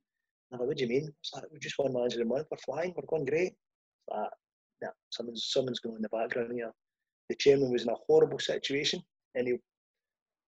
[0.51, 2.29] And I went, "What do you mean?" It's like we just won manager in a
[2.29, 2.47] month.
[2.51, 2.93] We're flying.
[2.97, 3.53] We're going great.
[3.53, 4.31] It's like,
[4.83, 6.71] nah, someone's going in the background here.
[7.31, 9.01] The chairman was in a horrible situation,
[9.35, 9.55] and he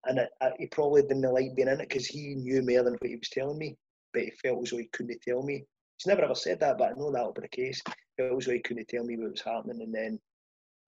[0.09, 0.21] and
[0.59, 3.29] he probably didn't like being in it because he knew more than what he was
[3.31, 3.77] telling me,
[4.13, 5.65] but he felt as though he couldn't tell me.
[5.99, 7.83] He's never ever said that, but I know that'll be the case.
[7.87, 10.19] He felt as though he couldn't tell me what was happening, and then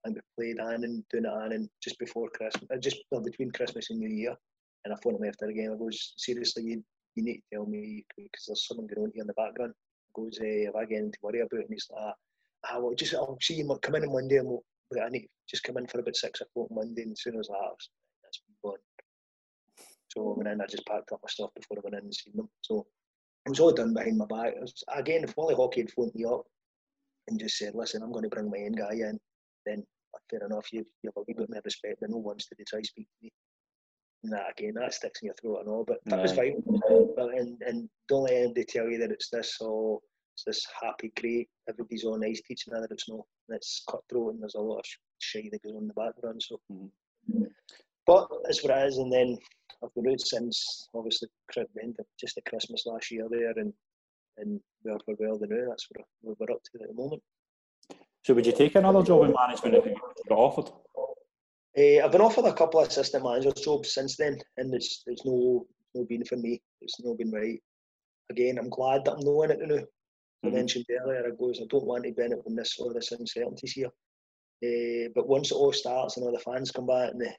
[0.04, 3.90] and we played Annan, doing it Annan just before Christmas, uh, just well, between Christmas
[3.90, 4.34] and New Year.
[4.84, 5.72] And I phoned him after the game.
[5.72, 6.84] I goes, seriously, you,
[7.14, 9.74] you need to tell me because there's someone going on here in the background.
[9.76, 11.52] I goes, eh, have I got anything to worry about?
[11.52, 12.14] And he's like,
[12.66, 14.62] ah, well, just I'll see you come in on Monday, and we'll,
[15.02, 17.02] I need just come in for about six o'clock Monday.
[17.02, 17.76] And as soon as that,
[18.22, 18.76] that's gone.
[20.08, 22.14] So I went in, I just packed up my stuff before I went in and
[22.14, 22.48] seen them.
[22.62, 22.86] So
[23.46, 24.54] it was all done behind my back.
[24.54, 26.42] It was, again, if Wally Haughey had phoned me up
[27.28, 29.18] and just said, listen, I'm going to bring my own guy in,
[29.66, 29.84] then
[30.30, 32.80] fair enough, you, you have a wee bit more respect than no one's to try
[32.80, 33.30] to speak to me.
[34.24, 36.60] And that again, that sticks in your throat and all, but that was fine.
[37.16, 40.00] But and, and don't let anybody tell you that it's this or
[40.34, 42.88] it's this happy, great, everybody's all nice to each other.
[42.90, 44.84] It's no, it's cutthroat and there's a lot of
[45.20, 46.42] shit that goes on in the background.
[46.42, 47.44] So, mm-hmm.
[48.06, 48.98] but that's what it is.
[48.98, 49.38] And then
[49.82, 51.28] I've been out since obviously
[52.20, 53.72] just at Christmas last year there, and
[54.38, 55.68] and where we're well now.
[55.68, 57.22] That's what we're up to at the moment.
[58.24, 59.96] So would you take another job in management if you
[60.28, 60.70] got offered?
[61.76, 65.24] Uh, I've been offered a couple of assistant manager jobs since then, and it's it's
[65.24, 66.60] no no been for me.
[66.80, 67.60] It's no been right.
[68.30, 69.76] Again, I'm glad that I'm knowing it now.
[69.76, 70.48] Mm-hmm.
[70.48, 73.72] I mentioned earlier, I goes, I don't want to benefit from this or this uncertainties
[73.72, 73.90] here.
[74.62, 77.34] Uh, but once it all starts and all the fans come back and they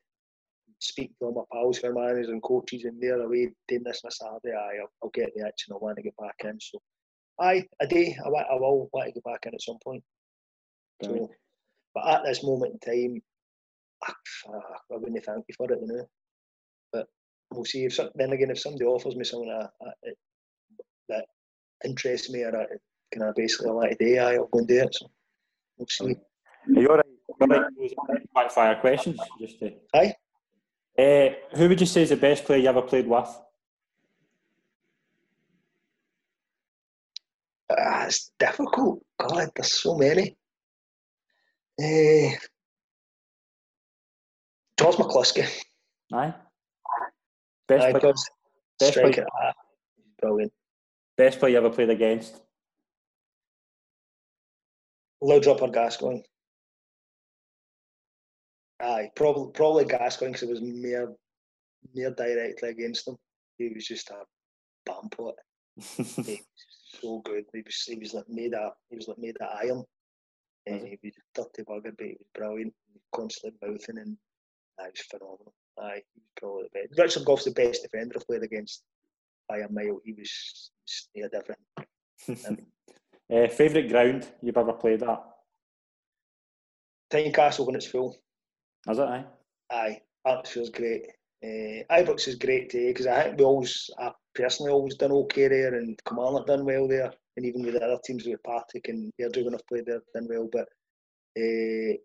[0.79, 4.01] speak to all my pals who are managers and coaches and they're away doing this
[4.03, 6.35] on a Saturday, aye, I'll, I'll get the itch and I want to get back
[6.43, 6.59] in.
[6.59, 6.81] So,
[7.39, 10.03] aye, a day I, I will want to get back in at some point.
[11.03, 11.29] So,
[11.93, 13.21] but at this moment in time,
[14.05, 14.15] ah,
[14.53, 16.09] I, I wouldn't thank you for it, you know.
[16.91, 17.07] But
[17.51, 17.85] we'll see.
[17.85, 20.15] If then again, if somebody offers me something uh, uh, that,
[21.09, 21.25] that
[21.85, 22.65] interests me or I,
[23.11, 24.95] can I basically like day, I'll go and do it.
[24.95, 25.09] So
[25.77, 26.15] we'll see.
[26.75, 27.05] Are you all right?
[28.35, 29.71] Quick fire questions, just to.
[29.95, 30.13] Aye.
[30.99, 33.29] Uh, who would you say is the best player you ever played with?
[37.69, 39.01] Uh, it's difficult.
[39.17, 40.35] God, there's so many.
[41.81, 42.35] Uh,
[44.77, 45.47] George McCluskey.
[46.11, 46.33] Aye.
[47.69, 48.13] Best Aye, player.
[48.79, 48.93] Best.
[48.95, 49.25] Player.
[50.21, 50.51] Brilliant.
[51.15, 52.41] Best player you ever played against?
[55.23, 56.23] Laudrup or Gascoigne.
[58.81, 61.13] Aye, probably probably Gascoigne because it was mere
[61.93, 63.17] mere directly against him.
[63.57, 64.23] He was just a
[64.85, 65.35] bump pot.
[65.79, 67.45] so good.
[67.53, 69.83] He was he was like made of he was like made of iron.
[70.65, 72.73] And he was a dirty bugger, but he was brilliant.
[72.87, 74.17] He was constantly mouthing and
[74.79, 75.53] uh, was phenomenal.
[75.81, 76.99] Aye, he was probably the best.
[76.99, 78.83] Richard Gough's the best defender I've played against
[79.47, 79.99] by a mile.
[80.03, 80.71] He was,
[81.13, 81.59] he was different.
[83.33, 85.23] uh, favourite ground you've ever played at?
[87.11, 88.15] Tynecastle when it's full.
[88.87, 89.01] Is it?
[89.01, 89.25] Aye.
[89.71, 91.07] Aye, atmosphere's great.
[91.43, 95.47] Uh, Ibrox is great too because I think we always, I personally always done okay
[95.47, 99.11] there, and Kilmarnock done well there and even with the other teams with Partick and
[99.19, 100.49] Airdrie have played there done well.
[100.51, 100.67] But
[101.39, 101.95] uh,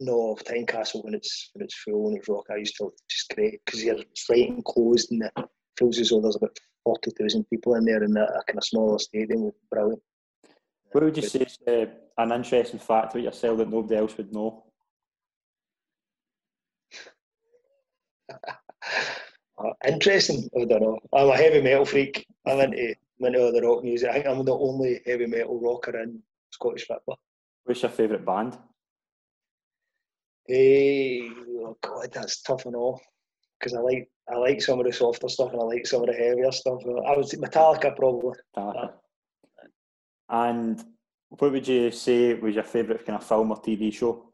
[0.00, 3.34] no, of Tynecastle when it's when it's full and it's rock, I used to just
[3.34, 3.96] great because you're
[4.30, 5.44] right enclosed and it
[5.78, 8.64] feels as though there's about forty thousand people in there in a, a kind of
[8.64, 9.52] smaller stadium.
[9.70, 10.00] Brilliant.
[10.92, 11.86] What would you say is uh,
[12.16, 14.64] an interesting fact about yourself that nobody else would know?
[19.58, 20.48] Uh, interesting.
[20.60, 20.98] I don't know.
[21.14, 22.26] I'm a heavy metal freak.
[22.46, 24.10] I'm into into the rock music.
[24.10, 26.20] I think I'm the only heavy metal rocker in
[26.50, 27.18] Scottish football.
[27.64, 28.58] What's your favourite band?
[30.46, 31.28] Hey,
[31.60, 33.00] oh God, that's tough and all.
[33.58, 36.08] Because I like I like some of the softer stuff and I like some of
[36.08, 36.82] the heavier stuff.
[37.06, 38.38] I would say Metallica probably.
[38.56, 38.92] Metallica.
[40.28, 40.84] And
[41.30, 44.25] what would you say was your favourite kind of film or TV show?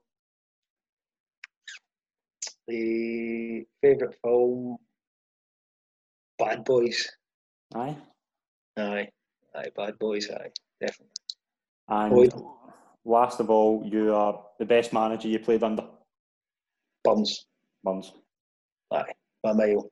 [2.69, 4.77] The favourite film,
[6.39, 7.11] Bad Boys.
[7.75, 7.97] Aye.
[8.77, 9.09] Aye,
[9.55, 11.13] aye, bad boys, aye, definitely.
[11.89, 12.33] And
[13.05, 15.85] last of all, you are the best manager you played under.
[17.05, 17.47] Burns.
[17.85, 18.13] Burns.
[18.93, 19.13] Aye,
[19.43, 19.91] by mile.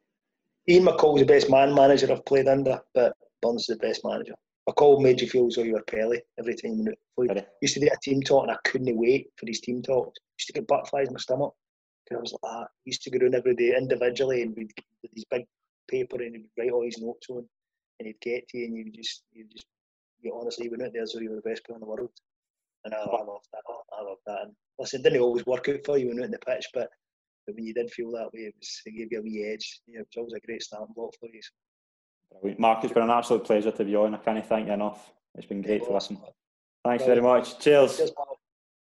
[0.69, 4.35] Ian McCall's the best man manager I've played under, but Burns is the best manager.
[4.69, 7.45] McCall made you feel as though you were Pelé every time you played.
[7.61, 10.19] Used to do a team talk and I couldn't wait for his team talks.
[10.39, 11.55] Used to get butterflies in my stomach.
[12.19, 12.69] Was like that.
[12.85, 15.47] Used to go around every day individually and we'd get these big
[15.89, 17.47] paper and he'd write all his notes on
[17.99, 19.67] and he'd get to you and you just you just
[20.23, 22.11] you honestly went out there as though you were the best player in the world.
[22.85, 23.63] And I, I loved that.
[23.97, 24.43] I loved that.
[24.43, 26.67] And listen, it didn't always work out for you when you went in the pitch,
[26.73, 26.89] but,
[27.47, 29.81] but when you did feel that way, it, was, it gave you a wee edge.
[29.87, 31.41] Yeah, it was always a great starting block for you.
[32.59, 34.15] Mark, it's been an absolute pleasure to be on.
[34.15, 35.13] I can't thank you enough.
[35.35, 36.19] It's been great to listen.
[36.85, 37.59] Thanks very much.
[37.59, 37.97] Cheers.
[37.97, 38.13] Cheers.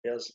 [0.05, 0.33] Cheers.